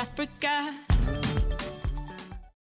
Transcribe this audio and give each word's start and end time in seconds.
Africa. 0.00 0.74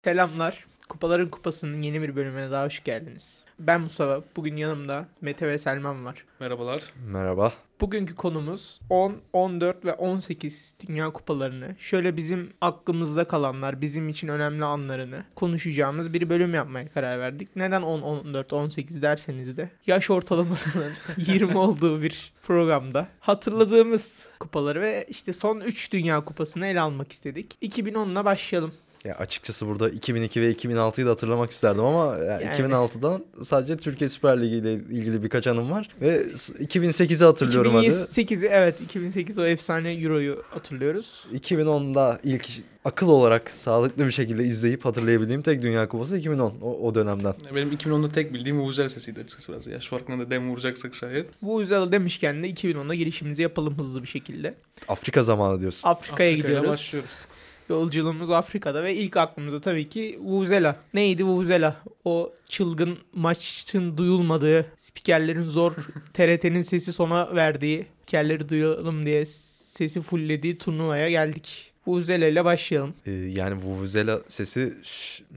Selamlar. 0.03 0.65
Kupaların 0.89 1.29
Kupası'nın 1.29 1.81
yeni 1.81 2.01
bir 2.01 2.15
bölümüne 2.15 2.51
daha 2.51 2.65
hoş 2.65 2.83
geldiniz. 2.83 3.43
Ben 3.59 3.81
Mustafa. 3.81 4.23
Bugün 4.35 4.57
yanımda 4.57 5.07
Mete 5.21 5.47
ve 5.47 5.57
Selman 5.57 6.05
var. 6.05 6.25
Merhabalar. 6.39 6.83
Merhaba. 7.07 7.53
Bugünkü 7.81 8.15
konumuz 8.15 8.79
10, 8.89 9.15
14 9.33 9.85
ve 9.85 9.93
18 9.93 10.73
Dünya 10.87 11.09
Kupalarını, 11.09 11.75
şöyle 11.79 12.17
bizim 12.17 12.53
aklımızda 12.61 13.23
kalanlar, 13.23 13.81
bizim 13.81 14.09
için 14.09 14.27
önemli 14.27 14.65
anlarını 14.65 15.23
konuşacağımız 15.35 16.13
bir 16.13 16.29
bölüm 16.29 16.53
yapmaya 16.53 16.87
karar 16.89 17.19
verdik. 17.19 17.55
Neden 17.55 17.81
10, 17.81 18.01
14, 18.01 18.53
18 18.53 19.01
derseniz 19.01 19.57
de 19.57 19.69
yaş 19.87 20.09
ortalamasının 20.09 20.91
20 21.17 21.57
olduğu 21.57 22.01
bir 22.01 22.33
programda 22.43 23.07
hatırladığımız 23.19 24.25
kupaları 24.39 24.81
ve 24.81 25.05
işte 25.09 25.33
son 25.33 25.59
3 25.59 25.91
Dünya 25.91 26.25
Kupası'nı 26.25 26.65
ele 26.65 26.81
almak 26.81 27.11
istedik. 27.11 27.57
2010'la 27.61 28.25
başlayalım. 28.25 28.73
Ya 29.05 29.15
açıkçası 29.15 29.67
burada 29.67 29.89
2002 29.89 30.41
ve 30.41 30.51
2006'yı 30.51 31.07
da 31.07 31.11
hatırlamak 31.11 31.51
isterdim 31.51 31.83
ama 31.83 32.17
ya 32.17 32.23
Yani. 32.23 32.45
2006'dan 32.45 33.25
sadece 33.43 33.77
Türkiye 33.77 34.09
Süper 34.09 34.41
Ligi 34.41 34.55
ile 34.55 34.73
ilgili 34.73 35.23
birkaç 35.23 35.47
anım 35.47 35.71
var 35.71 35.89
ve 36.01 36.21
2008'i 36.21 37.25
hatırlıyorum 37.25 37.75
hadi. 37.75 37.85
2008'i 37.85 38.45
evet 38.45 38.81
2008 38.81 39.39
o 39.39 39.45
efsane 39.45 39.93
Euro'yu 39.93 40.43
hatırlıyoruz. 40.49 41.25
2010'da 41.33 42.19
ilk 42.23 42.47
akıl 42.85 43.07
olarak 43.09 43.51
sağlıklı 43.51 44.05
bir 44.05 44.11
şekilde 44.11 44.43
izleyip 44.43 44.85
hatırlayabildiğim 44.85 45.41
tek 45.41 45.61
Dünya 45.61 45.87
Kupası 45.87 46.17
2010 46.17 46.53
o, 46.61 46.87
o 46.87 46.95
dönemden. 46.95 47.33
Benim 47.55 47.71
2010'da 47.73 48.11
tek 48.11 48.33
bildiğim 48.33 48.59
Vuvuzela 48.59 48.89
sesiydi 48.89 49.19
açıkçası 49.19 49.51
biraz. 49.51 49.67
Yaş 49.67 49.87
farkına 49.87 50.19
da 50.19 50.29
dem 50.29 50.49
vuracaksak 50.51 50.95
şayet. 50.95 51.27
Bu 51.41 51.61
yüzden 51.61 51.91
demişken 51.91 52.43
de 52.43 52.49
2010'da 52.49 52.95
girişimizi 52.95 53.41
yapalım 53.41 53.77
hızlı 53.77 54.03
bir 54.03 54.07
şekilde. 54.07 54.53
Afrika 54.87 55.23
zamanı 55.23 55.61
diyorsun. 55.61 55.89
Afrika'ya 55.89 56.33
gidiyoruz. 56.33 56.69
başlıyoruz. 56.69 57.25
Yolculuğumuz 57.69 58.31
Afrika'da 58.31 58.83
ve 58.83 58.95
ilk 58.95 59.17
aklımıza 59.17 59.61
tabii 59.61 59.89
ki 59.89 60.19
Vuvuzela. 60.21 60.75
Neydi 60.93 61.23
Vuvuzela? 61.23 61.75
O 62.05 62.33
çılgın 62.49 62.97
maçın 63.13 63.97
duyulmadığı, 63.97 64.65
spikerlerin 64.77 65.41
zor 65.41 65.73
TRT'nin 66.13 66.61
sesi 66.61 66.93
sona 66.93 67.35
verdiği, 67.35 67.87
spikerleri 68.01 68.49
duyalım 68.49 69.05
diye 69.05 69.25
sesi 69.25 70.01
fulllediği 70.01 70.57
turnuvaya 70.57 71.09
geldik. 71.09 71.71
Vuvuzela 71.87 72.27
ile 72.27 72.45
başlayalım. 72.45 72.93
Ee, 73.05 73.11
yani 73.11 73.55
Vuvuzela 73.55 74.19
sesi 74.27 74.73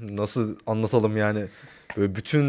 nasıl 0.00 0.56
anlatalım 0.66 1.16
yani 1.16 1.44
böyle 1.96 2.14
bütün 2.14 2.44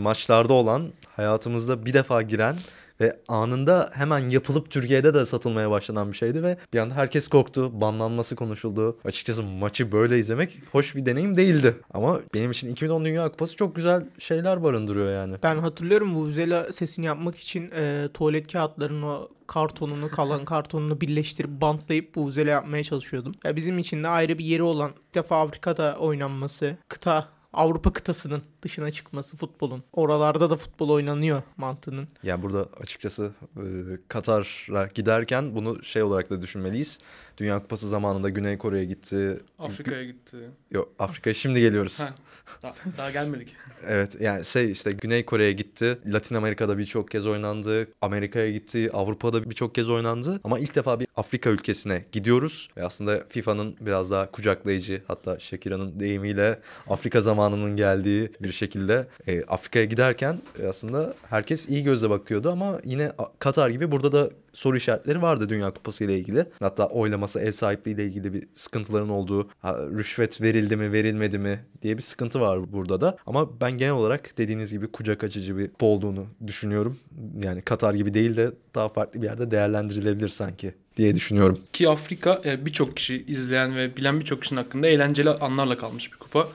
maçlarda 0.00 0.54
olan 0.54 0.92
hayatımızda 1.16 1.86
bir 1.86 1.92
defa 1.92 2.22
giren 2.22 2.56
ve 3.00 3.20
anında 3.28 3.90
hemen 3.92 4.28
yapılıp 4.28 4.70
Türkiye'de 4.70 5.14
de 5.14 5.26
satılmaya 5.26 5.70
başlanan 5.70 6.12
bir 6.12 6.16
şeydi 6.16 6.42
ve 6.42 6.56
bir 6.72 6.78
anda 6.78 6.94
herkes 6.94 7.28
korktu. 7.28 7.80
Banlanması 7.80 8.36
konuşuldu. 8.36 8.98
Açıkçası 9.04 9.42
maçı 9.42 9.92
böyle 9.92 10.18
izlemek 10.18 10.60
hoş 10.72 10.96
bir 10.96 11.06
deneyim 11.06 11.36
değildi. 11.36 11.76
Ama 11.94 12.20
benim 12.34 12.50
için 12.50 12.70
2010 12.70 13.04
Dünya 13.04 13.28
Kupası 13.30 13.56
çok 13.56 13.76
güzel 13.76 14.06
şeyler 14.18 14.62
barındırıyor 14.62 15.12
yani. 15.12 15.34
Ben 15.42 15.58
hatırlıyorum 15.58 16.14
Vuvuzela 16.14 16.72
sesini 16.72 17.06
yapmak 17.06 17.36
için 17.36 17.70
e, 17.76 18.08
tuvalet 18.14 18.52
kağıtlarının 18.52 19.02
o 19.02 19.28
kartonunu 19.46 20.10
kalan 20.16 20.44
kartonunu 20.44 21.00
birleştirip 21.00 21.50
bantlayıp 21.50 22.16
Vuvuzela 22.16 22.50
yapmaya 22.50 22.84
çalışıyordum. 22.84 23.34
Ya 23.44 23.56
bizim 23.56 23.78
için 23.78 24.04
de 24.04 24.08
ayrı 24.08 24.38
bir 24.38 24.44
yeri 24.44 24.62
olan 24.62 24.90
bir 24.90 25.14
defa 25.14 25.42
Afrika'da 25.42 25.96
oynanması, 25.98 26.76
kıta 26.88 27.28
Avrupa 27.58 27.92
kıtasının 27.92 28.42
dışına 28.62 28.90
çıkması 28.90 29.36
futbolun. 29.36 29.82
Oralarda 29.92 30.50
da 30.50 30.56
futbol 30.56 30.88
oynanıyor 30.88 31.42
mantığının. 31.56 32.08
Yani 32.22 32.42
burada 32.42 32.68
açıkçası 32.80 33.32
e, 33.56 33.62
Katar'a 34.08 34.86
giderken 34.86 35.54
bunu 35.54 35.84
şey 35.84 36.02
olarak 36.02 36.30
da 36.30 36.42
düşünmeliyiz. 36.42 37.00
Dünya 37.38 37.62
Kupası 37.62 37.88
zamanında 37.88 38.28
Güney 38.28 38.58
Kore'ye 38.58 38.84
gitti. 38.84 39.40
Afrika'ya 39.58 40.04
gitti. 40.04 40.36
Yok 40.70 40.88
Afrika'ya 40.98 41.34
şimdi 41.34 41.60
geliyoruz. 41.60 42.00
Ha. 42.00 42.14
Daha, 42.62 42.74
daha 42.96 43.10
gelmedik. 43.10 43.56
Evet 43.86 44.20
yani 44.20 44.44
şey 44.44 44.72
işte 44.72 44.92
Güney 44.92 45.24
Kore'ye 45.24 45.52
gitti. 45.52 45.98
Latin 46.06 46.34
Amerika'da 46.34 46.78
birçok 46.78 47.10
kez 47.10 47.26
oynandı. 47.26 47.88
Amerika'ya 48.00 48.50
gitti. 48.50 48.90
Avrupa'da 48.92 49.50
birçok 49.50 49.74
kez 49.74 49.90
oynandı. 49.90 50.40
Ama 50.44 50.58
ilk 50.58 50.74
defa 50.74 51.00
bir 51.00 51.06
Afrika 51.16 51.50
ülkesine 51.50 52.04
gidiyoruz. 52.12 52.68
Ve 52.76 52.84
aslında 52.84 53.20
FIFA'nın 53.28 53.76
biraz 53.80 54.10
daha 54.10 54.30
kucaklayıcı 54.30 55.02
hatta 55.08 55.40
Shakira'nın 55.40 56.00
deyimiyle 56.00 56.58
Afrika 56.88 57.20
zamanının 57.20 57.76
geldiği 57.76 58.32
bir 58.40 58.52
şekilde 58.52 59.06
e, 59.26 59.42
Afrika'ya 59.44 59.84
giderken 59.84 60.40
e, 60.62 60.66
aslında 60.66 61.14
herkes 61.30 61.68
iyi 61.68 61.82
gözle 61.82 62.10
bakıyordu 62.10 62.50
ama 62.50 62.80
yine 62.84 63.12
Katar 63.38 63.70
gibi 63.70 63.90
burada 63.90 64.12
da 64.12 64.30
soru 64.52 64.76
işaretleri 64.76 65.22
vardı 65.22 65.48
Dünya 65.48 65.70
Kupası 65.70 66.04
ile 66.04 66.18
ilgili. 66.18 66.46
Hatta 66.60 66.86
oylaması 66.86 67.40
ev 67.40 67.52
sahipliği 67.52 67.90
ile 67.90 68.04
ilgili 68.04 68.32
bir 68.32 68.48
sıkıntıların 68.54 69.08
olduğu, 69.08 69.48
rüşvet 69.64 70.40
verildi 70.40 70.76
mi 70.76 70.92
verilmedi 70.92 71.38
mi 71.38 71.60
diye 71.82 71.96
bir 71.96 72.02
sıkıntı 72.02 72.40
var 72.40 72.72
burada 72.72 73.00
da. 73.00 73.16
Ama 73.26 73.60
ben 73.60 73.72
genel 73.72 73.92
olarak 73.92 74.38
dediğiniz 74.38 74.72
gibi 74.72 74.86
kucak 74.86 75.24
açıcı 75.24 75.58
bir 75.58 75.68
kupa 75.68 75.86
olduğunu 75.86 76.26
düşünüyorum. 76.46 76.98
Yani 77.44 77.62
Katar 77.62 77.94
gibi 77.94 78.14
değil 78.14 78.36
de 78.36 78.52
daha 78.74 78.88
farklı 78.88 79.22
bir 79.22 79.26
yerde 79.26 79.50
değerlendirilebilir 79.50 80.28
sanki 80.28 80.74
diye 80.96 81.14
düşünüyorum. 81.14 81.60
Ki 81.72 81.88
Afrika 81.88 82.42
e, 82.44 82.66
birçok 82.66 82.96
kişi 82.96 83.24
izleyen 83.26 83.76
ve 83.76 83.96
bilen 83.96 84.20
birçok 84.20 84.42
kişinin 84.42 84.60
hakkında 84.60 84.88
eğlenceli 84.88 85.30
anlarla 85.30 85.78
kalmış 85.78 86.12
bir 86.12 86.18
kupa. 86.18 86.48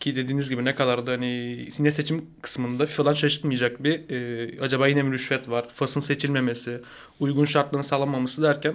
Ki 0.00 0.16
dediğiniz 0.16 0.50
gibi 0.50 0.64
ne 0.64 0.74
kadar 0.74 1.06
da 1.06 1.12
hani 1.12 1.26
yine 1.78 1.90
seçim 1.90 2.26
kısmında 2.42 2.86
FIFA'dan 2.86 3.14
şaşırtmayacak 3.14 3.84
bir 3.84 4.00
e, 4.10 4.60
acaba 4.60 4.88
yine 4.88 5.02
mi 5.02 5.12
rüşvet 5.12 5.48
var, 5.50 5.66
FAS'ın 5.72 6.00
seçilmemesi, 6.00 6.80
uygun 7.20 7.44
şartların 7.44 7.82
sağlanmaması 7.82 8.42
derken 8.42 8.74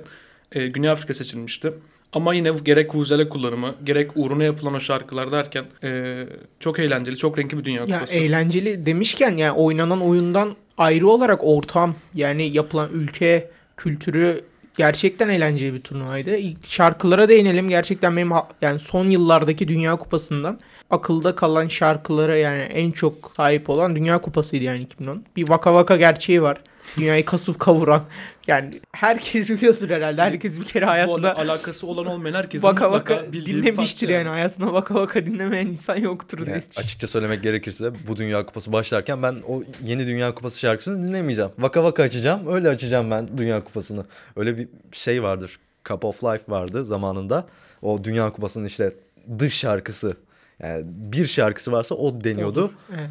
e, 0.52 0.68
Güney 0.68 0.90
Afrika 0.90 1.14
seçilmişti. 1.14 1.74
Ama 2.14 2.34
yine 2.34 2.52
gerek 2.66 2.96
Vuvuzela 2.96 3.30
kullanımı, 3.30 3.76
gerek 3.84 4.12
uğruna 4.16 4.44
yapılan 4.44 4.74
o 4.74 4.80
şarkılar 4.80 5.32
derken 5.32 5.66
e, 5.84 6.24
çok 6.60 6.80
eğlenceli, 6.80 7.18
çok 7.18 7.40
renkli 7.40 7.58
bir 7.58 7.64
dünya 7.66 7.86
Ya 7.86 8.00
kupası. 8.00 8.20
eğlenceli 8.20 8.86
demişken 8.86 9.38
yani 9.38 9.52
oynanan 9.52 10.02
oyundan 10.02 10.56
ayrı 10.78 11.08
olarak 11.08 11.40
ortam 11.44 11.96
yani 12.14 12.56
yapılan 12.58 12.90
ülke 12.94 13.52
kültürü 13.78 14.42
gerçekten 14.78 15.30
eğlenceli 15.30 15.74
bir 15.74 15.82
turnuvaydı. 15.82 16.38
İlk 16.38 16.68
şarkılara 16.68 17.30
değinelim. 17.30 17.70
Gerçekten 17.70 18.18
benim 18.18 18.32
yani 18.62 18.80
son 18.80 19.10
yıllardaki 19.10 19.68
Dünya 19.68 19.96
Kupası'ndan 19.96 20.60
akılda 20.90 21.36
kalan 21.36 21.68
şarkılara 21.68 22.36
yani 22.38 22.62
en 22.62 22.92
çok 22.92 23.32
sahip 23.38 23.70
olan 23.70 23.96
Dünya 23.96 24.22
Kupası'ydı 24.22 24.64
yani 24.64 24.82
2010. 24.82 25.24
Bir 25.36 25.50
vaka 25.50 25.74
vaka 25.74 25.98
gerçeği 25.98 26.42
var. 26.42 26.62
Dünyayı 26.98 27.26
kasıp 27.26 27.60
kavuran. 27.60 28.04
Yani 28.48 28.82
herkes 28.92 29.50
biliyordur 29.50 29.90
herhalde. 29.90 30.22
Herkes 30.22 30.60
bir 30.60 30.66
kere 30.66 30.86
hayatında 30.86 31.38
alakası 31.38 31.88
olan 31.88 32.06
olmayan 32.06 32.34
herkesin 32.34 32.68
vaka 32.68 32.92
vaka 32.92 33.34
dinlemiştir 33.34 33.76
parça 34.08 34.12
yani. 34.12 34.28
Hayatında 34.28 34.74
vaka 34.74 34.96
vaka 34.96 35.26
dinlemeyen 35.26 35.68
insan 35.68 35.96
yoktur 35.96 36.46
diye. 36.46 36.56
Yani 36.56 36.64
açıkça 36.76 37.08
söylemek 37.08 37.44
gerekirse 37.44 37.92
bu 38.08 38.18
Dünya 38.18 38.46
Kupası 38.46 38.74
başlarken 38.74 39.24
ben 39.24 39.36
o 39.48 39.64
yeni 39.84 40.08
Dünya 40.08 40.36
Kupası 40.36 40.60
şarkısını 40.60 41.08
dinlemeyeceğim. 41.08 41.52
Vaka 41.60 41.84
vaka 41.84 42.04
açacağım. 42.04 42.48
Öyle 42.48 42.70
açacağım 42.70 43.12
ben 43.12 43.38
Dünya 43.38 43.64
Kupası'nı. 43.64 44.06
Öyle 44.36 44.58
bir 44.58 44.68
şey 44.92 45.24
vardır. 45.24 45.60
Cup 45.86 46.06
of 46.06 46.24
Life 46.24 46.44
vardı 46.48 46.86
zamanında. 46.86 47.48
O 47.82 48.04
Dünya 48.04 48.30
Kupası'nın 48.30 48.66
işte 48.66 48.96
dış 49.40 49.54
şarkısı. 49.54 50.18
Yani 50.60 50.84
bir 50.86 51.28
şarkısı 51.28 51.72
varsa 51.72 51.96
o 51.96 52.24
deniyordu. 52.24 52.72
Evet. 52.92 53.10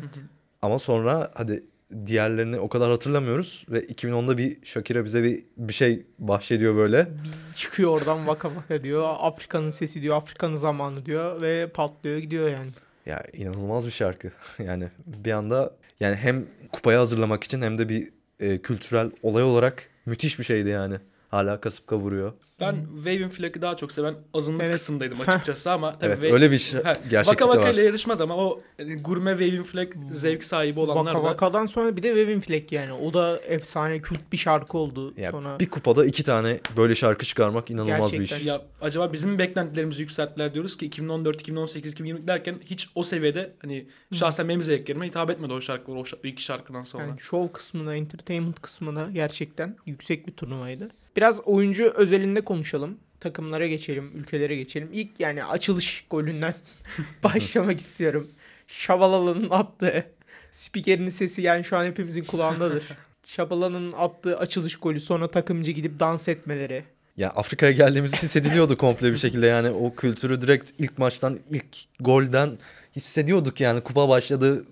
Ama 0.62 0.78
sonra 0.78 1.30
hadi 1.34 1.62
diğerlerini 2.06 2.58
o 2.58 2.68
kadar 2.68 2.90
hatırlamıyoruz 2.90 3.64
ve 3.68 3.80
2010'da 3.80 4.38
bir 4.38 4.56
Shakira 4.64 5.04
bize 5.04 5.22
bir 5.22 5.44
bir 5.56 5.72
şey 5.72 6.06
bahşediyor 6.18 6.76
böyle. 6.76 7.08
çıkıyor 7.56 7.90
oradan 7.90 8.26
vaka 8.26 8.56
vaka 8.56 8.82
diyor. 8.82 9.14
Afrika'nın 9.18 9.70
sesi 9.70 10.02
diyor. 10.02 10.16
Afrika'nın 10.16 10.56
zamanı 10.56 11.06
diyor 11.06 11.42
ve 11.42 11.70
patlıyor 11.74 12.18
gidiyor 12.18 12.48
yani. 12.48 12.70
Ya 13.06 13.22
inanılmaz 13.32 13.86
bir 13.86 13.90
şarkı. 13.90 14.30
Yani 14.58 14.88
bir 15.06 15.30
anda 15.30 15.74
yani 16.00 16.16
hem 16.16 16.46
kupaya 16.72 17.00
hazırlamak 17.00 17.44
için 17.44 17.62
hem 17.62 17.78
de 17.78 17.88
bir 17.88 18.08
e, 18.40 18.58
kültürel 18.58 19.10
olay 19.22 19.42
olarak 19.42 19.88
müthiş 20.06 20.38
bir 20.38 20.44
şeydi 20.44 20.68
yani. 20.68 20.94
Hala 21.32 21.60
kasıp 21.60 21.86
kavuruyor. 21.86 22.32
Ben 22.60 22.76
Waving 22.94 23.32
Flag'ı 23.32 23.62
daha 23.62 23.76
çok 23.76 23.92
seven 23.92 24.14
azınlık 24.34 24.62
Evet. 24.62 24.74
kısımdaydım 24.74 25.20
açıkçası 25.20 25.72
ama 25.72 25.98
tabii 25.98 26.12
Evet 26.12 26.24
öyle 26.24 26.50
bir 26.50 26.58
şey, 26.58 26.80
gerçeklik 27.10 27.26
Vaka 27.42 27.48
Vaka 27.48 27.70
ile 27.70 27.82
yarışmaz 27.82 28.20
ama 28.20 28.36
o 28.36 28.60
e, 28.78 28.84
gurme 28.94 29.30
Waving 29.30 29.66
Flag 29.66 29.92
zevk 30.12 30.44
sahibi 30.44 30.80
olanlar 30.80 31.14
Vaka 31.14 31.18
da 31.18 31.30
Vaka'dan 31.30 31.66
sonra 31.66 31.96
bir 31.96 32.02
de 32.02 32.08
Waving 32.08 32.44
Flag 32.44 32.72
yani. 32.72 32.92
O 32.92 33.12
da 33.14 33.38
efsane 33.38 33.98
kült 33.98 34.20
bir 34.32 34.36
şarkı 34.36 34.78
oldu. 34.78 35.14
Ya 35.16 35.30
sonra 35.30 35.60
bir 35.60 35.70
kupada 35.70 36.04
iki 36.04 36.22
tane 36.24 36.60
böyle 36.76 36.94
şarkı 36.94 37.26
çıkarmak 37.26 37.70
inanılmaz 37.70 38.12
bir 38.12 38.18
Gerçekten. 38.18 38.38
iş. 38.40 38.44
ya 38.46 38.62
acaba 38.80 39.12
bizim 39.12 39.38
beklentilerimizi 39.38 40.02
yükselttiler 40.02 40.54
diyoruz 40.54 40.76
ki 40.76 40.86
2014, 40.86 41.40
2018, 41.40 41.92
2020 41.92 42.26
derken 42.28 42.54
hiç 42.64 42.88
o 42.94 43.02
seviyede 43.04 43.52
hani 43.62 43.86
şahsen 44.14 44.48
benim 44.48 44.62
zevklerime 44.62 45.06
hitap 45.06 45.30
etmedi 45.30 45.52
o 45.52 45.60
şarkılar 45.60 45.96
o, 45.96 46.00
şa- 46.02 46.16
o 46.24 46.26
iki 46.26 46.42
şarkıdan 46.42 46.82
sonra. 46.82 47.04
yani 47.04 47.20
show 47.20 47.52
kısmına, 47.52 47.94
entertainment 47.94 48.60
kısmına 48.62 49.10
gerçekten 49.12 49.76
yüksek 49.86 50.26
bir 50.26 50.32
turnuvaydı. 50.32 50.88
Biraz 51.16 51.40
oyuncu 51.40 51.92
özelinde 51.96 52.40
konuşalım. 52.40 52.98
Takımlara 53.20 53.66
geçelim, 53.66 54.10
ülkelere 54.14 54.56
geçelim. 54.56 54.88
İlk 54.92 55.20
yani 55.20 55.44
açılış 55.44 56.04
golünden 56.10 56.54
başlamak 57.24 57.80
istiyorum. 57.80 58.30
Şabalala'nın 58.66 59.50
attığı 59.50 60.04
spikerin 60.50 61.08
sesi 61.08 61.42
yani 61.42 61.64
şu 61.64 61.76
an 61.76 61.84
hepimizin 61.84 62.24
kulağındadır. 62.24 62.84
Şabala'nın 63.24 63.92
attığı 63.92 64.38
açılış 64.38 64.76
golü 64.76 65.00
sonra 65.00 65.30
takımcı 65.30 65.70
gidip 65.70 66.00
dans 66.00 66.28
etmeleri. 66.28 66.84
Ya 67.16 67.30
Afrika'ya 67.30 67.72
geldiğimiz 67.72 68.22
hissediliyordu 68.22 68.76
komple 68.76 69.12
bir 69.12 69.18
şekilde 69.18 69.46
yani 69.46 69.70
o 69.70 69.94
kültürü 69.94 70.40
direkt 70.40 70.70
ilk 70.78 70.98
maçtan 70.98 71.38
ilk 71.50 71.66
golden 72.00 72.58
hissediyorduk 72.96 73.60
yani 73.60 73.80
kupa 73.80 74.08
başladı 74.08 74.64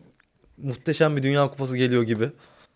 muhteşem 0.63 1.17
bir 1.17 1.23
dünya 1.23 1.49
kupası 1.49 1.77
geliyor 1.77 2.03
gibi. 2.03 2.29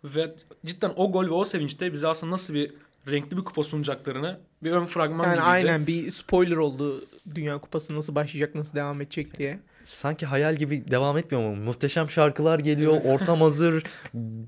Ve 0.05 0.35
cidden 0.67 0.93
o 0.97 1.13
gol 1.13 1.27
ve 1.27 1.31
o 1.31 1.45
sevinçte 1.45 1.93
bize 1.93 2.09
aslında 2.09 2.33
nasıl 2.33 2.55
bir 2.55 2.73
renkli 3.11 3.37
bir 3.37 3.45
kupa 3.45 3.65
sunacaklarını 3.65 4.39
bir 4.63 4.71
ön 4.71 4.85
fragman 4.87 5.25
Yani 5.25 5.33
gibiydi. 5.35 5.47
aynen 5.47 5.87
bir 5.87 6.11
spoiler 6.11 6.57
oldu 6.57 7.05
Dünya 7.35 7.59
Kupası 7.59 7.97
nasıl 7.97 8.15
başlayacak, 8.15 8.55
nasıl 8.55 8.75
devam 8.75 9.01
edecek 9.01 9.39
diye. 9.39 9.59
Sanki 9.85 10.27
hayal 10.27 10.57
gibi 10.57 10.91
devam 10.91 11.19
etmiyor 11.19 11.51
mu? 11.51 11.57
Muhteşem 11.57 12.11
şarkılar 12.11 12.59
geliyor, 12.59 13.01
ortam 13.05 13.41
hazır, 13.41 13.85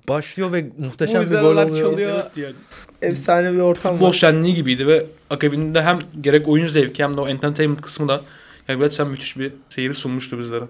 başlıyor 0.09 0.53
ve 0.53 0.71
muhteşem 0.79 1.23
bir 1.23 1.31
gol 1.31 1.57
oluyor. 1.57 1.79
çalıyor. 1.93 2.21
Evet 2.23 2.37
yani. 2.37 2.55
Efsane 3.03 3.53
bir 3.53 3.59
ortam 3.59 3.93
Futbol 3.93 4.09
var. 4.09 4.13
şenliği 4.13 4.55
gibiydi 4.55 4.87
ve 4.87 5.07
akabinde 5.31 5.83
hem 5.83 5.99
gerek 6.21 6.49
oyun 6.49 6.67
zevki 6.67 7.03
hem 7.05 7.17
de 7.17 7.21
o 7.21 7.29
entertainment 7.29 7.81
kısmı 7.81 8.09
da 8.09 8.23
yani 8.69 8.81
gerçekten 8.81 9.09
müthiş 9.09 9.39
bir 9.39 9.53
seyir 9.69 9.95
sunmuştu 9.95 10.39
bizlere. 10.39 10.65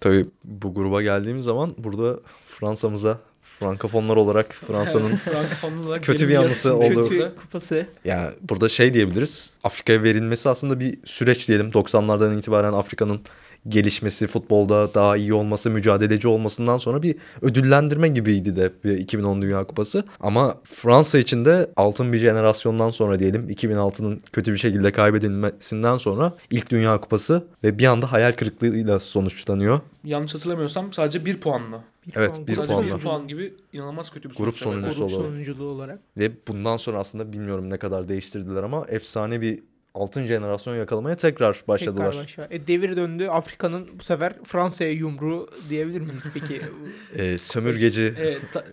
Tabii 0.00 0.26
bu 0.44 0.74
gruba 0.74 1.02
geldiğimiz 1.02 1.44
zaman 1.44 1.74
burada 1.78 2.20
Fransa'mıza 2.46 3.18
Frankofonlar 3.62 4.16
olarak 4.16 4.52
Fransa'nın 4.66 5.12
Kötü 6.02 6.28
bir 6.28 6.32
yanlısı 6.34 6.68
yazısım 6.68 7.00
oldu. 7.00 7.08
kötü. 7.08 7.32
Kupası. 7.42 7.86
yani 8.04 8.30
burada 8.48 8.68
şey 8.68 8.94
diyebiliriz. 8.94 9.52
Afrika'ya 9.64 10.02
verilmesi 10.02 10.48
aslında 10.48 10.80
bir 10.80 10.98
süreç 11.04 11.48
diyelim. 11.48 11.70
90'lardan 11.70 12.38
itibaren 12.38 12.72
Afrika'nın 12.72 13.20
gelişmesi, 13.68 14.26
futbolda 14.26 14.94
daha 14.94 15.16
iyi 15.16 15.34
olması, 15.34 15.70
mücadeleci 15.70 16.28
olmasından 16.28 16.78
sonra 16.78 17.02
bir 17.02 17.16
ödüllendirme 17.42 18.08
gibiydi 18.08 18.56
de 18.56 18.72
bir 18.84 18.98
2010 18.98 19.42
Dünya 19.42 19.64
Kupası. 19.64 20.04
Ama 20.20 20.54
Fransa 20.64 21.18
için 21.18 21.44
de 21.44 21.70
altın 21.76 22.12
bir 22.12 22.18
jenerasyondan 22.18 22.90
sonra 22.90 23.18
diyelim 23.18 23.50
2006'nın 23.50 24.22
kötü 24.32 24.52
bir 24.52 24.58
şekilde 24.58 24.92
kaybedilmesinden 24.92 25.96
sonra 25.96 26.32
ilk 26.50 26.70
Dünya 26.70 27.00
Kupası 27.00 27.44
ve 27.64 27.78
bir 27.78 27.86
anda 27.86 28.12
hayal 28.12 28.32
kırıklığıyla 28.32 29.00
sonuçlanıyor. 29.00 29.80
Yanlış 30.04 30.34
hatırlamıyorsam 30.34 30.92
sadece 30.92 31.24
bir 31.24 31.40
puanla. 31.40 31.84
Evet, 32.14 32.30
puan- 32.34 32.46
bir 32.46 32.56
puanla. 32.56 32.96
bir 32.96 33.00
puan 33.02 33.28
gibi 33.28 33.54
inanılmaz 33.72 34.10
kötü 34.10 34.30
bir 34.30 34.34
Grup 34.34 34.56
sonuncusu. 34.58 34.98
Grup 34.98 35.12
olarak. 35.12 35.26
sonunculuğu 35.30 35.68
olarak. 35.68 35.98
Ve 36.16 36.30
bundan 36.48 36.76
sonra 36.76 36.98
aslında 36.98 37.32
bilmiyorum 37.32 37.70
ne 37.70 37.76
kadar 37.76 38.08
değiştirdiler 38.08 38.62
ama 38.62 38.86
efsane 38.88 39.40
bir 39.40 39.60
altın 39.94 40.26
jenerasyon 40.26 40.76
yakalamaya 40.76 41.16
tekrar 41.16 41.62
başladılar. 41.68 42.10
Tekrar 42.12 42.22
başa. 42.24 42.48
E, 42.50 42.66
devir 42.66 42.96
döndü. 42.96 43.26
Afrika'nın 43.28 43.88
bu 43.98 44.02
sefer 44.02 44.34
Fransa'ya 44.44 44.90
yumruğu 44.92 45.48
diyebilir 45.68 46.00
miyiz 46.00 46.24
peki? 46.34 46.62
Ee, 47.16 47.38
sömürgeci 47.38 48.14
Evet, 48.18 48.40
ta- 48.52 48.64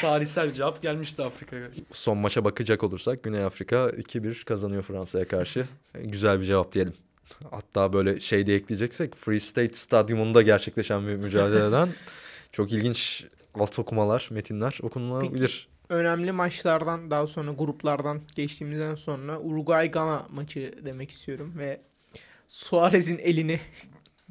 tarihsel 0.00 0.48
bir 0.48 0.52
cevap 0.52 0.82
gelmişti 0.82 1.22
Afrika'ya. 1.22 1.66
son 1.92 2.18
maça 2.18 2.44
bakacak 2.44 2.82
olursak 2.82 3.22
Güney 3.22 3.44
Afrika 3.44 3.76
2-1 3.88 4.44
kazanıyor 4.44 4.82
Fransa'ya 4.82 5.28
karşı. 5.28 5.64
Ee, 5.94 6.02
Güzel 6.04 6.40
bir 6.40 6.44
cevap 6.46 6.72
diyelim. 6.72 6.92
Hatta 7.50 7.92
böyle 7.92 8.20
şey 8.20 8.46
de 8.46 8.54
ekleyeceksek 8.54 9.14
Free 9.16 9.40
State 9.40 9.72
Stadyumunda 9.72 10.42
gerçekleşen 10.42 11.06
bir 11.06 11.16
mücadeleden 11.16 11.88
çok 12.54 12.72
ilginç 12.72 13.24
alt 13.54 13.78
okumalar, 13.78 14.28
metinler 14.30 14.78
okunulabilir. 14.82 15.68
Önemli 15.88 16.32
maçlardan 16.32 17.10
daha 17.10 17.26
sonra 17.26 17.52
gruplardan 17.52 18.20
geçtiğimizden 18.36 18.94
sonra 18.94 19.38
Uruguay-Gana 19.40 20.26
maçı 20.30 20.74
demek 20.84 21.10
istiyorum 21.10 21.52
ve 21.58 21.80
Suarez'in 22.48 23.18
elini 23.18 23.60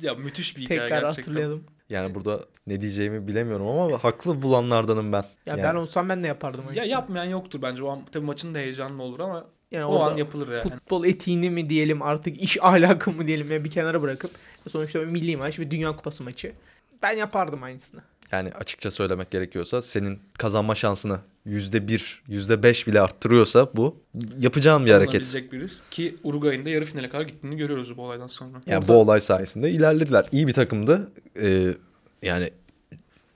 Ya 0.01 0.13
müthiş 0.13 0.57
bir 0.57 0.61
hikaye 0.61 0.79
tekrar 0.79 1.01
gerçekten. 1.01 1.21
hatırlayalım. 1.23 1.63
Yani 1.89 2.15
burada 2.15 2.45
ne 2.67 2.81
diyeceğimi 2.81 3.27
bilemiyorum 3.27 3.67
ama 3.67 4.03
haklı 4.03 4.41
bulanlardanım 4.41 5.11
ben. 5.11 5.21
Ya 5.21 5.25
Yani- 5.45 5.63
ben 5.63 5.75
olsam 5.75 6.09
ben 6.09 6.23
de 6.23 6.27
yapardım. 6.27 6.65
Ya 6.73 6.83
yapmayan 6.83 7.25
yoktur 7.25 7.61
bence. 7.61 7.83
O 7.83 7.89
an 7.89 8.05
tabii 8.11 8.25
maçın 8.25 8.53
da 8.53 8.57
heyecanlı 8.57 9.03
olur 9.03 9.19
ama 9.19 9.45
Yani 9.71 9.85
o 9.85 9.99
an 9.99 10.15
yapılır 10.15 10.51
yani. 10.51 10.61
futbol 10.61 11.05
etiğini 11.05 11.49
mi 11.49 11.69
diyelim 11.69 12.01
artık 12.01 12.41
iş 12.41 12.57
ahlakı 12.61 13.11
mı 13.11 13.27
diyelim 13.27 13.51
ya 13.51 13.63
bir 13.63 13.71
kenara 13.71 14.01
bırakıp 14.01 14.31
sonuçta 14.67 15.01
bir 15.01 15.05
milli 15.05 15.37
maç 15.37 15.59
ve 15.59 15.71
dünya 15.71 15.95
kupası 15.95 16.23
maçı. 16.23 16.53
Ben 17.01 17.17
yapardım 17.17 17.63
aynısını. 17.63 18.01
Yani 18.31 18.49
açıkça 18.51 18.91
söylemek 18.91 19.31
gerekiyorsa 19.31 19.81
senin 19.81 20.19
kazanma 20.37 20.75
şansını 20.75 21.19
%1, 21.47 22.01
%5 22.29 22.87
bile 22.87 23.01
arttırıyorsa 23.01 23.69
bu 23.75 23.97
yapacağım 24.39 24.85
bir 24.85 24.91
hareket. 24.91 25.09
Alınabilecek 25.21 25.51
biriz. 25.51 25.81
Ki 25.91 26.15
Uruguay'ın 26.23 26.65
da 26.65 26.69
yarı 26.69 26.85
finale 26.85 27.09
kadar 27.09 27.23
gittiğini 27.23 27.57
görüyoruz 27.57 27.97
bu 27.97 28.01
olaydan 28.01 28.27
sonra. 28.27 28.61
Yani 28.67 28.87
bu 28.87 28.93
olay 28.93 29.21
sayesinde 29.21 29.71
ilerlediler. 29.71 30.25
İyi 30.31 30.47
bir 30.47 30.53
takımdı. 30.53 31.11
Ee, 31.41 31.73
yani 32.21 32.51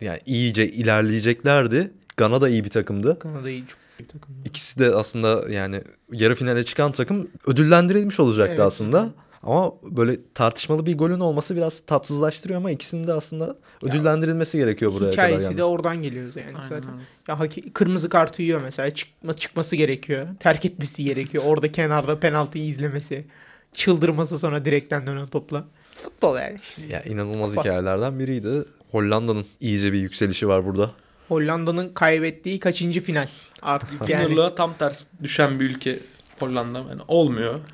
yani 0.01 0.19
iyice 0.25 0.67
ilerleyeceklerdi. 0.67 1.91
Gana 2.17 2.41
da 2.41 2.49
iyi 2.49 2.63
bir 2.63 2.69
takımdı. 2.69 3.19
Kanada 3.19 3.49
iyi 3.49 3.67
çok 3.67 3.79
iyi 3.79 4.03
bir 4.03 4.07
takım. 4.07 4.35
İkisi 4.45 4.79
de 4.79 4.95
aslında 4.95 5.49
yani 5.49 5.81
yarı 6.11 6.35
finale 6.35 6.63
çıkan 6.63 6.91
takım 6.91 7.27
ödüllendirilmiş 7.47 8.19
olacaktı 8.19 8.51
Evet. 8.51 8.59
aslında. 8.65 9.09
Ama 9.47 9.73
böyle 9.83 10.17
tartışmalı 10.33 10.85
bir 10.85 10.97
golün 10.97 11.19
olması 11.19 11.55
biraz 11.55 11.79
tatsızlaştırıyor 11.79 12.57
ama 12.57 12.71
ikisinin 12.71 13.07
de 13.07 13.13
aslında 13.13 13.55
ödüllendirilmesi 13.81 14.57
gerekiyor 14.57 14.93
buraya 14.93 15.11
kadar. 15.11 15.11
Hikayesi 15.11 15.57
de 15.57 15.63
oradan 15.63 16.03
geliyor 16.03 16.25
yani 16.35 16.57
Aynen 16.57 16.69
zaten. 16.69 16.91
Ya 17.27 17.39
haki- 17.39 17.73
kırmızı 17.73 18.09
kartı 18.09 18.41
yiyor 18.41 18.61
mesela 18.61 18.93
çıkma 18.93 19.33
çıkması 19.33 19.75
gerekiyor. 19.75 20.27
Terk 20.39 20.65
etmesi 20.65 21.03
gerekiyor. 21.03 21.43
Orada 21.47 21.71
kenarda 21.71 22.19
penaltıyı 22.19 22.65
izlemesi. 22.65 23.25
Çıldırması 23.73 24.39
sonra 24.39 24.65
direkten 24.65 25.07
dönen 25.07 25.27
topla. 25.27 25.65
Futbol 25.95 26.37
yani. 26.37 26.59
Ya 26.89 27.03
inanılmaz 27.03 27.55
Bak. 27.55 27.65
hikayelerden 27.65 28.19
biriydi. 28.19 28.65
Hollanda'nın 28.91 29.45
iyice 29.61 29.93
bir 29.93 29.99
yükselişi 29.99 30.47
var 30.47 30.65
burada. 30.65 30.91
Hollanda'nın 31.27 31.89
kaybettiği 31.89 32.59
kaçıncı 32.59 33.01
final 33.01 33.27
artık 33.61 34.09
yani. 34.09 34.55
Tam 34.55 34.77
ters 34.77 35.05
düşen 35.23 35.59
bir 35.59 35.65
ülke 35.65 35.99
Hollanda. 36.39 36.79
Yani 36.79 37.01
olmuyor. 37.07 37.59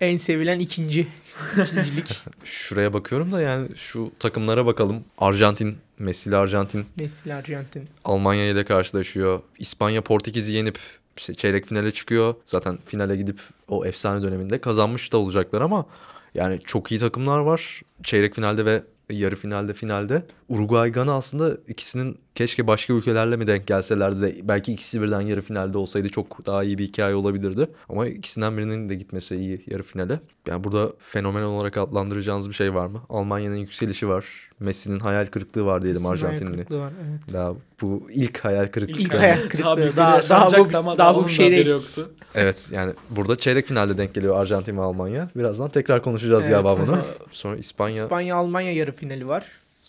En 0.00 0.16
sevilen 0.16 0.58
ikinci 0.58 1.08
ikincilik 1.52 2.20
Şuraya 2.44 2.92
bakıyorum 2.92 3.32
da 3.32 3.40
yani 3.40 3.76
şu 3.76 4.12
takımlara 4.18 4.66
bakalım. 4.66 5.04
Arjantin, 5.18 5.78
Messi'li 5.98 6.36
Arjantin 6.36 6.86
Messi 6.98 7.34
Arjantin. 7.34 7.88
Almanya 8.04 8.48
ile 8.50 8.64
karşılaşıyor. 8.64 9.40
İspanya 9.58 10.02
Portekiz'i 10.02 10.52
yenip 10.52 10.78
işte 11.16 11.34
çeyrek 11.34 11.66
finale 11.66 11.90
çıkıyor. 11.90 12.34
Zaten 12.46 12.78
finale 12.84 13.16
gidip 13.16 13.40
o 13.68 13.86
efsane 13.86 14.22
döneminde 14.22 14.60
kazanmış 14.60 15.12
da 15.12 15.18
olacaklar 15.18 15.60
ama 15.60 15.86
yani 16.34 16.60
çok 16.64 16.92
iyi 16.92 17.00
takımlar 17.00 17.38
var. 17.38 17.82
Çeyrek 18.02 18.34
finalde 18.34 18.64
ve 18.64 18.82
yarı 19.10 19.36
finalde 19.36 19.74
finalde. 19.74 20.22
Uruguay 20.48 20.92
Gana 20.92 21.14
aslında 21.14 21.56
ikisinin 21.68 22.18
keşke 22.36 22.66
başka 22.66 22.92
ülkelerle 22.92 23.36
mi 23.36 23.46
denk 23.46 23.66
gelselerdi 23.66 24.22
de 24.22 24.34
belki 24.42 24.72
ikisi 24.72 25.02
birden 25.02 25.20
yarı 25.20 25.40
finalde 25.40 25.78
olsaydı 25.78 26.08
çok 26.08 26.46
daha 26.46 26.64
iyi 26.64 26.78
bir 26.78 26.84
hikaye 26.84 27.14
olabilirdi. 27.14 27.68
Ama 27.88 28.06
ikisinden 28.06 28.56
birinin 28.58 28.88
de 28.88 28.94
gitmesi 28.94 29.36
iyi 29.36 29.64
yarı 29.70 29.82
finale. 29.82 30.20
Yani 30.46 30.64
burada 30.64 30.92
fenomen 30.98 31.42
olarak 31.42 31.76
adlandıracağınız 31.76 32.48
bir 32.48 32.54
şey 32.54 32.74
var 32.74 32.86
mı? 32.86 33.02
Almanya'nın 33.08 33.56
yükselişi 33.56 34.08
var. 34.08 34.24
Messi'nin 34.60 34.98
hayal 35.00 35.26
kırıklığı 35.26 35.64
var 35.66 35.82
diyelim 35.82 36.06
Arjantinli. 36.06 36.50
kırıklığı 36.56 36.78
var, 36.78 36.92
evet. 37.10 37.32
Daha 37.32 37.54
bu 37.82 38.08
ilk 38.12 38.44
hayal 38.44 38.66
kırıklığı. 38.66 39.00
İlk 39.00 39.12
yani. 39.12 39.20
hayal 39.20 39.48
kırıklığı. 39.48 39.64
Daha, 39.64 39.76
bir 39.76 39.96
Daha- 39.96 40.28
daha 40.30 40.58
bu- 40.72 40.76
ama 40.78 40.98
daha 40.98 41.14
bu 41.14 41.28
şey 41.28 41.50
değil. 41.50 41.66
Yoktu. 41.66 42.10
Evet 42.34 42.68
yani 42.72 42.92
burada 43.10 43.36
çeyrek 43.36 43.66
finalde 43.66 43.98
denk 43.98 44.14
geliyor 44.14 44.40
Arjantin 44.40 44.76
ve 44.76 44.80
Almanya. 44.80 45.30
Birazdan 45.36 45.70
tekrar 45.70 46.02
konuşacağız 46.02 46.48
Evet. 46.48 46.52
galiba 46.64 46.78
bunu. 46.86 46.98
Sonra 47.30 47.56
İspanya. 47.56 48.02
İspanya 48.02 48.36
Almanya 48.36 48.72
yarı 48.72 48.92
finali 48.92 49.28
var. 49.28 49.46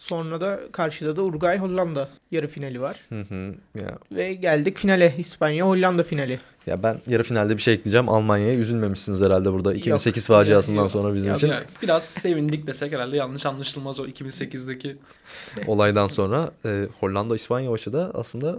Sonra 0.10 0.42
da 0.42 0.60
karşıda 0.72 1.16
da 1.16 1.24
Uruguay 1.24 1.58
Hollanda 1.58 2.10
yarı 2.32 2.48
finali 2.48 2.82
var. 2.82 2.98
Hı 3.10 3.22
hı. 3.22 3.54
Ya, 3.76 3.98
Ve 4.12 4.34
geldik 4.34 4.78
finale. 4.78 5.16
İspanya 5.18 5.68
Hollanda 5.68 6.04
finali. 6.04 6.40
ya 6.66 6.84
ben 6.84 7.02
yarı 7.08 7.24
finalde 7.24 7.58
bir 7.58 7.62
şey 7.62 7.74
ekleyeceğim. 7.74 8.10
Almanya'ya 8.10 8.54
üzülmemişsiniz 8.56 9.22
herhalde 9.22 9.54
burada. 9.54 9.74
2008 9.74 10.30
Yok. 10.30 10.38
faciasından 10.38 10.82
Yok. 10.82 10.92
sonra 10.92 11.14
bizim 11.14 11.30
Ya 11.30 11.36
için 11.36 11.48
Yani 11.48 11.64
biraz 11.84 12.06
sevindik 12.06 12.68
desek 12.68 12.94
herhalde 12.94 13.18
yanlış 13.18 13.46
anlaşılmaz 13.46 14.00
o 14.00 14.06
2008'deki. 14.06 14.98
olaydan 15.68 16.08
sonra 16.08 16.52
e, 16.66 16.88
Hollanda 17.00 17.36
İspanya 17.36 17.70
maçı 17.70 17.94
da 17.94 18.12
aslında 18.14 18.56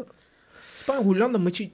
İspanya 0.81 1.03
Hollanda 1.05 1.39
maçı 1.39 1.71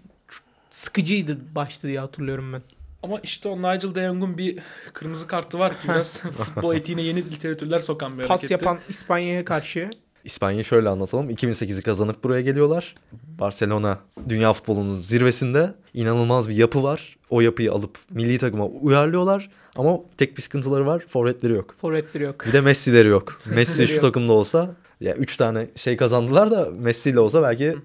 sıkıcıydı 0.70 1.38
başta 1.54 1.88
diye 1.88 2.00
hatırlıyorum 2.00 2.52
ben. 2.52 2.62
Ama 3.04 3.20
işte 3.22 3.48
o 3.48 3.58
Nigel 3.58 3.94
de 3.94 4.06
Jong'un 4.06 4.38
bir 4.38 4.58
kırmızı 4.92 5.26
kartı 5.26 5.58
var 5.58 5.72
ki 5.80 5.88
biraz 5.88 6.20
futbol 6.36 6.74
etiğine 6.74 7.02
yeni 7.02 7.18
literatürler 7.30 7.78
sokan 7.78 8.18
bir 8.18 8.26
Pas 8.26 8.30
hareketti. 8.30 8.52
yapan 8.52 8.78
İspanya'ya 8.88 9.44
karşı 9.44 9.90
İspanya'yı 10.24 10.64
şöyle 10.64 10.88
anlatalım. 10.88 11.30
2008'i 11.30 11.82
kazanıp 11.82 12.24
buraya 12.24 12.40
geliyorlar. 12.40 12.94
Barcelona 13.12 13.98
dünya 14.28 14.52
futbolunun 14.52 15.00
zirvesinde 15.00 15.74
inanılmaz 15.94 16.48
bir 16.48 16.54
yapı 16.54 16.82
var. 16.82 17.16
O 17.30 17.40
yapıyı 17.40 17.72
alıp 17.72 17.98
milli 18.10 18.38
takıma 18.38 18.66
uyarlıyorlar. 18.66 19.50
Ama 19.76 19.98
tek 20.16 20.36
bir 20.36 20.42
sıkıntıları 20.42 20.86
var. 20.86 21.04
Forvetleri 21.08 21.52
yok. 21.52 21.74
forvetleri 21.80 22.24
yok. 22.24 22.46
Bir 22.46 22.52
de 22.52 22.60
Messi'leri 22.60 23.08
yok. 23.08 23.40
Messi 23.46 23.88
şu 23.88 24.00
takımda 24.00 24.32
olsa 24.32 24.74
ya 25.00 25.14
3 25.14 25.36
tane 25.36 25.66
şey 25.76 25.96
kazandılar 25.96 26.50
da 26.50 26.68
Messi 26.78 27.10
ile 27.10 27.20
olsa 27.20 27.42
belki 27.42 27.76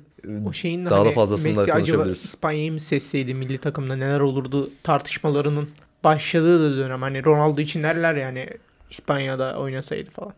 O 0.45 0.53
şeyin 0.53 0.85
Daha 0.85 0.91
da 0.91 0.99
hani 0.99 1.13
fazlasını 1.13 1.55
da 1.55 1.59
Messi 1.59 1.73
acaba 1.73 1.77
konuşabiliriz. 1.77 2.25
İspanya'yı 2.25 2.71
mı 2.71 2.79
seçseydi 2.79 3.33
milli 3.33 3.57
takımda 3.57 3.95
neler 3.95 4.19
olurdu 4.19 4.69
tartışmalarının 4.83 5.69
başladığı 6.03 6.73
da 6.73 6.77
dönem. 6.77 7.01
Hani 7.01 7.25
Ronaldo 7.25 7.61
için 7.61 7.83
derler 7.83 8.15
yani 8.15 8.49
İspanya'da 8.89 9.59
oynasaydı 9.59 10.09
falan. 10.09 10.33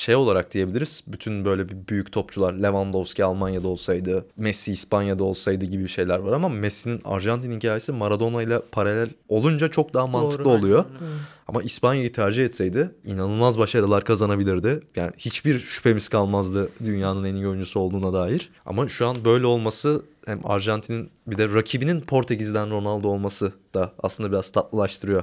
Şey 0.00 0.16
olarak 0.16 0.54
diyebiliriz. 0.54 1.02
Bütün 1.06 1.44
böyle 1.44 1.68
bir 1.68 1.76
büyük 1.88 2.12
topçular 2.12 2.54
Lewandowski 2.54 3.24
Almanya'da 3.24 3.68
olsaydı, 3.68 4.26
Messi 4.36 4.72
İspanya'da 4.72 5.24
olsaydı 5.24 5.64
gibi 5.64 5.88
şeyler 5.88 6.18
var 6.18 6.32
ama 6.32 6.48
Messi'nin 6.48 7.00
Arjantin 7.04 7.52
hikayesi 7.52 7.92
Maradona 7.92 8.42
ile 8.42 8.60
paralel 8.72 9.10
olunca 9.28 9.68
çok 9.68 9.94
daha 9.94 10.06
mantıklı 10.06 10.44
Doğru. 10.44 10.52
oluyor. 10.52 10.84
Aynen. 11.00 11.12
Ama 11.48 11.62
İspanya'yı 11.62 12.12
tercih 12.12 12.44
etseydi 12.44 12.90
inanılmaz 13.04 13.58
başarılar 13.58 14.04
kazanabilirdi. 14.04 14.80
Yani 14.96 15.10
hiçbir 15.18 15.58
şüphemiz 15.58 16.08
kalmazdı 16.08 16.68
dünyanın 16.84 17.24
en 17.24 17.34
iyi 17.34 17.48
oyuncusu 17.48 17.80
olduğuna 17.80 18.12
dair. 18.12 18.50
Ama 18.66 18.88
şu 18.88 19.06
an 19.06 19.24
böyle 19.24 19.46
olması 19.46 20.02
hem 20.26 20.40
Arjantin'in 20.44 21.10
bir 21.26 21.38
de 21.38 21.54
rakibinin 21.54 22.00
Portekiz'den 22.00 22.70
Ronaldo 22.70 23.08
olması 23.08 23.52
da 23.74 23.92
aslında 24.02 24.32
biraz 24.32 24.50
tatlılaştırıyor. 24.50 25.22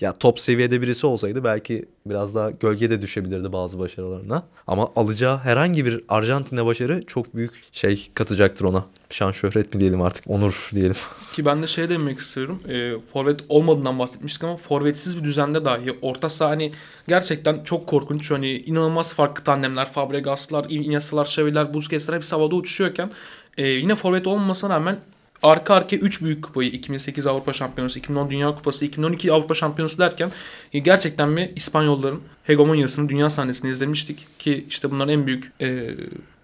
Ya 0.00 0.12
top 0.12 0.40
seviyede 0.40 0.82
birisi 0.82 1.06
olsaydı 1.06 1.44
belki 1.44 1.84
biraz 2.06 2.34
daha 2.34 2.50
gölgede 2.50 3.02
düşebilirdi 3.02 3.52
bazı 3.52 3.78
başarılarına. 4.16 4.42
Ama 4.66 4.88
alacağı 4.96 5.38
herhangi 5.38 5.84
bir 5.84 6.04
Arjantin'e 6.08 6.66
başarı 6.66 7.06
çok 7.06 7.34
büyük 7.34 7.64
şey 7.72 8.08
katacaktır 8.14 8.64
ona. 8.64 8.84
Şan 9.10 9.32
şöhret 9.32 9.74
mi 9.74 9.80
diyelim 9.80 10.02
artık 10.02 10.24
onur 10.28 10.70
diyelim. 10.74 10.96
Ki 11.32 11.44
ben 11.44 11.62
de 11.62 11.66
şey 11.66 11.88
demek 11.88 12.18
istiyorum. 12.18 12.58
E, 12.68 13.00
forvet 13.12 13.40
olmadığından 13.48 13.98
bahsetmiştik 13.98 14.44
ama 14.44 14.56
forvetsiz 14.56 15.18
bir 15.18 15.24
düzende 15.24 15.64
dahi 15.64 15.98
orta 16.02 16.28
saha 16.28 16.50
hani 16.50 16.72
gerçekten 17.08 17.64
çok 17.64 17.86
korkunç. 17.86 18.30
Hani 18.30 18.52
inanılmaz 18.52 19.14
farklı 19.14 19.44
tandemler, 19.44 19.92
Fabregas'lar, 19.92 20.66
Iniesta'lar, 20.68 21.24
Xavi'ler, 21.24 21.74
Busquets'ler 21.74 22.14
hepsi 22.14 22.34
havada 22.34 22.54
uçuşuyorken 22.54 23.10
e, 23.58 23.68
yine 23.68 23.94
forvet 23.94 24.26
olmamasına 24.26 24.74
rağmen 24.74 24.98
arka 25.42 25.74
arkaya 25.74 25.96
3 25.96 26.22
büyük 26.22 26.44
kupayı 26.44 26.70
2008 26.70 27.26
Avrupa 27.26 27.52
Şampiyonası, 27.52 27.98
2010 27.98 28.30
Dünya 28.30 28.54
Kupası, 28.54 28.84
2012 28.84 29.32
Avrupa 29.32 29.54
Şampiyonası 29.54 29.98
derken 29.98 30.32
e, 30.72 30.78
gerçekten 30.78 31.28
mi 31.28 31.52
İspanyolların 31.56 32.20
hegemonyasını 32.44 33.08
dünya 33.08 33.30
sahnesinde 33.30 33.72
izlemiştik 33.72 34.26
ki 34.38 34.66
işte 34.68 34.90
bunların 34.90 35.12
en 35.12 35.26
büyük 35.26 35.52
e, 35.60 35.94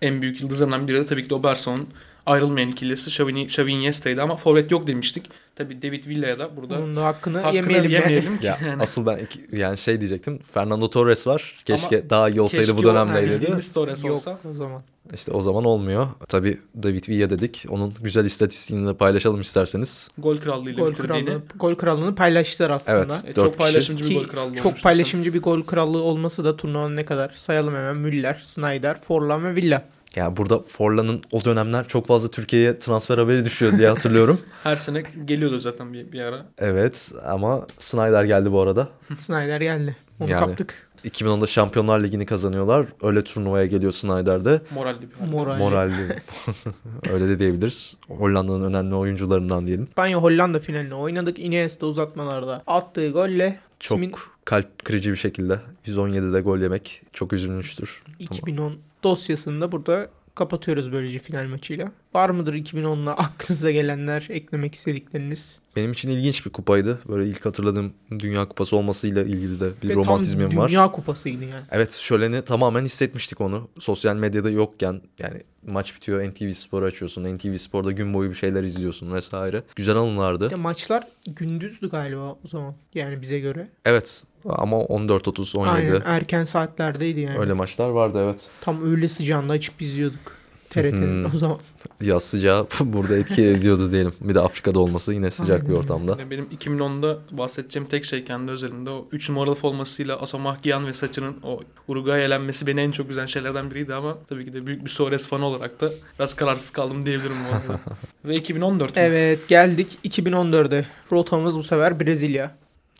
en 0.02 0.22
büyük 0.22 0.40
yıldızlarından 0.40 0.88
biri 0.88 0.96
de 0.96 1.06
tabii 1.06 1.22
ki 1.24 1.30
de 1.30 1.34
o 1.34 1.42
Barcelona'nın 1.42 1.88
ayrılmayan 2.26 2.68
ikilisi 2.68 3.10
Xavi, 3.10 3.40
Xavi 3.42 3.70
Iniesta'ydı 3.72 4.22
ama 4.22 4.36
forvet 4.36 4.70
yok 4.70 4.86
demiştik. 4.86 5.24
Tabii 5.56 5.82
David 5.82 6.06
Villa'ya 6.06 6.38
da 6.38 6.56
burada 6.56 6.78
Bunun 6.78 6.96
da 6.96 7.04
hakkını, 7.04 7.38
hakkını 7.38 7.56
yemeyelim, 7.56 7.90
yemeyelim, 7.90 8.38
ki. 8.38 8.46
Ya 8.46 8.58
yani. 8.66 8.82
asıl 8.82 9.06
ben 9.06 9.18
iki- 9.18 9.56
yani 9.56 9.78
şey 9.78 10.00
diyecektim. 10.00 10.38
Fernando 10.54 10.90
Torres 10.90 11.26
var. 11.26 11.58
Keşke 11.64 12.10
daha 12.10 12.28
iyi 12.28 12.40
olsaydı 12.40 12.66
Keşke 12.66 12.78
bu 12.78 12.82
dönemdeydi. 12.82 13.30
bildiğimiz 13.30 13.72
Torres 13.72 14.04
Yok 14.04 14.16
olsa. 14.16 14.38
o 14.50 14.54
zaman. 14.54 14.82
İşte 15.14 15.32
o 15.32 15.42
zaman 15.42 15.64
olmuyor. 15.64 16.06
Tabii 16.28 16.58
David 16.82 17.08
Villa 17.08 17.30
dedik. 17.30 17.64
Onun 17.68 17.94
güzel 18.00 18.24
istatistiğini 18.24 18.88
de 18.88 18.94
paylaşalım 18.94 19.40
isterseniz. 19.40 20.08
Gol 20.18 20.36
krallığıyla 20.36 20.84
Gol 20.84 20.90
bitirdiğini. 20.90 21.24
krallığını, 21.26 21.42
gol 21.56 21.74
krallığını 21.74 22.14
paylaştılar 22.14 22.70
aslında. 22.70 22.98
Evet. 22.98 23.24
E, 23.26 23.34
çok 23.34 23.46
kişi. 23.46 23.58
paylaşımcı 23.58 24.04
bir 24.04 24.08
Ki 24.08 24.14
gol 24.14 24.24
krallığı 24.24 24.54
çok 24.54 24.82
paylaşımcı 24.82 25.34
bir 25.34 25.42
gol 25.42 25.62
krallığı 25.62 26.02
olması 26.02 26.44
da 26.44 26.56
turnuvanın 26.56 26.96
ne 26.96 27.04
kadar 27.04 27.32
sayalım 27.36 27.74
hemen 27.74 27.96
Müller, 27.96 28.42
Snyder, 28.44 29.00
Forlan 29.00 29.44
ve 29.44 29.54
Villa. 29.54 29.82
Yani 30.16 30.36
burada 30.36 30.58
Forlan'ın 30.58 31.20
o 31.32 31.44
dönemler 31.44 31.88
çok 31.88 32.06
fazla 32.06 32.28
Türkiye'ye 32.30 32.78
transfer 32.78 33.18
haberi 33.18 33.44
düşüyor 33.44 33.78
diye 33.78 33.88
hatırlıyorum. 33.88 34.40
Her 34.62 34.76
sene 34.76 35.02
geliyordu 35.24 35.58
zaten 35.58 35.92
bir, 35.92 36.12
bir 36.12 36.20
ara. 36.20 36.46
evet 36.58 37.12
ama 37.24 37.66
Snyder 37.80 38.24
geldi 38.24 38.52
bu 38.52 38.60
arada. 38.60 38.88
Snyder 39.18 39.60
geldi. 39.60 39.96
Onu 40.20 40.30
Yani. 40.30 40.40
kaptık. 40.40 40.88
2010'da 41.04 41.46
Şampiyonlar 41.46 42.00
Ligi'ni 42.02 42.26
kazanıyorlar. 42.26 42.86
Öyle 43.02 43.24
turnuvaya 43.24 43.66
geliyor 43.66 43.92
Snyder'de. 43.92 44.60
Moralli 44.74 45.00
bir 45.10 45.14
halde. 45.16 45.30
Moral. 45.30 45.56
Moralli. 45.56 46.16
Öyle 47.12 47.28
de 47.28 47.38
diyebiliriz. 47.38 47.96
Hollanda'nın 48.08 48.64
önemli 48.64 48.94
oyuncularından 48.94 49.66
diyelim. 49.66 49.84
İspanya 49.84 50.18
Hollanda 50.18 50.60
finalini 50.60 50.94
oynadık. 50.94 51.38
Iniesta 51.38 51.86
uzatmalarda 51.86 52.62
attığı 52.66 53.10
golle 53.10 53.58
Çok 53.80 53.98
Kimin- 53.98 54.14
kalp 54.44 54.84
kırıcı 54.84 55.10
bir 55.10 55.16
şekilde 55.16 55.60
117'de 55.86 56.40
gol 56.40 56.58
yemek 56.58 57.02
çok 57.12 57.32
üzülmüştür. 57.32 58.02
2010 58.18 58.72
dosyasını 59.02 59.60
da 59.60 59.72
burada 59.72 60.10
kapatıyoruz 60.34 60.92
böylece 60.92 61.18
final 61.18 61.46
maçıyla. 61.46 61.92
Var 62.14 62.30
mıdır 62.30 62.54
2010'la 62.54 63.12
aklınıza 63.18 63.70
gelenler, 63.70 64.26
eklemek 64.30 64.74
istedikleriniz? 64.74 65.58
Benim 65.76 65.92
için 65.92 66.10
ilginç 66.10 66.46
bir 66.46 66.50
kupaydı. 66.50 66.98
Böyle 67.08 67.30
ilk 67.30 67.46
hatırladığım 67.46 67.92
Dünya 68.18 68.48
Kupası 68.48 68.76
olmasıyla 68.76 69.22
ilgili 69.22 69.60
de 69.60 69.70
bir 69.82 69.88
Ve 69.88 69.94
tam 69.94 70.04
romantizmim 70.04 70.56
var. 70.56 70.68
Dünya 70.68 70.90
kupasıydı 70.92 71.44
yani. 71.44 71.64
Evet 71.70 71.92
şöleni 71.92 72.42
tamamen 72.42 72.84
hissetmiştik 72.84 73.40
onu. 73.40 73.68
Sosyal 73.78 74.16
medyada 74.16 74.50
yokken 74.50 75.00
yani 75.18 75.42
maç 75.66 75.96
bitiyor 75.96 76.30
NTV 76.30 76.52
Spor 76.52 76.82
açıyorsun. 76.82 77.36
NTV 77.36 77.56
Spor'da 77.56 77.92
gün 77.92 78.14
boyu 78.14 78.30
bir 78.30 78.34
şeyler 78.34 78.64
izliyorsun 78.64 79.12
vesaire. 79.12 79.62
Güzel 79.76 79.96
anılardı. 79.96 80.50
De 80.50 80.54
maçlar 80.54 81.08
gündüzdü 81.26 81.90
galiba 81.90 82.32
o 82.32 82.48
zaman. 82.48 82.74
Yani 82.94 83.22
bize 83.22 83.38
göre. 83.40 83.68
Evet 83.84 84.24
ama 84.44 84.76
14.30 84.76 85.56
17 85.58 85.70
Aynen 85.70 86.02
erken 86.04 86.44
saatlerdeydi 86.44 87.20
yani. 87.20 87.38
öyle 87.38 87.52
maçlar 87.52 87.88
vardı 87.88 88.18
evet. 88.24 88.40
Tam 88.60 88.84
öğle 88.84 89.08
sıcağında 89.08 89.52
açıp 89.52 89.82
izliyorduk. 89.82 90.41
TRT'nin 90.72 91.24
Hmm. 91.24 91.34
o 91.34 91.38
zaman. 91.38 91.58
Yaz 92.00 92.24
sıcağı 92.24 92.66
burada 92.80 93.16
etki 93.16 93.42
ediyordu 93.46 93.92
diyelim. 93.92 94.12
Bir 94.20 94.34
de 94.34 94.40
Afrika'da 94.40 94.80
olması 94.80 95.14
yine 95.14 95.30
sıcak 95.30 95.62
bir 95.62 95.68
Aynen. 95.68 95.80
ortamda. 95.80 96.16
Yani 96.20 96.30
benim 96.30 96.44
2010'da 96.44 97.18
bahsedeceğim 97.30 97.88
tek 97.88 98.04
şey 98.04 98.24
kendi 98.24 98.52
özelimde 98.52 98.90
o 98.90 99.08
3 99.12 99.28
numaralı 99.30 99.54
formasıyla 99.54 100.16
Asamoah 100.20 100.62
Gyan 100.62 100.86
ve 100.86 100.92
saçının 100.92 101.36
o 101.42 101.60
Uruguay 101.88 102.24
elenmesi 102.24 102.66
beni 102.66 102.80
en 102.80 102.90
çok 102.90 103.10
üzen 103.10 103.26
şeylerden 103.26 103.70
biriydi 103.70 103.94
ama 103.94 104.18
tabii 104.28 104.44
ki 104.44 104.52
de 104.52 104.66
büyük 104.66 104.84
bir 104.84 104.90
Suarez 104.90 105.26
fanı 105.26 105.46
olarak 105.46 105.80
da 105.80 105.90
biraz 106.18 106.34
kararsız 106.34 106.70
kaldım 106.70 107.06
diyebilirim 107.06 107.36
bu 107.50 107.54
arada. 107.56 107.80
ve 108.24 108.34
2014 108.34 108.96
mü? 108.96 109.02
Evet 109.02 109.48
geldik 109.48 109.98
2014'e. 110.04 110.84
Rotamız 111.12 111.56
bu 111.58 111.62
sefer 111.62 112.00
Brezilya. 112.00 112.50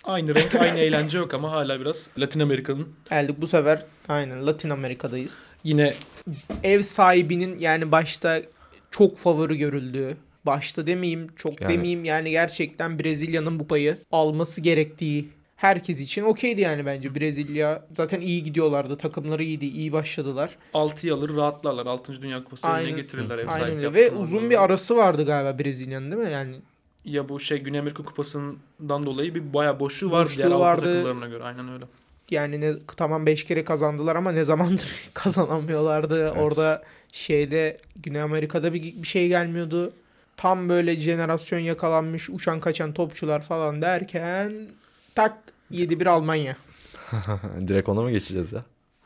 Aynı 0.05 0.35
renk 0.35 0.55
aynı 0.55 0.79
eğlence 0.79 1.19
yok 1.19 1.35
ama 1.35 1.51
hala 1.53 1.81
biraz 1.81 2.09
Latin 2.19 2.41
Amerika'nın 2.41 2.89
Geldik 3.11 3.37
bu 3.41 3.47
sefer 3.47 3.83
aynen 4.09 4.47
Latin 4.47 4.71
Amerika'dayız. 4.71 5.57
yine 5.65 5.95
Ev 6.63 6.83
sahibinin 6.83 7.59
yani 7.59 7.93
başta 7.93 8.43
çok 8.91 9.17
favori 9.17 9.59
görüldüğü, 9.59 10.17
başta 10.47 10.87
demeyeyim 10.87 11.29
çok 11.37 11.61
Yani- 11.61 11.73
demeyeyim 11.73 12.05
yani 12.05 12.31
gerçekten 12.31 12.99
Brezilya'nın 12.99 13.59
bu 13.61 13.67
payı 13.69 13.99
alması 14.13 14.61
gerektiği 14.61 15.29
herkes 15.57 16.01
için 16.01 16.23
okeydi 16.23 16.61
yani 16.61 16.87
bence 16.87 17.15
Brezilya 17.15 17.85
zaten 17.93 18.21
iyi 18.21 18.45
gidiyorlardı 18.45 18.97
takımları 18.97 19.43
iyiydi 19.45 19.67
iyi 19.67 19.93
başladılar. 19.93 20.51
6'yı 20.75 21.15
alır 21.15 21.37
rahatlarlar. 21.37 21.87
6. 21.87 22.23
Dünya 22.23 22.45
Kupası 22.45 22.69
Aynen. 22.69 22.87
eline 22.89 23.01
getirirler 23.01 23.39
ev 23.39 23.49
Aynen 23.49 23.77
öyle 23.77 23.95
ve 23.95 24.11
uzun 24.11 24.51
bir 24.51 24.65
arası 24.65 24.97
vardı 24.97 25.27
galiba 25.27 25.59
Brezilya'nın 25.59 26.11
değil 26.13 26.23
mi 26.23 26.33
yani 26.33 26.55
Ya 27.05 27.29
bu 27.29 27.41
şey 27.41 27.59
Güney 27.59 27.81
Amerika 27.81 28.05
Kupası'ndan 28.05 29.07
dolayı 29.07 29.35
bir 29.35 29.53
bayağı 29.55 29.81
boşluğu 29.81 30.11
var 30.11 30.25
Boşluğu 30.25 30.37
diğer 30.37 30.47
Avrupa 30.47 30.61
vardı. 30.61 30.81
takımlarına 30.95 31.29
göre. 31.29 31.45
Aynen 31.45 31.73
öyle. 31.73 31.85
yani 32.31 32.61
ne 32.61 32.73
tamam 32.97 33.27
5 33.27 33.45
kere 33.45 33.65
kazandılar 33.65 34.17
ama 34.17 34.33
ne 34.33 34.45
zamandır 34.45 34.95
kazanamıyorlardı. 35.15 36.31
Orada 36.31 36.83
şeyde 37.13 37.79
Güney 37.97 38.21
Amerika'da 38.23 38.75
bir, 38.75 38.83
bir 38.83 39.07
şey 39.07 39.29
gelmiyordu. 39.29 39.93
Tam 40.37 40.69
böyle 40.69 40.97
jenerasyon 40.97 41.59
yakalanmış 41.59 42.31
uçan 42.31 42.61
kaçan 42.61 42.93
topçular 42.93 43.43
falan 43.43 43.83
derken 43.83 44.53
tak 45.15 45.37
7-1 45.73 46.09
Almanya. 46.09 46.57
Direkt 47.69 47.89
ona 47.89 48.03
mı 48.03 48.11
geçeceğiz 48.11 48.53
ya? 48.53 48.65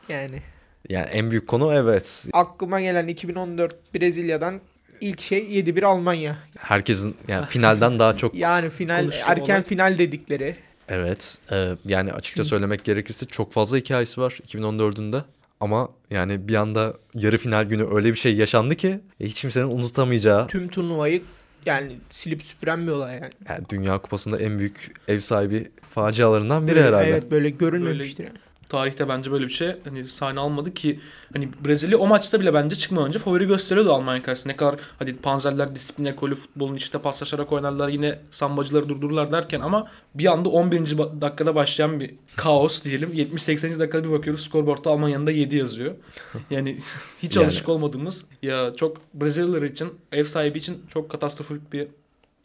Yani 0.09 0.43
Yani 0.89 1.07
en 1.07 1.31
büyük 1.31 1.47
konu 1.49 1.73
evet. 1.75 2.27
aklıma 2.33 2.81
gelen 2.81 3.07
2014 3.09 3.95
Brezilya'dan 3.95 4.61
ilk 5.01 5.21
şey 5.21 5.39
7-1 5.61 5.85
Almanya. 5.87 6.37
Herkesin 6.59 7.17
yani 7.29 7.47
finalden 7.47 7.99
daha 7.99 8.17
çok 8.17 8.35
Yani 8.47 8.71
final 8.71 9.11
erken 9.27 9.55
olay. 9.55 9.63
final 9.63 9.99
dedikleri. 9.99 10.57
Evet. 10.89 11.39
e, 11.53 11.69
yani 11.87 12.13
açıkça 12.13 12.37
Çünkü- 12.43 12.49
söylemek 12.49 12.85
gerekirse 12.85 13.27
çok 13.27 13.53
fazla 13.53 13.77
hikayesi 13.77 14.21
var 14.21 14.39
2014'ünde. 14.47 15.23
Ama 15.61 15.89
yani 16.11 16.49
bir 16.49 16.55
anda 16.55 16.95
yarı 17.15 17.39
final 17.39 17.65
günü 17.65 17.87
öyle 17.95 18.09
bir 18.11 18.15
şey 18.19 18.35
yaşandı 18.37 18.75
ki 18.75 19.01
e, 19.21 19.27
hiç 19.27 19.41
kimsenin 19.41 19.67
unutamayacağı 19.67 20.47
Tüm 20.47 20.69
turnuvayı 20.69 21.23
yani 21.67 21.97
silip 22.11 22.43
süpüren 22.43 22.87
bir 22.87 22.93
olay 22.93 23.15
yani. 23.15 23.33
yani 23.49 23.65
Dünya 23.69 23.99
Kupası'nda 23.99 24.39
en 24.41 24.59
büyük 24.59 24.93
ev 25.09 25.21
sahibi 25.21 25.69
facialarından 25.95 26.69
biri 26.69 26.83
herhalde. 26.83 27.05
Evet 27.09 27.31
böyle 27.31 27.51
görülmemiştir 27.51 28.25
yani. 28.25 28.39
Tarihte 28.69 29.09
bence 29.09 29.31
böyle 29.33 29.45
bir 29.45 29.53
şey 29.53 29.77
hani 29.85 30.05
sahne 30.05 30.41
almadı 30.41 30.75
ki 30.75 31.01
hani 31.33 31.49
Brezilya 31.65 31.99
o 31.99 32.07
maçta 32.07 32.41
bile 32.41 32.55
bence 32.55 32.77
çıkmadan 32.77 33.09
önce 33.09 33.19
favori 33.19 33.47
gösteriyordu 33.47 33.93
Almanya 33.93 34.23
karşısında. 34.23 34.53
Ne 34.53 34.57
kadar 34.57 34.77
hadi 34.99 35.17
panzerler 35.17 35.75
disiplin 35.75 36.05
ekolü 36.05 36.35
futbolun 36.35 36.75
işte 36.75 36.99
paslaşarak 36.99 37.53
oynarlar 37.53 37.89
yine 37.89 38.19
sambacıları 38.31 38.89
durdururlar 38.89 39.33
derken 39.33 39.61
ama 39.61 39.91
bir 40.15 40.27
anda 40.33 40.49
11. 40.49 40.79
ba- 40.79 41.21
dakikada 41.21 41.55
başlayan 41.55 42.01
bir 42.01 42.15
kaos 42.37 42.85
diyelim. 42.85 43.13
70-80. 43.13 43.79
dakikada 43.81 44.05
bir 44.05 44.13
bakıyoruz 44.13 44.45
skorboardta 44.45 44.91
Almanya'nın 44.91 45.27
da 45.27 45.31
7 45.31 45.57
yazıyor. 45.57 45.95
Yani 46.51 46.79
hiç 47.23 47.37
Yani- 47.37 47.45
alışık 47.47 47.69
olmadığımız 47.69 48.25
ya 48.43 48.73
çok 48.77 48.97
Brezilyalılar 49.15 49.63
için 49.63 49.89
ev 50.13 50.25
sahibi 50.25 50.59
için 50.59 50.83
çok 50.89 51.11
katastrofik 51.11 51.73
bir 51.73 51.89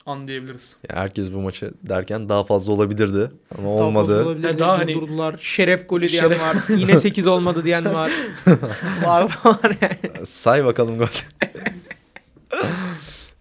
an 0.05 0.27
diyebiliriz. 0.27 0.75
Yani 0.89 1.00
herkes 1.00 1.34
bu 1.34 1.38
maçı 1.41 1.72
derken 1.84 2.29
daha 2.29 2.43
fazla 2.43 2.72
olabilirdi 2.74 3.31
ama 3.58 3.67
Daha 3.67 3.77
fazla 3.77 3.84
olmadı. 3.86 4.25
olabilirdi, 4.25 4.48
Yani 4.48 4.60
daha 4.60 4.77
hani- 4.79 4.93
durdurdular. 4.93 5.36
Şeref 5.39 5.89
golü 5.89 6.10
diyen 6.10 6.24
Şeref- 6.24 6.39
var. 6.41 6.58
Yine 6.77 7.00
8 7.00 7.27
olmadı 7.27 7.63
diyen 7.63 7.93
var. 7.93 8.12
var 9.05 9.38
var 9.46 9.77
yani. 9.81 10.25
Say 10.25 10.65
bakalım 10.65 10.98
gol. 10.98 11.05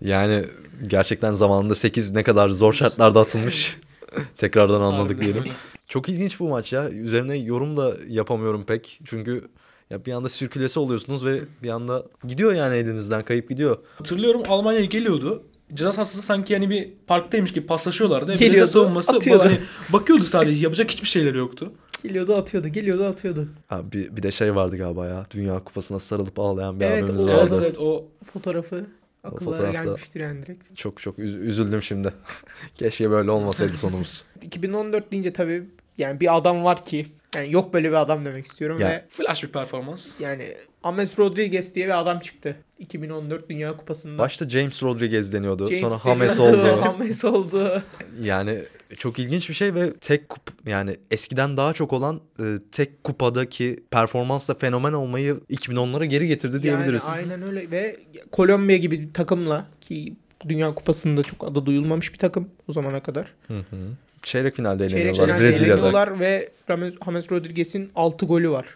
yani 0.00 0.44
gerçekten 0.86 1.32
zamanında 1.32 1.74
8 1.74 2.10
ne 2.12 2.22
kadar 2.22 2.48
zor 2.48 2.72
şartlarda 2.72 3.20
atılmış. 3.20 3.76
Tekrardan 4.38 4.80
anladık 4.80 5.00
Harbiden 5.16 5.20
diyelim. 5.24 5.42
öyle. 5.42 5.52
Çok 5.88 6.08
ilginç 6.08 6.40
bu 6.40 6.48
maç 6.48 6.72
ya. 6.72 6.90
Üzerine 6.90 7.36
yorum 7.36 7.76
da 7.76 7.96
yapamıyorum 8.08 8.64
pek. 8.64 9.00
Çünkü 9.04 9.48
Ya 9.90 10.04
bir 10.06 10.12
anda 10.12 10.28
sirkülesi 10.28 10.80
oluyorsunuz 10.80 11.24
ve 11.24 11.40
bir 11.62 11.68
anda 11.68 12.04
gidiyor 12.28 12.52
yani 12.54 12.76
elinizden 12.76 13.22
kayıp 13.22 13.48
gidiyor. 13.48 13.78
Hatırlıyorum 13.98 14.42
Almanya'ya 14.48 14.84
geliyordu. 14.84 15.42
Ceza 15.74 15.92
sahası 15.92 16.22
sanki 16.22 16.52
yani 16.52 16.70
bir 16.70 16.88
parktaymış 17.06 17.52
gibi 17.52 17.66
paslaşıyorlardı. 17.66 18.32
Geliyordu, 18.32 18.44
Geliyordu, 18.52 18.70
savunması 18.70 19.12
atıyordu. 19.12 19.44
hani 19.44 19.58
bakıyordu 19.88 20.24
sadece 20.24 20.62
yapacak 20.64 20.90
hiçbir 20.90 21.08
şeyleri 21.08 21.38
yoktu. 21.38 21.72
Geliyordu 22.02 22.34
atıyordu, 22.36 22.68
geliyordu 22.68 23.04
atıyordu. 23.04 23.48
Ha, 23.68 23.92
bir, 23.92 24.16
bir 24.16 24.22
de 24.22 24.30
şey 24.30 24.54
vardı 24.54 24.76
galiba 24.76 25.06
ya. 25.06 25.24
Dünya 25.34 25.64
Kupası'na 25.64 25.98
sarılıp 25.98 26.38
ağlayan 26.38 26.80
bir 26.80 26.84
Evet, 26.84 27.04
abimiz 27.04 27.26
o- 27.26 27.30
Evet 27.30 27.40
vardı. 27.50 27.58
evet 27.64 27.78
o 27.78 28.04
Fotoğrafı 28.32 28.86
akıllara 29.24 29.70
gelmiştir 29.70 30.20
yani 30.20 30.42
direkt. 30.42 30.76
Çok 30.76 31.02
çok 31.02 31.18
üz- 31.18 31.38
üzüldüm 31.38 31.82
şimdi. 31.82 32.12
Keşke 32.76 33.10
böyle 33.10 33.30
olmasaydı 33.30 33.72
sonumuz. 33.76 34.24
2014 34.42 35.12
deyince 35.12 35.32
tabii 35.32 35.62
yani 35.98 36.20
bir 36.20 36.36
adam 36.36 36.64
var 36.64 36.84
ki 36.84 37.06
yani 37.36 37.52
yok 37.52 37.74
böyle 37.74 37.88
bir 37.88 37.94
adam 38.00 38.24
demek 38.24 38.46
istiyorum 38.46 38.78
Ya. 38.80 38.88
ve 38.88 39.04
flash 39.10 39.42
bir 39.42 39.48
performans. 39.48 40.20
yani 40.20 40.54
James 40.84 41.18
Rodriguez 41.18 41.74
diye 41.74 41.86
bir 41.86 42.00
adam 42.00 42.20
çıktı 42.20 42.56
2014 42.78 43.48
Dünya 43.48 43.76
Kupası'nda. 43.76 44.18
Başta 44.18 44.48
James 44.48 44.82
Rodriguez 44.82 45.32
deniyordu. 45.32 45.66
James 45.66 45.80
sonra 45.80 46.14
James 46.14 46.38
deniyordu, 46.38 46.58
oldu. 46.58 46.82
James 46.84 47.24
oldu. 47.24 47.82
Yani 48.22 48.58
çok 48.98 49.18
ilginç 49.18 49.48
bir 49.48 49.54
şey 49.54 49.74
ve 49.74 49.92
tek 49.92 50.28
kup 50.28 50.42
yani 50.66 50.96
eskiden 51.10 51.56
daha 51.56 51.72
çok 51.72 51.92
olan 51.92 52.20
e, 52.40 52.44
tek 52.72 53.04
kupadaki 53.04 53.84
performansla 53.90 54.54
fenomen 54.54 54.92
olmayı 54.92 55.40
2010'lara 55.50 56.04
geri 56.04 56.26
getirdi 56.26 56.62
diyebiliriz. 56.62 57.04
Yani 57.04 57.16
aynen 57.16 57.42
öyle 57.42 57.70
ve 57.70 57.96
Kolombiya 58.32 58.78
gibi 58.78 59.00
bir 59.00 59.12
takımla 59.12 59.66
ki 59.80 60.14
Dünya 60.48 60.74
Kupası'nda 60.74 61.22
çok 61.22 61.44
adı 61.44 61.66
duyulmamış 61.66 62.12
bir 62.12 62.18
takım 62.18 62.48
o 62.68 62.72
zamana 62.72 63.02
kadar. 63.02 63.32
Hı 63.48 63.58
hı. 63.58 63.86
Çeyrek 64.22 64.56
finalde 64.56 64.88
Çeyrek 64.88 65.06
eleniyorlar 65.06 65.36
finalde 65.36 65.44
Brezilya'da. 65.44 65.72
eleniyorlar 65.72 66.20
ve 66.20 66.48
James, 66.68 66.94
James 67.04 67.32
Rodriguez'in 67.32 67.90
6 67.94 68.26
golü 68.26 68.50
var. 68.50 68.66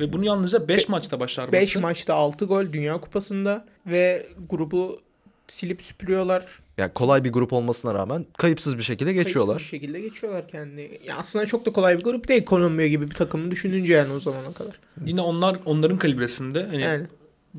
Ve 0.00 0.12
bunu 0.12 0.24
yalnızca 0.24 0.68
5 0.68 0.88
maçta 0.88 1.20
başarması. 1.20 1.52
5 1.52 1.76
maçta 1.76 2.14
6 2.14 2.44
gol 2.44 2.72
Dünya 2.72 3.00
Kupası'nda 3.00 3.64
ve 3.86 4.26
grubu 4.50 5.00
silip 5.48 5.82
süpürüyorlar. 5.82 6.58
Yani 6.78 6.92
kolay 6.92 7.24
bir 7.24 7.32
grup 7.32 7.52
olmasına 7.52 7.94
rağmen 7.94 8.26
kayıpsız 8.38 8.78
bir 8.78 8.82
şekilde 8.82 9.12
geçiyorlar. 9.12 9.56
Kayıpsız 9.56 9.72
bir 9.72 9.78
şekilde 9.78 10.00
geçiyorlar 10.00 10.48
kendini. 10.48 10.90
Ya 11.06 11.16
aslında 11.16 11.46
çok 11.46 11.66
da 11.66 11.72
kolay 11.72 11.98
bir 11.98 12.04
grup 12.04 12.28
değil 12.28 12.44
Kolombiya 12.44 12.88
gibi 12.88 13.10
bir 13.10 13.14
takımı 13.14 13.50
düşününce 13.50 13.94
yani 13.94 14.12
o 14.12 14.20
zamana 14.20 14.52
kadar. 14.52 14.80
Yine 15.06 15.20
onlar 15.20 15.56
onların 15.64 15.98
kalibresinde 15.98 16.66
hani 16.66 16.82
Yani 16.82 17.06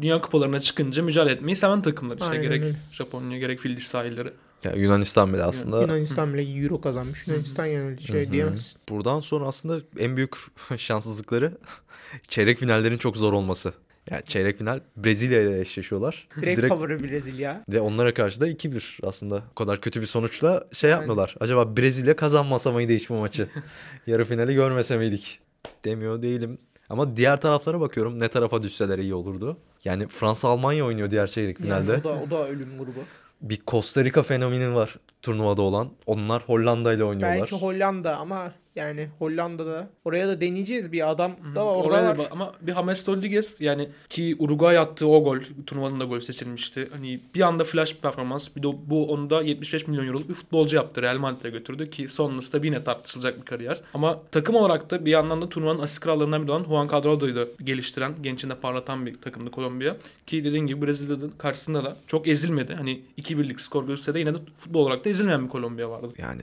dünya 0.01 0.22
kupalarına 0.22 0.60
çıkınca 0.60 1.03
mücadele 1.03 1.34
etmeyi 1.34 1.55
seven 1.55 1.81
takımlar 1.81 2.15
işte 2.15 2.25
Aynen 2.25 2.41
gerek 2.41 2.63
öyle. 2.63 2.75
Japonya 2.91 3.38
gerek 3.38 3.60
Fil 3.60 3.77
diş 3.77 3.88
sahilleri. 3.88 4.29
Yani 4.63 4.80
Yunanistan 4.80 5.34
bile 5.34 5.44
aslında 5.44 5.82
Yunanistan 5.82 6.34
bile 6.34 6.62
Euro 6.62 6.82
kazanmış. 6.82 7.28
Yunanistan 7.28 7.66
yani 7.66 8.01
şey 8.01 8.32
diyemez. 8.32 8.75
buradan 8.89 9.20
sonra 9.20 9.46
aslında 9.48 9.80
en 10.00 10.16
büyük 10.18 10.36
şanssızlıkları 10.78 11.58
çeyrek 12.24 12.60
finallerin 12.60 12.98
çok 12.98 13.18
zor 13.18 13.34
olması. 13.34 13.74
Yani 14.12 14.24
çeyrek 14.25 14.58
final 14.58 14.80
Brezilya 14.98 15.42
ile 15.42 15.60
eşleşiyorlar. 15.60 16.28
Direkt, 16.42 16.68
favori 16.68 17.04
Brezilya. 17.04 17.63
Ve 17.70 17.82
onlara 17.82 18.13
karşı 18.13 18.42
da 18.42 18.50
2-1 18.50 19.08
aslında. 19.08 19.44
O 19.51 19.56
kadar 19.56 19.82
kötü 19.82 20.01
bir 20.01 20.06
sonuçla 20.06 20.68
şey 20.74 20.89
Aynen. 20.89 20.98
yapmıyorlar. 21.00 21.36
Acaba 21.39 21.78
Brezilya 21.78 22.16
kazanmasa 22.16 22.72
mıydı 22.72 22.94
hiç 22.94 23.10
bu 23.10 23.13
maçı? 23.13 23.50
Yarı 24.08 24.25
finali 24.25 24.54
görmese 24.54 24.98
miydik? 24.98 25.39
Demiyor 25.86 26.22
değilim. 26.22 26.58
Ama 26.89 27.18
diğer 27.18 27.42
taraflara 27.42 27.80
bakıyorum. 27.80 28.20
Ne 28.20 28.28
tarafa 28.28 28.63
düşseler 28.63 29.00
iyi 29.00 29.13
olurdu. 29.13 29.58
Yani 29.86 30.08
Fransa-Almanya 30.08 30.86
oynuyor 30.86 31.12
diğer 31.12 31.28
çeyrek 31.28 31.58
finalde. 31.58 31.92
Yani 31.92 32.01
o 32.01 32.04
da 32.04 32.10
o 32.10 32.30
da 32.30 32.48
ölüm 32.48 32.78
grubu. 32.78 33.00
Bir 33.41 33.62
Costa 33.67 34.03
Rica 34.03 34.24
fenomeni 34.24 34.75
var 34.75 34.96
turnuvada 35.22 35.62
olan. 35.62 35.89
Onlar 36.05 36.41
Hollanda 36.41 36.93
ile 36.93 37.03
oynuyorlar. 37.03 37.39
Belki 37.39 37.55
Hollanda 37.55 38.17
ama 38.17 38.51
yani 38.80 39.10
Hollanda'da 39.20 39.90
oraya 40.06 40.28
da 40.28 40.42
deneyeceğiz 40.42 40.92
bir 40.92 41.12
adam 41.12 41.32
da 41.56 41.66
orada 41.66 41.88
Oraya 41.88 42.18
da 42.18 42.18
var. 42.18 42.28
ama 42.32 42.54
bir 42.62 42.74
James 42.74 43.08
Rodriguez 43.10 43.62
yani 43.62 43.90
ki 44.10 44.36
Uruguay 44.40 44.78
attığı 44.78 45.08
o 45.08 45.24
gol 45.24 45.38
turnuvanın 45.66 46.00
da 46.00 46.04
gol 46.06 46.20
seçilmişti. 46.20 46.88
Hani 46.92 47.20
bir 47.36 47.42
anda 47.42 47.64
flash 47.64 47.96
bir 47.96 48.00
performans. 48.00 48.50
Bir 48.56 48.64
de 48.64 48.68
bu 48.86 49.12
onu 49.12 49.30
da 49.30 49.42
75 49.42 49.88
milyon 49.88 50.08
euroluk 50.08 50.30
bir 50.30 50.34
futbolcu 50.34 50.76
yaptı. 50.76 51.02
Real 51.02 51.18
Madrid'e 51.18 51.50
götürdü 51.50 51.90
ki 51.90 52.10
sonrasında 52.10 52.65
yine 52.65 52.84
tartışılacak 52.84 53.42
bir 53.42 53.46
kariyer. 53.46 53.82
Ama 53.94 54.20
takım 54.32 54.56
olarak 54.56 54.92
da 54.92 55.06
bir 55.06 55.12
yandan 55.12 55.42
da 55.42 55.50
turnuvanın 55.50 55.80
asist 55.80 56.00
krallarından 56.00 56.44
biri 56.44 56.52
olan 56.52 56.63
Juan 56.63 56.88
Cuadrado'yu 56.88 57.36
da 57.36 57.46
geliştiren, 57.63 58.13
gençinde 58.22 58.56
parlatan 58.56 59.06
bir 59.06 59.22
takımdı 59.22 59.52
Kolombiya. 59.52 59.98
Ki 60.28 60.44
dediğin 60.44 60.68
gibi 60.68 60.86
Brezilya'nın 60.86 61.34
karşısında 61.38 61.84
da 61.84 61.98
çok 62.08 62.28
ezilmedi. 62.28 62.74
Hani 62.74 63.02
2-1'lik 63.18 63.62
skor 63.62 63.88
gözükse 63.88 64.13
de 64.13 64.20
yine 64.20 64.34
de 64.34 64.38
futbol 64.58 64.82
olarak 64.86 65.06
da 65.06 65.10
ezilmeyen 65.10 65.44
bir 65.44 65.50
Kolombiya 65.50 65.89
vardı. 65.89 66.13
Yani 66.18 66.42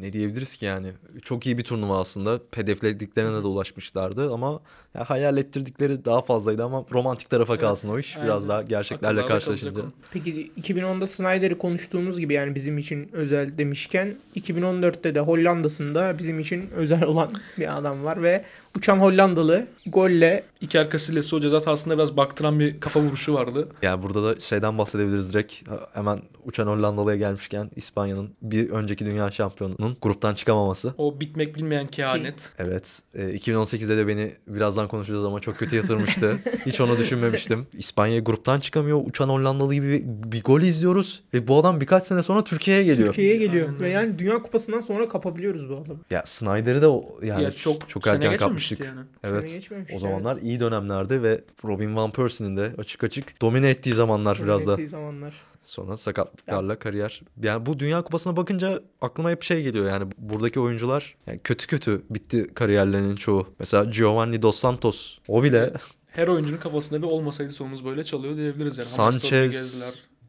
ne 0.00 0.12
diyebiliriz 0.12 0.56
ki 0.56 0.64
yani. 0.64 0.88
Çok 1.22 1.46
iyi 1.46 1.58
bir 1.58 1.64
turnuva 1.64 1.75
aslında. 1.82 2.40
Hedeflediklerine 2.54 3.42
de 3.42 3.46
ulaşmışlardı 3.46 4.32
ama 4.32 4.60
ya 4.96 5.10
hayal 5.10 5.36
ettirdikleri 5.36 6.04
daha 6.04 6.22
fazlaydı 6.22 6.64
ama 6.64 6.84
romantik 6.92 7.30
tarafa 7.30 7.52
Evet, 7.52 7.60
kalsın 7.60 7.88
o 7.88 7.98
iş. 7.98 8.16
Biraz 8.16 8.42
aynen. 8.42 8.48
daha 8.48 8.62
gerçeklerle 8.62 9.20
Akıllarda 9.20 9.28
karşılaşınca. 9.28 9.82
Peki 10.12 10.50
2010'da 10.62 11.06
Snyder'i 11.06 11.58
konuştuğumuz 11.58 12.20
gibi 12.20 12.34
yani 12.34 12.54
bizim 12.54 12.78
için 12.78 13.08
özel 13.12 13.58
demişken 13.58 14.14
2014'te 14.36 15.14
de 15.14 15.20
Hollanda'sında 15.20 16.18
bizim 16.18 16.40
için 16.40 16.70
özel 16.76 17.02
olan 17.06 17.30
bir 17.58 17.78
adam 17.78 18.04
var 18.04 18.22
ve 18.22 18.44
uçan 18.76 18.98
Hollandalı 18.98 19.66
golle 19.86 20.44
Iker 20.60 20.90
Casillas 20.90 21.32
o 21.32 21.40
ceza 21.40 21.60
sahasında 21.60 21.94
biraz 21.98 22.16
baktıran 22.16 22.60
bir 22.60 22.80
kafa 22.80 23.00
vuruşu 23.00 23.34
vardı. 23.34 23.68
Yani 23.82 24.02
burada 24.02 24.24
da 24.24 24.40
şeyden 24.40 24.78
bahsedebiliriz 24.78 25.32
direkt. 25.32 25.54
Hemen 25.94 26.18
uçan 26.44 26.66
Hollandalı'ya 26.66 27.16
gelmişken 27.16 27.70
İspanya'nın 27.76 28.30
bir 28.42 28.70
önceki 28.70 29.06
dünya 29.06 29.30
şampiyonunun 29.30 29.96
gruptan 30.02 30.34
çıkamaması. 30.34 30.94
O 30.98 31.20
bitmek 31.20 31.56
bilmeyen 31.56 31.86
kehanet. 31.86 32.52
Evet. 32.58 33.02
e, 33.14 33.22
2018'de 33.22 33.96
de 33.96 34.08
beni 34.08 34.32
birazdan 34.46 34.85
konuşacağız 34.88 35.24
ama 35.24 35.40
çok 35.40 35.58
kötü 35.58 35.76
yatırmıştı. 35.76 36.38
Hiç 36.66 36.80
onu 36.80 36.98
düşünmemiştim. 36.98 37.66
İspanya 37.78 38.18
gruptan 38.18 38.60
çıkamıyor. 38.60 39.00
Uçan 39.06 39.28
Hollandalı 39.28 39.74
gibi 39.74 40.02
bir, 40.06 40.42
gol 40.42 40.60
izliyoruz. 40.60 41.22
Ve 41.34 41.48
bu 41.48 41.58
adam 41.58 41.80
birkaç 41.80 42.04
sene 42.04 42.22
sonra 42.22 42.44
Türkiye'ye 42.44 42.84
geliyor. 42.84 43.06
Türkiye'ye 43.06 43.36
geliyor 43.36 43.68
Aynen 43.68 43.80
ve 43.80 43.88
yani 43.88 44.18
Dünya 44.18 44.42
Kupası'ndan 44.42 44.80
sonra 44.80 45.08
kapabiliyoruz 45.08 45.68
bu 45.68 45.74
adamı. 45.74 46.00
Ya 46.10 46.22
Snyder'i 46.26 46.82
de 46.82 46.86
o- 46.86 47.18
yani 47.22 47.42
ya 47.42 47.50
çok, 47.50 47.88
çok 47.88 48.06
erken 48.06 48.36
kapmıştık. 48.36 48.84
yani. 48.84 49.00
Evet. 49.24 49.70
O 49.94 49.98
zamanlar 49.98 50.36
iyi 50.36 50.60
dönemlerde 50.60 51.22
ve 51.22 51.40
Robin 51.64 51.96
Van 51.96 52.10
Persie'nin 52.10 52.56
de 52.56 52.72
açık 52.78 53.04
açık 53.04 53.42
domine 53.42 53.70
ettiği 53.70 53.94
zamanlar 53.94 54.36
evet. 54.36 54.46
biraz 54.46 54.60
da. 54.60 54.70
Yönettiği 54.70 54.88
zamanlar. 54.88 55.34
Sonra 55.66 55.96
sakatlıklarla 55.96 56.78
kariyer. 56.78 57.20
Yani 57.42 57.66
bu 57.66 57.78
Dünya 57.78 58.02
Kupası'na 58.02 58.36
bakınca 58.36 58.82
aklıma 59.00 59.30
hep 59.30 59.42
şey 59.42 59.62
geliyor 59.62 59.88
yani 59.88 60.12
buradaki 60.18 60.60
oyuncular 60.60 61.16
yani 61.26 61.40
kötü 61.44 61.66
kötü 61.66 62.02
bitti 62.10 62.46
kariyerlerinin 62.54 63.14
çoğu. 63.14 63.46
Mesela 63.58 63.84
Giovanni 63.84 64.42
Dos 64.42 64.58
Santos 64.58 65.18
o 65.28 65.42
bile 65.42 65.72
Her 66.06 66.28
oyuncunun 66.28 66.58
kafasında 66.58 67.02
bir 67.02 67.06
olmasaydı 67.06 67.52
sonumuz 67.52 67.84
böyle 67.84 68.04
çalıyor 68.04 68.36
diyebiliriz 68.36 68.78
yani. 68.78 68.86
Sanchez. 68.86 69.82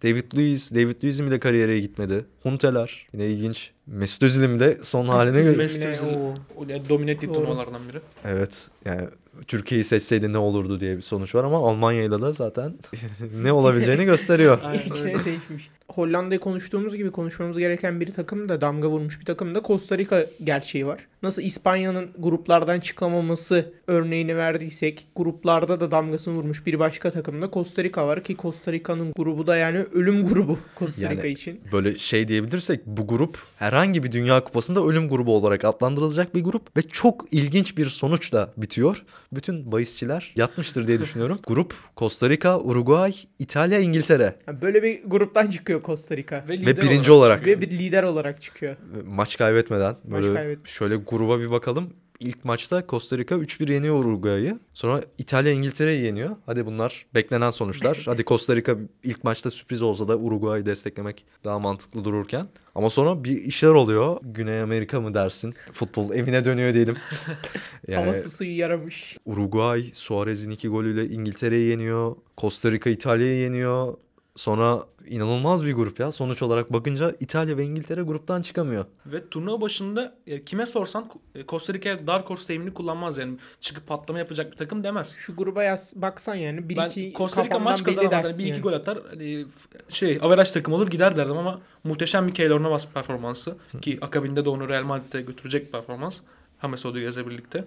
David 0.04 0.34
Luiz, 0.38 0.76
David 0.76 1.04
Luiz'in 1.04 1.28
bile 1.28 1.40
kariyere 1.40 1.80
gitmedi. 1.80 2.26
Hunteler 2.44 3.08
yine 3.14 3.26
ilginç. 3.28 3.72
Mesut 3.88 4.24
Özil'in 4.24 4.60
de 4.60 4.78
son 4.84 5.06
haline 5.06 5.38
Özil. 5.38 5.44
göre. 5.46 5.58
Mesut 5.58 5.82
Özil. 5.84 6.06
o- 6.06 6.34
O 6.58 6.66
yani 6.68 6.90
domine 6.90 7.12
ettiği 7.12 7.34
turnuvalardan 7.34 7.90
biri. 7.90 8.00
Evet 8.26 8.68
yani 8.86 9.02
Türkiye'yi 9.48 9.84
seçseydi 9.84 10.34
ne 10.34 10.38
olurdu 10.38 10.80
diye 10.80 10.98
bir 10.98 11.02
sonuç 11.02 11.36
var 11.36 11.44
ama 11.44 11.58
Almanya'yla 11.70 12.22
da 12.22 12.32
zaten 12.32 12.74
ne 13.42 13.52
olabileceğini 13.52 14.06
gösteriyor. 14.06 14.60
Aynen 14.64 14.84
İlk 14.86 14.96
öyle. 14.96 15.14
sene 15.14 15.26
değişmiş. 15.26 15.70
Hollanda'yı 15.90 16.40
konuştuğumuz 16.40 16.96
gibi 16.96 17.12
konuşmamız 17.12 17.58
gereken 17.58 18.00
bir 18.02 18.12
takım 18.12 18.50
da 18.50 18.62
damga 18.62 18.88
vurmuş 18.90 19.20
bir 19.20 19.26
takım 19.26 19.56
da 19.56 19.62
Costa 19.68 19.98
Rica 19.98 20.26
gerçeği 20.44 20.88
var. 20.88 21.08
Nasıl 21.24 21.42
İspanya'nın 21.42 22.10
gruplardan 22.20 22.80
çıkamaması 22.80 23.74
örneğini 23.88 24.38
verdiysek 24.38 25.08
gruplarda 25.16 25.80
da 25.80 25.92
damgasını 25.92 26.34
vurmuş 26.34 26.66
bir 26.66 26.80
başka 26.80 27.12
takımda 27.12 27.50
Costa 27.54 27.84
Rica 27.84 28.08
var 28.08 28.24
ki 28.24 28.36
Costa 28.38 28.72
Rica'nın 28.72 29.14
grubu 29.18 29.48
da 29.48 29.58
yani 29.58 29.78
ölüm 29.94 30.26
grubu 30.26 30.58
Costa 30.80 31.02
Yani- 31.06 31.18
Rica 31.18 31.28
için. 31.28 31.62
Böyle 31.72 32.00
şey 32.00 32.28
diyebilirsek 32.28 32.86
bu 32.86 33.08
grup 33.08 33.38
herhangi 33.56 34.04
bir 34.04 34.12
dünya 34.12 34.44
kupasında 34.44 34.84
ölüm 34.86 35.10
grubu 35.10 35.36
olarak 35.36 35.66
adlandırılacak 35.66 36.36
bir 36.36 36.44
grup 36.44 36.78
ve 36.78 36.82
çok 36.82 37.26
ilginç 37.34 37.78
bir 37.78 37.86
sonuçla 37.86 38.54
bitiyor. 38.58 39.04
Bütün 39.34 39.72
bahisçiler 39.72 40.34
yatmıştır 40.36 40.88
diye 40.88 41.00
düşünüyorum. 41.00 41.40
grup 41.48 41.74
Costa 41.98 42.30
Rica, 42.30 42.60
Uruguay, 42.60 43.16
İtalya, 43.40 43.80
İngiltere. 43.80 44.36
Yani 44.48 44.62
böyle 44.62 44.84
bir 44.84 45.04
gruptan 45.06 45.50
çıkıyor 45.50 45.84
Costa 45.84 46.18
Rica 46.18 46.44
Ve, 46.50 46.54
Ve 46.66 46.78
birinci 46.82 47.12
olarak. 47.12 47.38
çıkıyor. 47.38 47.58
ve 47.58 47.62
bir 47.62 47.70
lider 47.72 48.04
olarak 48.04 48.42
çıkıyor. 48.42 48.76
Maç 49.06 49.38
kaybetmeden 49.38 49.96
Maç 50.08 50.22
böyle 50.22 50.34
kaybetmeden. 50.34 50.70
şöyle 50.70 50.96
gruba 50.96 51.40
bir 51.40 51.52
bakalım. 51.52 51.94
İlk 52.20 52.46
maçta 52.46 52.84
Costa 52.90 53.18
Rica 53.18 53.36
3-1 53.36 53.74
yeniyor 53.74 53.96
Uruguay'ı. 53.96 54.60
Sonra 54.74 55.02
İtalya 55.18 55.52
İngiltere'yi 55.52 56.04
yeniyor. 56.04 56.36
Hadi 56.46 56.66
bunlar 56.66 57.06
beklenen 57.16 57.50
sonuçlar. 57.50 58.02
Hadi 58.06 58.26
Costa 58.26 58.56
Rica 58.56 58.78
ilk 59.04 59.24
maçta 59.24 59.52
sürpriz 59.52 59.82
olsa 59.82 60.08
da 60.08 60.18
Uruguay'ı 60.18 60.66
desteklemek 60.66 61.26
daha 61.44 61.60
mantıklı 61.60 62.04
dururken. 62.04 62.48
Ama 62.76 62.90
sonra 62.90 63.24
bir 63.24 63.42
işler 63.42 63.70
oluyor. 63.70 64.18
Güney 64.24 64.62
Amerika 64.62 65.02
mı 65.02 65.14
dersin? 65.14 65.54
Futbol 65.72 66.16
evine 66.16 66.46
dönüyor 66.46 66.74
diyelim. 66.74 66.98
yani 67.88 68.06
Havası 68.06 68.30
suyu 68.30 68.58
yaramış. 68.58 69.18
Uruguay 69.26 69.90
Suarez'in 69.94 70.52
iki 70.52 70.68
golüyle 70.68 71.06
İngiltere'yi 71.06 71.70
yeniyor. 71.70 72.16
Costa 72.38 72.72
Rica 72.72 72.92
İtalya'yı 72.92 73.40
yeniyor. 73.40 73.94
Sonra 74.38 74.84
inanılmaz 75.08 75.66
bir 75.66 75.74
grup 75.74 76.00
ya. 76.00 76.12
Sonuç 76.12 76.42
olarak 76.42 76.74
bakınca 76.74 77.16
İtalya 77.20 77.58
ve 77.58 77.64
İngiltere 77.64 78.02
gruptan 78.02 78.42
çıkamıyor. 78.42 78.86
Ve 79.06 79.30
turnuva 79.30 79.62
başında 79.62 80.16
e, 80.28 80.44
kime 80.46 80.66
sorsan 80.66 81.10
e, 81.36 81.46
Costa 81.46 81.74
Rica 81.74 82.08
Dark 82.08 82.30
Horse 82.30 82.48
terimini 82.48 82.74
kullanmaz 82.74 83.18
yani. 83.18 83.38
Çıkıp 83.62 83.88
patlama 83.88 84.20
yapacak 84.20 84.52
bir 84.52 84.58
takım 84.58 84.84
demez. 84.84 85.16
Şu 85.18 85.36
gruba 85.36 85.64
yaz, 85.64 85.94
baksan 85.96 86.36
yani 86.36 86.70
bir 86.70 86.78
ben 86.78 86.90
iki 86.90 87.14
Costa 87.18 87.46
Rica 87.46 87.60
maç 87.60 87.84
kazanamaz. 87.84 88.24
Yani 88.24 88.38
bir 88.38 88.44
iki 88.44 88.52
yani. 88.52 88.62
gol 88.62 88.74
atar. 88.74 89.00
Hani 89.10 89.46
şey 89.90 90.20
averaj 90.22 90.52
takım 90.52 90.74
olur 90.74 90.88
gider 90.88 91.16
derdim 91.16 91.38
ama 91.38 91.62
muhteşem 91.84 92.28
bir 92.28 92.34
Keylor 92.34 92.64
Navas 92.64 92.88
performansı. 92.88 93.58
Ki 93.82 93.98
akabinde 94.02 94.46
de 94.46 94.50
onu 94.50 94.70
Real 94.70 94.84
Madrid'e 94.84 95.22
götürecek 95.22 95.72
performans. 95.72 96.20
James 96.62 96.86
Rodriguez'le 96.86 97.28
birlikte. 97.28 97.66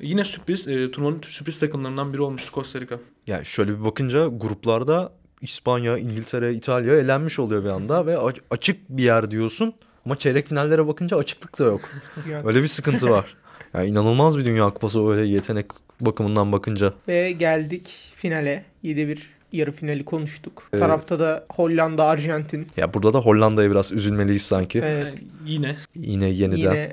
Yine 0.00 0.24
sürpriz. 0.24 0.68
E, 0.68 0.90
turnuvanın 0.90 1.22
sürpriz 1.22 1.58
takımlarından 1.58 2.12
biri 2.12 2.22
olmuştu 2.22 2.50
Costa 2.54 2.80
Rica. 2.80 2.96
Yani 3.26 3.46
şöyle 3.46 3.78
bir 3.78 3.84
bakınca 3.84 4.26
gruplarda 4.26 5.12
İspanya, 5.40 5.98
İngiltere, 5.98 6.54
İtalya 6.54 6.98
elenmiş 6.98 7.38
oluyor 7.38 7.64
bir 7.64 7.68
anda 7.68 8.06
ve 8.06 8.18
açık 8.50 8.88
bir 8.88 9.02
yer 9.02 9.30
diyorsun. 9.30 9.74
Ama 10.06 10.18
çeyrek 10.18 10.48
finallere 10.48 10.86
bakınca 10.86 11.16
açıklık 11.16 11.58
da 11.58 11.64
yok. 11.64 11.80
Öyle 12.44 12.62
bir 12.62 12.68
sıkıntı 12.68 13.10
var. 13.10 13.36
Yani 13.74 13.88
inanılmaz 13.88 14.38
bir 14.38 14.44
Dünya 14.44 14.70
Kupası 14.70 15.10
öyle 15.10 15.26
yetenek 15.28 15.66
bakımından 16.00 16.52
bakınca. 16.52 16.92
Ve 17.08 17.32
geldik 17.32 18.12
finale. 18.14 18.64
7-1 18.84 19.18
yarı 19.52 19.72
finali 19.72 20.04
konuştuk. 20.04 20.68
Evet. 20.72 20.80
Tarafta 20.80 21.20
da 21.20 21.46
Hollanda, 21.50 22.04
Arjantin. 22.04 22.68
Ya 22.76 22.94
burada 22.94 23.12
da 23.12 23.18
Hollanda'ya 23.18 23.70
biraz 23.70 23.92
üzülmeliyiz 23.92 24.42
sanki. 24.42 24.78
Evet. 24.78 25.04
Yani 25.04 25.18
yine 25.46 25.76
Yine 25.94 26.28
yeniden. 26.28 26.58
Yine 26.58 26.92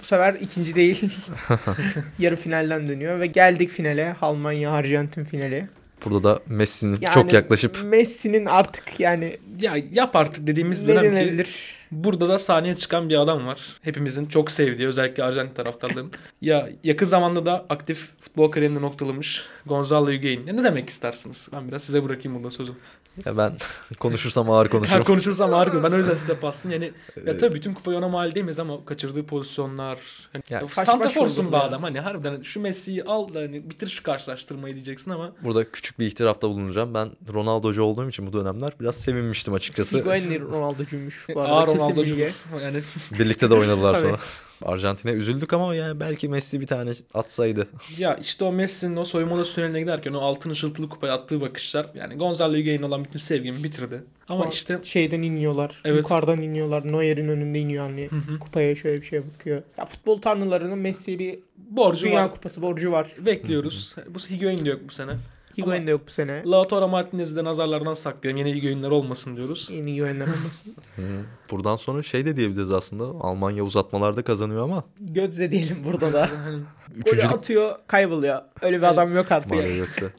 bu 0.00 0.04
sefer 0.04 0.34
ikinci 0.34 0.74
değil. 0.74 1.04
yarı 2.18 2.36
finalden 2.36 2.88
dönüyor 2.88 3.20
ve 3.20 3.26
geldik 3.26 3.70
finale. 3.70 4.16
Almanya, 4.22 4.70
Arjantin 4.70 5.24
finali. 5.24 5.68
Burada 6.04 6.24
da 6.24 6.40
Messi'nin 6.46 6.98
Yani 7.00 7.14
çok 7.14 7.32
yaklaşıp 7.32 7.78
Messi'nin 7.84 8.46
artık 8.46 9.00
yani 9.00 9.38
ya 9.60 9.76
yap 9.92 10.16
artık 10.16 10.46
dediğimiz 10.46 10.82
ne 10.82 10.88
dönem 10.88 11.36
ki? 11.36 11.44
Burada 11.90 12.28
da 12.28 12.38
sahneye 12.38 12.74
çıkan 12.74 13.08
bir 13.08 13.20
adam 13.20 13.46
var. 13.46 13.60
Hepimizin 13.82 14.26
çok 14.26 14.50
sevdiği 14.50 14.88
özellikle 14.88 15.24
Arjantin 15.24 15.54
taraftarlarının. 15.54 16.12
ya 16.40 16.68
yakın 16.84 17.06
zamanda 17.06 17.46
da 17.46 17.66
aktif 17.68 18.08
futbol 18.20 18.50
kariyerini 18.50 18.82
noktalamış 18.82 19.44
Gonzalo 19.66 20.10
Higuain. 20.10 20.46
Ne 20.46 20.64
demek 20.64 20.90
istersiniz? 20.90 21.48
Ben 21.52 21.68
biraz 21.68 21.82
size 21.84 22.04
bırakayım 22.04 22.38
burada 22.38 22.50
sözü. 22.50 22.72
Ya 23.24 23.36
ben 23.36 23.52
konuşursam 23.98 24.50
ağır 24.50 24.68
konuşurum. 24.68 25.04
konuşursam 25.04 25.52
harika. 25.52 25.82
Ben 25.82 25.92
o 25.92 25.96
yüzden 25.96 26.16
size 26.16 26.42
bastım. 26.42 26.70
Yani 26.70 26.92
ya 27.26 27.36
tabii 27.38 27.54
bütün 27.54 27.74
kupayı 27.74 27.98
ona 27.98 28.08
mal 28.08 28.34
değiliz 28.34 28.58
ama 28.58 28.84
kaçırdığı 28.84 29.26
pozisyonlar. 29.26 29.98
Hani 30.32 30.42
Ya 30.50 30.60
Santafor'sun 30.60 31.42
şovdu 31.42 31.52
be 31.52 31.56
adam. 31.56 31.82
Hani 31.82 32.00
harbiden 32.00 32.42
şu 32.42 32.60
Messi'yi 32.60 33.04
al 33.04 33.34
da 33.34 33.38
hani 33.38 33.70
bitir 33.70 33.86
şu 33.88 34.02
karşılaştırmayı 34.02 34.74
diyeceksin 34.74 35.10
ama 35.10 35.32
Burada 35.44 35.70
küçük 35.70 35.98
bir 35.98 36.06
itirafta 36.06 36.48
bulunacağım. 36.48 36.94
Ben 36.94 37.10
Ronaldo'cu 37.32 37.82
olduğum 37.82 38.08
için 38.08 38.26
bu 38.26 38.32
dönemler 38.32 38.72
biraz 38.80 38.96
sevinmiştim 38.96 39.54
açıkçası. 39.54 39.98
Higuain 39.98 40.40
Ronaldo'cuymuş 40.40 41.26
ağır 41.36 41.66
kesin 41.68 41.78
Ronaldo'cu. 41.80 42.16
Yani 42.62 42.82
Birlikte 43.18 43.50
de 43.50 43.54
oynadılar 43.54 43.94
sonra. 44.00 44.18
Arjantin'e 44.62 45.12
üzüldük 45.12 45.52
ama 45.52 45.74
yani 45.74 46.00
belki 46.00 46.28
Messi 46.28 46.60
bir 46.60 46.66
tane 46.66 46.90
atsaydı. 47.14 47.68
Ya 47.98 48.14
işte 48.14 48.44
o 48.44 48.52
Messi'nin 48.52 48.96
o 48.96 49.04
soyunma 49.04 49.34
odası 49.34 49.54
tüneline 49.54 49.80
giderken 49.80 50.12
o 50.12 50.18
altın 50.18 50.50
ışıltılı 50.50 50.88
kupaya 50.88 51.14
attığı 51.14 51.40
bakışlar 51.40 51.86
yani 51.94 52.14
Gonzalo 52.14 52.56
Higuain 52.56 52.82
olan 52.82 53.04
bütün 53.04 53.18
sevgimi 53.18 53.64
bitirdi. 53.64 54.02
Ama 54.28 54.38
Sonra 54.38 54.50
işte 54.50 54.78
şeyden 54.82 55.22
iniyorlar. 55.22 55.80
Evet. 55.84 56.02
Yukarıdan 56.02 56.42
iniyorlar. 56.42 56.92
Neuer'in 56.92 57.28
önünde 57.28 57.58
iniyor 57.58 57.84
hani. 57.84 58.08
Hı 58.10 58.16
hı. 58.16 58.38
Kupaya 58.38 58.76
şöyle 58.76 59.00
bir 59.00 59.06
şey 59.06 59.22
bakıyor. 59.34 59.62
Ya 59.78 59.84
futbol 59.84 60.20
tanrılarının 60.20 60.78
Messi'ye 60.78 61.18
bir 61.18 61.38
borcu 61.56 62.06
Dünya 62.06 62.24
var. 62.24 62.32
Kupası 62.32 62.62
borcu 62.62 62.92
var. 62.92 63.12
Bekliyoruz. 63.18 63.96
Bu 64.08 64.18
Higuain 64.18 64.64
de 64.64 64.68
yok 64.68 64.80
bu 64.88 64.92
sene. 64.92 65.12
Higuain 65.58 65.86
de 65.86 65.90
yok 65.90 66.00
bu 66.06 66.10
sene. 66.10 66.42
Lautaro 66.46 66.88
Martinez'i 66.88 67.36
de 67.36 67.44
nazarlardan 67.44 67.94
saklayalım. 67.94 68.46
Yeni 68.46 68.56
Higuain'ler 68.58 68.90
olmasın 68.90 69.36
diyoruz. 69.36 69.68
Yeni 69.72 69.94
Higuain'ler 69.94 70.26
olmasın. 70.26 70.74
Buradan 71.50 71.76
sonra 71.76 72.02
şey 72.02 72.26
de 72.26 72.36
diyebiliriz 72.36 72.70
aslında. 72.70 73.04
Almanya 73.04 73.64
uzatmalarda 73.64 74.22
kazanıyor 74.22 74.64
ama 74.64 74.84
Götze 75.00 75.50
diyelim 75.50 75.76
burada 75.84 76.12
da. 76.12 76.30
Hani 76.44 76.56
Golü 76.56 77.00
üçüncülük 77.00 77.32
atıyor 77.32 77.76
kayboluyor. 77.86 78.38
Öyle 78.62 78.78
bir 78.78 78.82
adam 78.82 79.14
yok 79.14 79.32
artık. 79.32 79.50
Mario 79.50 79.76
Götze. 79.76 80.12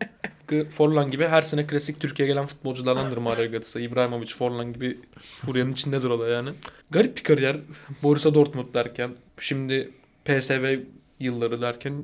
Forlan 0.70 1.12
gibi 1.12 1.28
her 1.28 1.42
sene 1.42 1.68
klasik 1.68 2.00
Türkiye'ye 2.00 2.34
gelen 2.34 2.46
futbolculardandır 2.46 3.18
Mario 3.18 3.52
Götze. 3.52 3.82
İbrahimovic, 3.82 4.34
Forlan 4.34 4.74
gibi 4.74 5.00
furyanın 5.46 5.72
içindedir 5.72 6.10
o 6.10 6.20
da 6.20 6.28
yani. 6.28 6.50
Garip 6.92 7.18
bir 7.18 7.24
kariyer. 7.24 7.58
Borussia 8.04 8.34
Dortmund 8.34 8.74
derken 8.74 9.12
şimdi 9.40 9.92
PSV 10.26 10.80
yılları 11.20 11.62
derken 11.62 12.04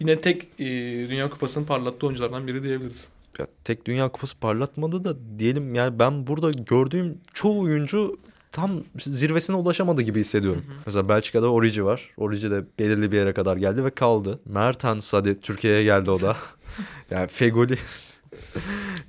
yine 0.00 0.20
tek 0.20 0.42
e, 0.58 0.66
Dünya 1.08 1.30
Kupası'nı 1.30 1.66
parlattığı 1.66 2.06
oyunculardan 2.06 2.46
biri 2.46 2.62
diyebiliriz. 2.62 3.08
Ya 3.38 3.46
tek 3.64 3.86
Dünya 3.86 4.08
Kupası 4.08 4.38
parlatmadı 4.38 5.04
da 5.04 5.16
diyelim 5.38 5.74
yani 5.74 5.98
ben 5.98 6.26
burada 6.26 6.50
gördüğüm 6.50 7.18
çoğu 7.34 7.60
oyuncu 7.60 8.18
tam 8.52 8.84
zirvesine 8.98 9.56
ulaşamadı 9.56 10.02
gibi 10.02 10.20
hissediyorum. 10.20 10.64
Mesela 10.86 11.08
Belçika'da 11.08 11.52
Origi 11.52 11.84
var. 11.84 12.10
Origi 12.16 12.50
de 12.50 12.64
belirli 12.78 13.12
bir 13.12 13.16
yere 13.16 13.32
kadar 13.32 13.56
geldi 13.56 13.84
ve 13.84 13.90
kaldı. 13.90 14.40
Mertens 14.44 15.12
hadi 15.12 15.40
Türkiye'ye 15.40 15.84
geldi 15.84 16.10
o 16.10 16.20
da. 16.20 16.36
yani 17.10 17.28
Fegoli. 17.28 17.78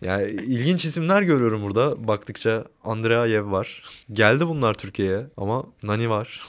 yani 0.01 0.29
ilginç 0.29 0.85
isimler 0.85 1.21
görüyorum 1.21 1.63
burada. 1.63 2.07
Baktıkça 2.07 2.65
Andreayev 2.83 3.51
var. 3.51 3.83
Geldi 4.13 4.47
bunlar 4.47 4.73
Türkiye'ye 4.73 5.27
ama 5.37 5.65
Nani 5.83 6.09
var. 6.09 6.41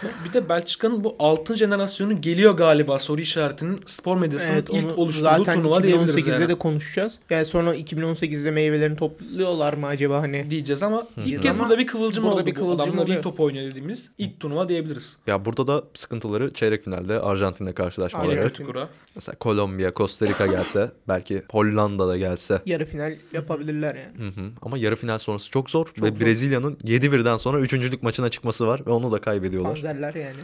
Bir 0.24 0.32
de 0.32 0.48
Belçika'nın 0.48 1.04
bu 1.04 1.16
altın 1.18 1.54
jenerasyonu 1.54 2.20
geliyor 2.20 2.54
galiba 2.56 2.98
soru 2.98 3.20
işaretinin 3.20 3.80
spor 3.86 4.16
medyasının 4.16 4.52
Evet 4.54 4.68
ilk 4.70 4.84
onu 4.84 4.94
oluşturduğu 4.94 5.24
zaten 5.28 5.54
turnuva 5.54 5.82
diyebiliriz 5.82 6.16
2018'de 6.16 6.30
yani. 6.32 6.48
de 6.48 6.54
konuşacağız. 6.54 7.18
Yani 7.30 7.46
sonra 7.46 7.76
2018'de 7.76 8.50
meyvelerini 8.50 8.96
topluyorlar 8.96 9.72
mı 9.74 9.86
acaba 9.86 10.22
hani? 10.22 10.50
diyeceğiz 10.50 10.82
ama 10.82 11.00
ilk 11.00 11.16
Diyeceğiz 11.16 11.42
kez 11.42 11.50
ama 11.60 11.68
burada 11.68 11.78
bir 11.78 11.86
kıvılcım 11.86 12.24
burada 12.24 12.36
oldu. 12.36 12.46
bir 12.46 12.54
kıvılcım 12.54 12.80
adamlar 12.80 13.02
iyi 13.02 13.04
oluyor. 13.04 13.22
top 13.22 13.40
oynuyor 13.40 13.70
dediğimiz 13.70 14.10
ilk 14.18 14.40
turnuva 14.40 14.68
diyebiliriz. 14.68 15.16
Ya 15.26 15.44
burada 15.44 15.66
da 15.66 15.84
sıkıntıları 15.94 16.52
çeyrek 16.52 16.84
finalde 16.84 17.20
Arjantin'le 17.20 17.72
karşılaşmaları. 17.72 18.30
Aynen. 18.30 18.42
Kötü 18.42 18.64
kura. 18.66 18.88
Mesela 19.14 19.36
Kolombiya, 19.38 19.92
Costa 19.96 20.26
Rica 20.26 20.46
gelse 20.46 20.90
belki 21.08 21.42
Hollanda 21.50 22.08
da 22.08 22.16
gelse. 22.16 22.62
Yarı 22.66 22.86
final 22.86 23.16
yapabilirler 23.32 23.94
yani. 23.94 24.30
Hı 24.30 24.40
hı. 24.40 24.44
Ama 24.62 24.78
yarı 24.78 24.96
final 24.96 25.18
sonrası 25.18 25.50
çok 25.50 25.70
zor 25.70 25.86
Çok 25.86 26.02
ve 26.02 26.08
zor. 26.08 26.20
Brezilya'nın 26.20 26.74
7-1'den 26.74 27.36
sonra 27.36 27.60
3. 27.60 28.02
maçına 28.02 28.28
çıkması 28.28 28.66
var 28.66 28.82
ve 28.86 28.90
onu 28.90 29.12
da 29.12 29.20
kaybediyorlar. 29.20 29.67
Panzerler 29.74 30.14
yani. 30.14 30.36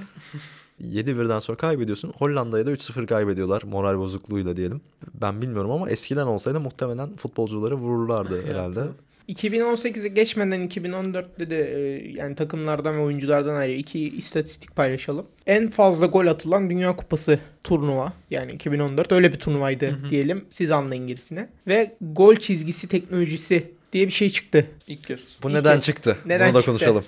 7-1'den 0.95 1.39
sonra 1.39 1.57
kaybediyorsun. 1.59 2.13
Hollanda'ya 2.19 2.67
da 2.67 2.73
3-0 2.73 3.07
kaybediyorlar 3.07 3.63
moral 3.63 3.99
bozukluğuyla 3.99 4.57
diyelim. 4.57 4.81
Ben 5.15 5.43
bilmiyorum 5.43 5.71
ama 5.71 5.91
eskiden 5.91 6.27
olsaydı 6.27 6.61
muhtemelen 6.61 7.17
futbolcuları 7.17 7.75
vururlardı 7.75 8.47
herhalde. 8.51 8.81
2018'e 9.29 10.09
geçmeden 10.09 10.69
2014'te 10.69 11.51
de 11.51 11.73
e, 11.75 12.09
yani 12.17 12.35
takımlardan 12.35 12.97
ve 12.97 13.01
oyunculardan 13.01 13.55
ayrı 13.55 13.73
iki 13.73 14.17
istatistik 14.17 14.77
paylaşalım. 14.77 15.27
En 15.47 15.69
fazla 15.69 16.07
gol 16.07 16.27
atılan 16.27 16.71
Dünya 16.71 16.97
Kupası 16.97 17.39
turnuva 17.65 18.13
yani 18.31 18.53
2014 18.53 19.13
öyle 19.13 19.33
bir 19.33 19.39
turnuvaydı 19.39 19.99
diyelim. 20.11 20.45
Siz 20.51 20.71
anlayın 20.71 21.07
gerisine. 21.07 21.49
Ve 21.67 21.97
gol 22.01 22.37
çizgisi 22.37 22.89
teknolojisi 22.89 23.71
diye 23.93 24.07
bir 24.07 24.13
şey 24.13 24.31
çıktı. 24.31 24.67
İlk 24.87 25.05
kez. 25.05 25.29
Bu 25.43 25.49
İlk 25.49 25.55
neden 25.55 25.75
kez. 25.75 25.85
çıktı? 25.85 26.17
Neden 26.27 26.49
Bunu 26.49 26.55
da 26.55 26.59
çıktı? 26.63 26.71
konuşalım. 26.71 27.05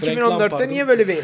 2014'te 0.00 0.20
Lampard'ın- 0.20 0.68
niye 0.68 0.88
böyle 0.88 1.08
bir 1.08 1.18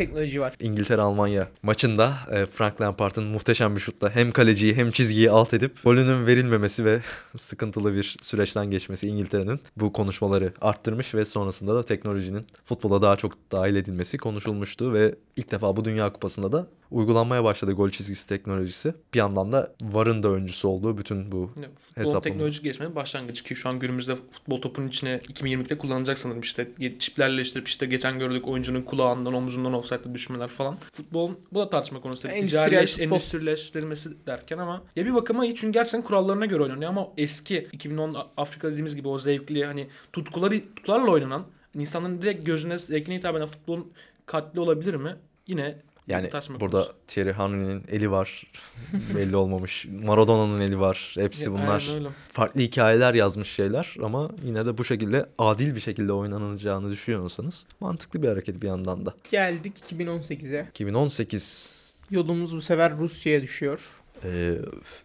teknoloji 0.00 0.40
var? 0.40 0.54
İngiltere-Almanya 0.60 1.48
maçında 1.62 2.14
e, 2.32 2.46
Frank 2.46 2.80
Lampard'ın 2.80 3.24
muhteşem 3.24 3.76
bir 3.76 3.80
şutla 3.80 4.14
hem 4.14 4.32
kaleciyi 4.32 4.76
hem 4.76 4.90
çizgiyi 4.90 5.30
alt 5.30 5.54
edip 5.54 5.82
golünün 5.84 6.26
verilmemesi 6.26 6.84
ve 6.84 7.00
sıkıntılı 7.36 7.94
bir 7.94 8.16
süreçten 8.22 8.70
geçmesi 8.70 9.08
İngiltere'nin 9.08 9.60
bu 9.76 9.92
konuşmaları 9.92 10.52
arttırmış 10.60 11.14
ve 11.14 11.24
sonrasında 11.24 11.74
da 11.74 11.82
teknolojinin 11.82 12.46
futbola 12.64 13.02
daha 13.02 13.16
çok 13.16 13.32
dahil 13.52 13.76
edilmesi 13.76 14.18
konuşulmuştu 14.18 14.92
ve 14.92 15.14
ilk 15.36 15.50
defa 15.50 15.76
bu 15.76 15.84
Dünya 15.84 16.12
Kupası'nda 16.12 16.52
da 16.52 16.66
uygulanmaya 16.90 17.44
başladı 17.44 17.72
gol 17.72 17.90
çizgisi 17.90 18.28
teknolojisi. 18.28 18.94
Bir 19.14 19.18
yandan 19.18 19.52
da 19.52 19.72
VAR'ın 19.82 20.22
da 20.22 20.28
öncüsü 20.28 20.66
olduğu 20.66 20.98
bütün 20.98 21.32
bu 21.32 21.50
Yani 21.56 21.66
Futbolun 21.78 22.04
Hesaplama. 22.04 22.20
teknolojik 22.22 22.64
gelişmenin 22.64 22.94
başlangıcı 22.94 23.44
ki 23.44 23.56
şu 23.56 23.68
an 23.68 23.78
günümüzde 23.78 24.16
futbol 24.32 24.60
topunun 24.60 24.88
içine 24.88 25.16
2020'de 25.16 25.78
kullanılacak 25.78 26.18
sanırım 26.18 26.40
işte 26.40 26.68
çiplerle 26.98 27.42
işte, 27.42 27.62
işte 27.66 27.86
geçen 27.86 28.18
gördük 28.18 28.48
oyuncunun 28.48 28.82
kulağından 28.82 29.34
omuzundan 29.34 29.72
offside'de 29.90 30.14
düşmeler 30.14 30.48
falan. 30.48 30.78
Futbolun 30.92 31.38
bu 31.52 31.60
da 31.60 31.70
tartışma 31.70 32.00
konusu 32.00 32.22
tabii. 32.22 32.32
Futbol. 32.90 33.04
endüstrileştirilmesi 33.04 34.26
derken 34.26 34.58
ama 34.58 34.82
ya 34.96 35.06
bir 35.06 35.14
bakıma 35.14 35.44
iyi 35.44 35.54
çünkü 35.54 35.72
gerçekten 35.72 36.02
kurallarına 36.02 36.46
göre 36.46 36.62
oynanıyor 36.62 36.90
ama 36.90 37.08
eski 37.16 37.68
2010 37.72 38.16
Afrika 38.36 38.68
dediğimiz 38.68 38.96
gibi 38.96 39.08
o 39.08 39.18
zevkli 39.18 39.64
hani 39.64 39.88
tutkuları 40.12 40.74
tutkularla 40.74 41.10
oynanan 41.10 41.46
insanların 41.74 42.22
direkt 42.22 42.46
gözüne 42.46 42.78
zevkine 42.78 43.16
hitap 43.16 43.36
eden 43.36 43.46
futbolun 43.46 43.92
katli 44.26 44.60
olabilir 44.60 44.94
mi? 44.94 45.16
Yine 45.46 45.76
Yani 46.10 46.30
burada 46.60 46.82
konusu. 46.82 46.94
Thierry 47.08 47.32
Henry'nin 47.32 47.84
eli 47.88 48.10
var. 48.10 48.46
Belli 49.16 49.36
olmamış. 49.36 49.86
Maradona'nın 50.04 50.60
eli 50.60 50.80
var. 50.80 51.14
Hepsi 51.18 51.44
Ya, 51.44 51.52
bunlar 51.52 51.90
farklı 52.32 52.60
hikayeler 52.60 53.14
yazmış 53.14 53.48
şeyler 53.48 53.96
ama 54.02 54.30
yine 54.44 54.66
de 54.66 54.78
bu 54.78 54.84
şekilde 54.84 55.26
adil 55.38 55.74
bir 55.74 55.80
şekilde 55.80 56.12
oynanacağını 56.12 56.90
düşünüyorsanız 56.90 57.66
mantıklı 57.80 58.22
bir 58.22 58.28
hareket 58.28 58.62
bir 58.62 58.66
yandan 58.66 59.06
da. 59.06 59.14
Geldik 59.30 59.72
2018'e. 59.90 60.66
2018 60.70 61.80
Yolumuz 62.10 62.56
bu 62.56 62.60
sefer 62.60 62.96
Rusya'ya 62.98 63.42
düşüyor. 63.42 63.80
Ee, 64.24 64.54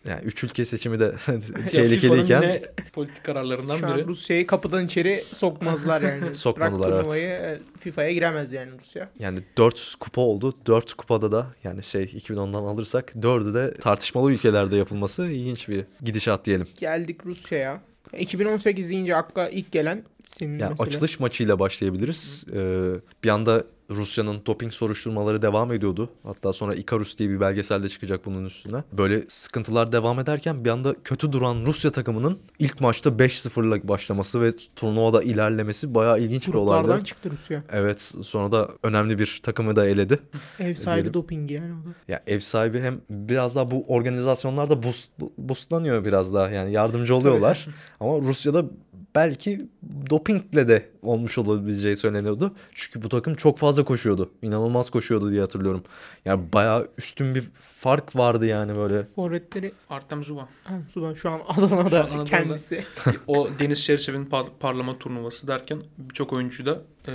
yani 0.10 0.21
üç 0.23 0.43
ülke 0.43 0.65
seçimi 0.65 0.99
de 0.99 1.12
tehlikeliyken 1.71 2.41
yine 2.41 2.62
politik 2.93 3.23
kararlarından 3.23 3.78
Şu 3.78 3.88
biri. 3.88 4.08
Rusya'yı 4.08 4.47
kapıdan 4.47 4.86
içeri 4.86 5.23
sokmazlar 5.34 6.01
yani. 6.01 6.34
Sokmadılar, 6.36 6.80
Bırak 6.80 6.91
evet. 6.93 7.01
turnuvayı 7.01 7.28
e, 7.28 7.60
FIFA'ya 7.80 8.12
giremez 8.12 8.51
yani 8.51 8.71
Rusya. 8.80 9.10
yani 9.19 9.39
4 9.58 9.95
kupa 9.99 10.21
oldu. 10.21 10.54
4 10.67 10.93
kupada 10.93 11.32
da 11.32 11.47
yani 11.63 11.84
şey 11.84 12.04
2010'dan 12.04 12.63
alırsak 12.63 13.12
4'ü 13.15 13.54
de 13.54 13.73
tartışmalı 13.73 14.32
ülkelerde 14.32 14.75
yapılması 14.75 15.25
ilginç 15.25 15.69
bir 15.69 15.86
gidişat 16.01 16.45
diyelim. 16.45 16.67
Geldik 16.80 17.25
Rusya'ya. 17.25 17.82
2018 18.19 18.89
deyince 18.89 19.15
akla 19.15 19.49
ilk 19.49 19.71
gelen 19.71 20.04
senin 20.39 20.60
Yani 20.60 20.69
mesela. 20.71 20.88
açılış 20.88 21.19
maçıyla 21.19 21.60
başlayabiliriz. 21.60 22.45
Ee, 22.54 22.91
bir 23.23 23.30
anda 23.30 23.63
Rusya'nın 23.89 24.41
doping 24.45 24.71
soruşturmaları 24.74 25.41
devam 25.41 25.71
ediyordu. 25.71 26.10
Hatta 26.24 26.54
sonra 26.54 26.76
Icarus 26.76 27.17
diye 27.17 27.30
bir 27.30 27.39
belgeselde 27.39 27.89
çıkacak 27.89 28.26
bunun 28.26 28.45
üstüne. 28.45 28.84
Böyle 28.93 29.24
sıkıntılar 29.28 29.91
devam 29.91 30.19
ederken 30.19 30.65
bir 30.65 30.69
anda 30.69 30.95
kötü 31.04 31.32
duran 31.32 31.65
Rusya 31.65 31.91
takımının 31.91 32.39
ilk 32.60 32.82
maçta 32.82 33.10
5-0'la 33.10 33.88
başlaması 33.88 34.41
ve 34.41 34.50
turnuvada 34.76 35.24
ilerlemesi 35.24 35.95
bayağı 35.95 36.19
ilginç 36.19 36.48
bir 36.48 36.52
Gruplardan 36.52 36.86
olaydı. 36.89 37.04
çıktı 37.06 37.30
Rusya. 37.32 37.63
Evet 37.71 38.02
sonra 38.24 38.52
da 38.52 38.69
önemli 38.84 39.19
bir 39.19 39.39
takımı 39.43 39.76
da 39.76 39.88
eledi. 39.88 40.19
Ev 40.60 40.74
sahibi 40.76 40.95
Diyelim. 40.95 41.13
dopingi 41.13 41.54
yani 41.54 41.74
o 41.74 41.89
da. 41.89 41.93
Ya 42.08 42.24
ev 42.28 42.39
sahibi 42.39 42.80
hem 42.82 43.02
biraz 43.10 43.56
daha 43.56 43.71
bu 43.71 43.86
organizasyonlarda 43.88 44.84
boost, 44.84 45.10
boostlanıyor 45.38 46.06
biraz 46.06 46.34
daha 46.34 46.50
yani 46.50 46.71
yardımcı 46.71 47.15
oluyorlar. 47.15 47.67
Ama 48.00 48.17
Rusya'da 48.17 48.65
belki 49.15 49.67
dopingle 50.10 50.67
de 50.67 50.89
olmuş 51.07 51.37
olabileceği 51.37 51.95
söyleniyordu. 51.95 52.53
Çünkü 52.73 53.01
bu 53.03 53.09
takım 53.09 53.35
çok 53.35 53.57
fazla 53.57 53.83
koşuyordu. 53.85 54.31
İnanılmaz 54.41 54.89
koşuyordu 54.89 55.31
diye 55.31 55.41
hatırlıyorum. 55.41 55.83
Yani 56.25 56.43
bayağı 56.53 56.87
üstün 56.97 57.35
bir 57.35 57.43
fark 57.59 58.15
vardı 58.15 58.45
yani 58.45 58.75
böyle. 58.75 59.07
Forvetleri 59.15 59.71
Artem 59.89 60.23
Zuba. 60.23 60.47
ha, 60.63 60.73
Suban 60.89 61.13
şu 61.13 61.29
an 61.29 61.41
Adana'da 61.47 61.89
Şu 61.89 61.97
an 61.97 62.01
Adana'da. 62.07 62.23
kendisi. 62.23 62.83
o 63.27 63.47
Deniz 63.59 63.77
Şerişev'in 63.79 64.25
par- 64.25 64.49
parlama 64.59 64.99
turnuvası 64.99 65.47
derken 65.47 65.81
birçok 65.97 66.33
oyuncuyu 66.33 66.65
da 66.67 66.81
e, 67.07 67.11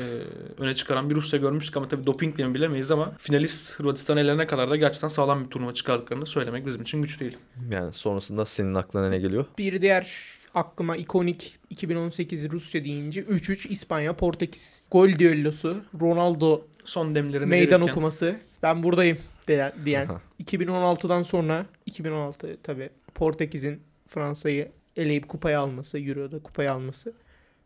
öne 0.59 0.74
çıkaran 0.74 1.11
bir 1.11 1.14
Rusya 1.14 1.38
görmüştük 1.38 1.76
ama 1.76 1.88
tabii 1.88 2.07
dopingle 2.07 2.46
mi 2.46 2.55
bilemeyiz 2.55 2.90
ama 2.90 3.12
finalist 3.18 3.74
Hırvatistan 3.81 4.16
ellerine 4.16 4.46
kadar 4.46 4.70
da 4.70 4.76
gerçekten 4.76 5.09
sağlam 5.09 5.44
bir 5.44 5.50
turnuva 5.50 5.74
çıkardıklarını 5.74 6.26
söylemek 6.26 6.66
bizim 6.66 6.83
için 6.83 7.03
güç 7.03 7.20
değil. 7.20 7.37
Yani 7.70 7.92
sonrasında 7.92 8.46
senin 8.46 8.74
aklına 8.74 9.09
ne 9.09 9.18
geliyor? 9.18 9.44
Bir 9.59 9.81
diğer 9.83 10.16
aklıma 10.55 10.97
ikonik 10.97 11.57
2018 11.71 12.51
Rusya 12.51 12.85
deyince 12.85 13.21
3-3 13.21 13.69
İspanya 13.69 14.13
Portekiz. 14.17 14.81
Gol 14.91 15.09
düellosu, 15.19 15.77
Ronaldo 16.01 16.63
Son 16.85 17.15
demlerini 17.15 17.47
meydan 17.47 17.81
verirken- 17.81 17.91
okuması. 17.93 18.37
Ben 18.63 18.83
buradayım 18.83 19.19
de- 19.49 19.73
diyen. 19.85 20.07
Aha. 20.07 20.21
2016'dan 20.39 21.23
sonra 21.23 21.67
2016 21.87 22.57
tabi 22.63 22.91
Portekiz'in 23.15 23.81
Fransa'yı 24.09 24.69
eleyip 24.97 25.29
kupayı 25.29 25.59
alması, 25.59 25.99
Euro'da 25.99 26.39
kupayı 26.39 26.73
alması. 26.73 27.13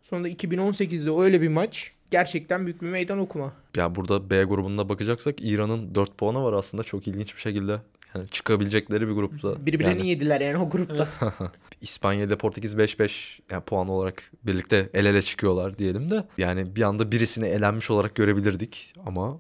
Sonra 0.02 0.24
da 0.24 0.28
2018'de 0.28 1.10
öyle 1.10 1.40
bir 1.40 1.48
maç 1.48 1.92
gerçekten 2.10 2.66
büyük 2.66 2.82
bir 2.82 2.86
meydan 2.88 3.18
okuma. 3.18 3.52
Ya 3.76 3.94
burada 3.94 4.30
B 4.30 4.42
grubunda 4.44 4.88
bakacaksak 4.88 5.34
İran'ın 5.42 5.94
4 5.94 6.18
puanı 6.18 6.42
var 6.44 6.52
aslında 6.52 6.82
çok 6.84 7.08
ilginç 7.08 7.36
bir 7.36 7.40
şekilde. 7.40 7.78
Yani 8.14 8.28
çıkabilecekleri 8.28 9.08
bir 9.08 9.12
grupta. 9.12 9.66
Birbirlerini 9.66 9.98
Yani 9.98 10.08
yediler 10.08 10.40
yani 10.40 10.58
o 10.58 10.70
grupta. 10.70 11.08
İspanya 11.80 12.24
ile 12.24 12.36
Portekiz 12.38 12.74
5-5 12.74 13.40
yani 13.50 13.62
puan 13.62 13.88
olarak 13.88 14.30
birlikte 14.42 14.90
el 14.94 15.06
ele 15.06 15.22
çıkıyorlar 15.22 15.78
diyelim 15.78 16.10
de. 16.10 16.24
Yani 16.38 16.76
bir 16.76 16.82
anda 16.82 17.12
birisini 17.12 17.46
elenmiş 17.46 17.90
olarak 17.90 18.14
görebilirdik 18.14 18.92
ama 19.06 19.38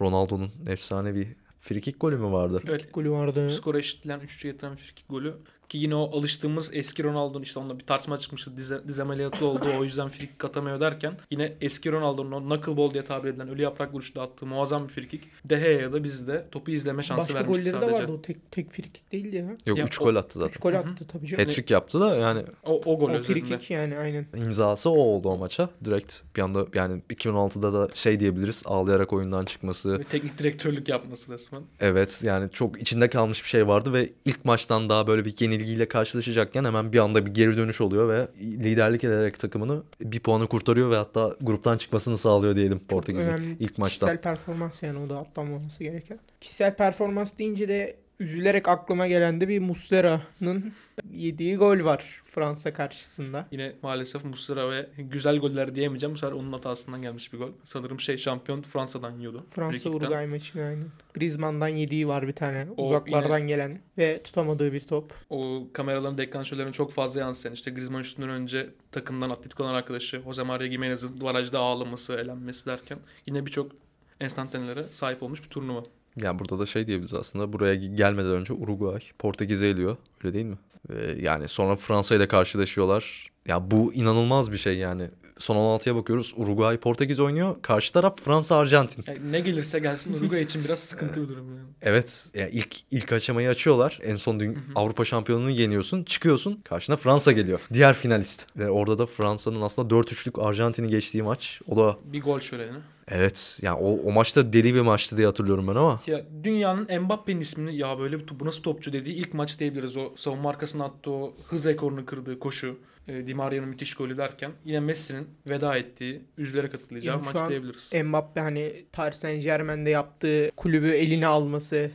Ronaldo'nun 0.00 0.50
efsanevi 0.68 1.36
frikik 1.60 2.00
golü 2.00 2.16
mü 2.16 2.32
vardı? 2.32 2.62
Evet. 2.68 2.94
Golü 2.94 3.10
vardı. 3.10 3.50
Skora 3.50 3.78
eşitleyen 3.78 4.20
3 4.20 4.42
getiren 4.42 4.76
frikik 4.76 5.08
golü. 5.08 5.34
Ki 5.68 5.78
yine 5.78 5.94
o 5.94 6.18
alıştığımız 6.18 6.70
eski 6.72 7.04
Ronaldo'nun 7.04 7.42
işte 7.42 7.60
onunla 7.60 7.78
bir 7.78 7.84
tartışma 7.86 8.18
çıkmıştı. 8.18 8.56
Dize, 8.56 8.80
diz 8.88 9.00
ameliyatı 9.00 9.46
oldu 9.46 9.64
o 9.78 9.84
yüzden 9.84 10.08
frikik 10.08 10.44
atamıyor 10.44 10.80
derken 10.80 11.14
yine 11.30 11.52
eski 11.60 11.92
Ronaldo'nun 11.92 12.32
o 12.32 12.40
knuckleball 12.48 12.94
diye 12.94 13.04
tabir 13.04 13.28
edilen 13.28 13.48
ölü 13.48 13.62
yaprak 13.62 13.94
vuruşla 13.94 14.22
attığı 14.22 14.46
muazzam 14.46 14.84
bir 14.88 14.92
frikik. 14.92 15.22
De 15.44 15.56
Gea'ya 15.58 15.92
da 15.92 16.04
bizde 16.04 16.46
topu 16.50 16.70
izleme 16.70 17.02
şansı 17.02 17.20
Başka 17.20 17.34
vermişti 17.34 17.70
golleri 17.70 17.82
de 17.82 17.86
sadece. 17.86 18.02
vardı 18.02 18.12
o 18.18 18.22
tek 18.22 18.52
tek 18.52 18.72
frikik 18.72 19.12
değildi 19.12 19.36
ya. 19.36 19.56
Yok 19.66 19.78
Ya 19.78 19.84
3 19.84 20.00
o- 20.00 20.04
gol 20.04 20.16
attı 20.16 20.28
3 20.28 20.52
zaten. 20.54 20.60
gol 20.62 20.74
attı 20.78 21.06
tabii 21.12 21.26
canım. 21.26 21.44
Hat-trick 21.44 21.72
yaptı 21.74 22.00
da 22.00 22.16
yani 22.16 22.42
O, 22.66 22.80
o 22.84 22.98
gol 22.98 23.08
O 23.10 23.12
özelinde. 23.12 23.46
frikik 23.48 23.70
yani 23.70 23.98
aynen. 23.98 24.26
imzası 24.36 24.90
o 24.90 24.94
oldu 24.98 25.28
o 25.28 25.36
maça. 25.38 25.70
Direkt 25.84 26.14
bir 26.36 26.42
anda 26.42 26.66
yani 26.74 27.02
2016'da 27.10 27.72
da 27.72 27.88
şey 27.94 28.20
diyebiliriz 28.20 28.62
ağlayarak 28.66 29.12
oyundan 29.12 29.44
çıkması. 29.44 29.98
Ve 29.98 30.04
teknik 30.04 30.38
direktörlük 30.38 30.88
yapması 30.88 31.32
resmen. 31.32 31.62
Evet 31.80 32.20
yani 32.24 32.50
çok 32.52 32.80
içinde 32.82 33.10
kalmış 33.10 33.42
bir 33.44 33.48
şey 33.48 33.68
vardı 33.68 33.92
ve 33.92 34.08
ilk 34.24 34.44
maçtan 34.44 34.88
daha 34.88 35.06
böyle 35.06 35.24
bir 35.24 35.36
yenilgiyle 35.58 35.88
karşılaşacakken 35.88 36.64
hemen 36.64 36.92
bir 36.92 36.98
anda 36.98 37.26
bir 37.26 37.30
geri 37.30 37.56
dönüş 37.56 37.80
oluyor 37.80 38.08
ve 38.08 38.28
liderlik 38.40 39.04
ederek 39.04 39.38
takımını 39.38 39.82
bir 40.00 40.20
puanı 40.20 40.46
kurtarıyor 40.46 40.90
ve 40.90 40.96
hatta 40.96 41.36
gruptan 41.40 41.78
çıkmasını 41.78 42.18
sağlıyor 42.18 42.56
diyelim 42.56 42.78
Portekiz'in 42.78 43.56
ilk 43.60 43.78
maçta. 43.78 44.06
Kişisel 44.06 44.22
performans 44.22 44.82
yani 44.82 44.98
o 44.98 45.08
da 45.08 45.18
atlanmaması 45.18 45.84
gereken. 45.84 46.18
Kişisel 46.40 46.74
performans 46.74 47.32
deyince 47.38 47.68
de 47.68 47.96
üzülerek 48.20 48.68
aklıma 48.68 49.06
gelen 49.06 49.40
de 49.40 49.48
bir 49.48 49.58
Muslera'nın 49.58 50.72
yediği 51.10 51.56
gol 51.56 51.84
var 51.84 52.22
Fransa 52.24 52.72
karşısında. 52.72 53.46
Yine 53.50 53.72
maalesef 53.82 54.24
Muslera 54.24 54.70
ve 54.70 54.88
güzel 54.98 55.38
goller 55.38 55.74
diyemeyeceğim. 55.74 56.14
Bu 56.14 56.18
sefer 56.18 56.32
onun 56.32 56.52
hatasından 56.52 57.02
gelmiş 57.02 57.32
bir 57.32 57.38
gol. 57.38 57.50
Sanırım 57.64 58.00
şey 58.00 58.16
şampiyon 58.16 58.62
Fransa'dan 58.62 59.18
yiyordu. 59.18 59.44
Fransa. 59.50 59.90
Uruguay 59.90 60.26
maçını 60.26 60.62
aynen. 60.62 60.88
Griezmann'dan 61.14 61.68
yediği 61.68 62.08
var 62.08 62.28
bir 62.28 62.32
tane 62.32 62.66
O 62.76 62.88
uzaklardan 62.88 63.46
gelen 63.46 63.80
ve 63.98 64.22
tutamadığı 64.22 64.72
bir 64.72 64.80
top. 64.80 65.14
O 65.30 65.66
kameraların 65.72 66.18
deklanşörlerin 66.18 66.72
çok 66.72 66.92
fazla 66.92 67.20
yansıyan 67.20 67.54
işte 67.54 67.70
Griezmann 67.70 68.00
üstünden 68.00 68.30
önce 68.30 68.70
takımdan 68.92 69.30
Atletico 69.30 69.64
olan 69.64 69.74
arkadaşı 69.74 70.20
Jose 70.24 70.42
Maria 70.42 70.66
Gimenez'in 70.66 71.20
barajda 71.20 71.58
ağlaması, 71.58 72.12
elenmesi 72.12 72.66
derken 72.66 72.98
yine 73.26 73.46
birçok 73.46 73.72
enstantanelere 74.20 74.84
sahip 74.90 75.22
olmuş 75.22 75.42
bir 75.44 75.48
turnuva. 75.48 75.82
Yani 76.22 76.38
burada 76.38 76.58
da 76.58 76.66
şey 76.66 76.86
diyebiliriz 76.86 77.14
aslında 77.14 77.52
buraya 77.52 77.74
gelmeden 77.74 78.30
önce 78.30 78.52
Uruguay 78.52 79.00
Portekiz'i 79.18 79.64
eliyor 79.64 79.96
öyle 80.24 80.34
değil 80.34 80.46
mi? 80.46 80.58
Ee, 80.90 81.16
yani 81.20 81.48
sonra 81.48 81.76
Fransa 81.76 82.14
ile 82.14 82.28
karşılaşıyorlar. 82.28 83.28
Ya 83.46 83.70
bu 83.70 83.94
inanılmaz 83.94 84.52
bir 84.52 84.56
şey 84.56 84.78
yani. 84.78 85.10
Son 85.38 85.56
16'ya 85.56 85.96
bakıyoruz. 85.96 86.34
Uruguay 86.36 86.76
Portekiz 86.76 87.20
oynuyor. 87.20 87.56
Karşı 87.62 87.92
taraf 87.92 88.20
Fransa 88.20 88.56
Arjantin. 88.56 89.04
Yani 89.06 89.32
ne 89.32 89.40
gelirse 89.40 89.78
gelsin 89.78 90.14
Uruguay 90.14 90.42
için 90.42 90.64
biraz 90.64 90.78
sıkıntı 90.78 91.22
bir 91.22 91.28
durum 91.28 91.48
yani. 91.56 91.68
Evet 91.82 92.30
yani 92.34 92.50
ilk 92.52 92.76
ilk 92.90 93.12
aşamayı 93.12 93.48
açıyorlar. 93.48 93.98
En 94.02 94.16
son 94.16 94.40
dün 94.40 94.58
Avrupa 94.74 95.04
şampiyonluğunu 95.04 95.50
yeniyorsun. 95.50 96.04
Çıkıyorsun. 96.04 96.60
Karşına 96.64 96.96
Fransa 96.96 97.32
geliyor. 97.32 97.60
Diğer 97.72 97.94
finalist. 97.94 98.46
Ve 98.56 98.70
orada 98.70 98.98
da 98.98 99.06
Fransa'nın 99.06 99.60
aslında 99.60 99.94
4-3'lük 99.94 100.42
Arjantin'i 100.42 100.88
geçtiği 100.88 101.22
maç. 101.22 101.60
O 101.68 101.76
da 101.76 101.96
Bir 102.04 102.22
gol 102.22 102.40
şöleni. 102.40 102.78
Evet 103.10 103.58
yani 103.62 103.78
o, 103.80 103.92
o 104.04 104.12
maçta 104.12 104.52
deli 104.52 104.74
bir 104.74 104.80
maçtı 104.80 105.16
diye 105.16 105.26
hatırlıyorum 105.26 105.68
ben 105.68 105.74
ama. 105.74 106.00
Ya 106.06 106.20
dünyanın 106.44 107.00
Mbappe'nin 107.02 107.40
ismini 107.40 107.76
ya 107.76 107.98
böyle 107.98 108.18
bir 108.18 108.26
top- 108.26 108.40
bu 108.40 108.46
nasıl 108.46 108.62
topçu 108.62 108.92
dediği 108.92 109.14
ilk 109.14 109.34
maç 109.34 109.60
diyebiliriz. 109.60 109.96
O 109.96 110.12
savunma 110.16 110.50
arkasına 110.50 110.84
attığı 110.84 111.10
o 111.10 111.34
hız 111.48 111.64
rekorunu 111.64 112.06
kırdığı 112.06 112.38
koşu. 112.38 112.78
E, 113.08 113.26
Di 113.26 113.34
Maria'nın 113.34 113.68
müthiş 113.68 113.94
golü 113.94 114.16
derken 114.18 114.50
yine 114.64 114.80
Messi'nin 114.80 115.28
veda 115.46 115.76
ettiği, 115.76 116.22
üzülerek 116.38 116.74
hatırlayacağı 116.74 117.14
Yani 117.14 117.24
şu 117.24 117.30
maç 117.32 117.42
an 117.42 117.48
diyebiliriz. 117.48 117.92
Mbappe 118.04 118.40
hani 118.40 118.84
Paris 118.92 119.18
Saint 119.18 119.42
Germain'de 119.42 119.90
yaptığı 119.90 120.50
kulübü 120.56 120.88
eline 120.90 121.26
alması 121.26 121.90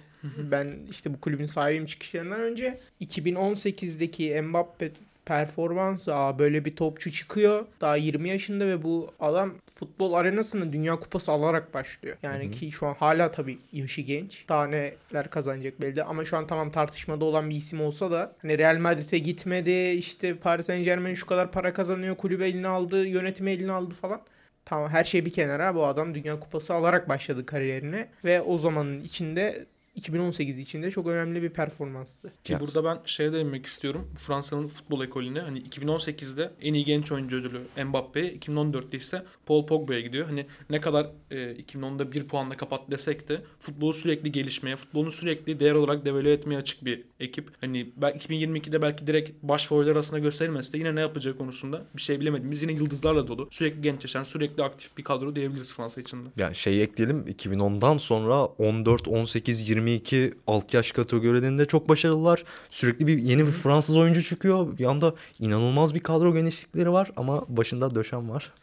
ben 0.52 0.78
işte 0.90 1.14
bu 1.14 1.20
kulübün 1.20 1.46
sahibiyim 1.46 1.86
çıkışlarından 1.86 2.40
önce 2.40 2.80
2018'deki 3.02 4.42
Mbappe 4.42 4.92
performansı 5.26 6.16
aa 6.16 6.40
böyle 6.40 6.66
bir 6.66 6.76
topçu 6.76 7.12
çıkıyor 7.12 7.66
daha 7.82 7.96
20 7.96 8.30
yaşında 8.30 8.68
ve 8.68 8.84
bu 8.84 9.12
adam 9.20 9.54
futbol 9.74 10.14
arenasında 10.14 10.74
dünya 10.74 11.00
kupası 11.00 11.32
alarak 11.32 11.74
başlıyor. 11.74 12.18
Yani 12.24 12.52
ki 12.52 12.72
şu 12.72 12.88
an 12.88 12.94
hala 12.94 13.32
tabii 13.32 13.58
yaşı 13.74 14.02
genç. 14.02 14.46
Daha 14.50 14.68
neler 14.68 15.30
kazanacak 15.30 15.82
belli 15.82 16.04
ama 16.04 16.26
şu 16.26 16.38
an 16.38 16.48
tamam 16.48 16.72
tartışmada 16.72 17.26
olan 17.26 17.50
bir 17.50 17.56
isim 17.56 17.82
olsa 17.82 18.12
da 18.12 18.36
hani 18.42 18.58
Real 18.58 18.78
Madrid'e 18.78 19.18
gitmedi 19.18 19.90
işte 19.98 20.36
Paris 20.36 20.66
Saint 20.66 20.86
Germain 20.86 21.14
şu 21.14 21.26
kadar 21.26 21.52
para 21.52 21.74
kazanıyor 21.74 22.16
kulübü 22.16 22.44
eline 22.44 22.68
aldı 22.68 23.06
yönetimi 23.06 23.52
eline 23.52 23.72
aldı 23.72 23.96
falan. 23.96 24.22
Tamam 24.66 24.90
her 24.90 25.04
şey 25.04 25.26
bir 25.26 25.34
kenara 25.34 25.76
bu 25.76 25.86
adam 25.86 26.16
Dünya 26.16 26.40
Kupası 26.40 26.74
alarak 26.74 27.10
başladı 27.10 27.46
kariyerine 27.46 28.08
ve 28.26 28.42
o 28.42 28.58
zamanın 28.58 29.04
içinde 29.04 29.66
2018 29.96 30.60
içinde 30.60 30.92
çok 30.92 31.08
önemli 31.08 31.42
bir 31.44 31.50
performanstı. 31.50 32.34
Ki 32.44 32.54
Yes. 32.54 32.62
burada 32.62 32.84
ben 32.84 33.02
şeye 33.06 33.34
değinmek 33.34 33.66
istiyorum. 33.66 34.12
Fransa'nın 34.18 34.68
futbol 34.68 35.04
ekolüne 35.04 35.40
hani 35.40 35.60
2018'de 35.62 36.52
en 36.62 36.74
iyi 36.74 36.86
genç 36.86 37.12
oyuncu 37.12 37.36
ödülü 37.38 37.62
Mbappe'ye, 37.86 38.34
2014'te 38.38 38.98
ise 38.98 39.26
Paul 39.46 39.66
Pogba'ya 39.66 40.00
gidiyor. 40.02 40.26
Hani 40.28 40.46
ne 40.70 40.82
kadar 40.82 41.08
e, 41.32 41.36
2010'da 41.38 42.12
bir 42.12 42.28
puanla 42.28 42.58
kapat 42.58 42.92
desek 42.92 43.30
de 43.30 43.42
futbolu 43.60 43.94
sürekli 43.94 44.32
gelişmeye, 44.32 44.76
futbolunu 44.76 45.12
sürekli 45.12 45.60
değer 45.60 45.74
olarak 45.74 46.06
devele 46.06 46.32
etmeye 46.34 46.58
açık 46.58 46.86
bir 46.86 47.04
ekip. 47.20 47.50
Hani 47.62 47.90
belki 47.98 48.28
2022'de 48.34 48.82
belki 48.82 49.08
direkt 49.08 49.44
baş 49.44 49.66
favoriler 49.66 49.92
arasında 49.92 50.20
gösterilmese 50.20 50.74
de 50.74 50.78
yine 50.78 50.96
ne 50.96 51.00
yapacağı 51.00 51.38
konusunda 51.38 51.86
bir 51.96 52.02
şey 52.02 52.20
bilemediğimiz 52.20 52.62
yine 52.62 52.72
yıldızlarla 52.74 53.28
dolu. 53.28 53.48
Sürekli 53.52 53.82
genç 53.82 54.02
yaşayan, 54.04 54.24
sürekli 54.24 54.64
aktif 54.64 54.98
bir 54.98 55.04
kadro 55.04 55.36
diyebiliriz 55.36 55.74
Fransa 55.74 56.02
için 56.02 56.26
de. 56.26 56.30
Yani 56.38 56.56
şeyi 56.56 56.82
ekleyelim 56.82 57.22
2010'dan 57.28 57.98
sonra 57.98 58.46
14, 58.46 59.08
18, 59.08 59.70
22 59.88 60.34
alt 60.48 60.74
yaş 60.74 60.92
kategorilerinde 60.92 61.66
çok 61.66 61.90
başarılılar. 61.90 62.44
Sürekli 62.70 63.08
bir 63.08 63.18
yeni 63.18 63.48
bir 63.48 63.52
Fransız 63.52 63.98
oyuncu 63.98 64.24
çıkıyor. 64.24 64.78
Bir 64.78 64.86
anda 64.86 65.14
inanılmaz 65.40 65.96
bir 65.96 66.00
kadro 66.00 66.34
genişlikleri 66.34 66.92
var 66.92 67.12
ama 67.16 67.46
başında 67.50 67.96
döşem 67.96 68.30
var. 68.30 68.54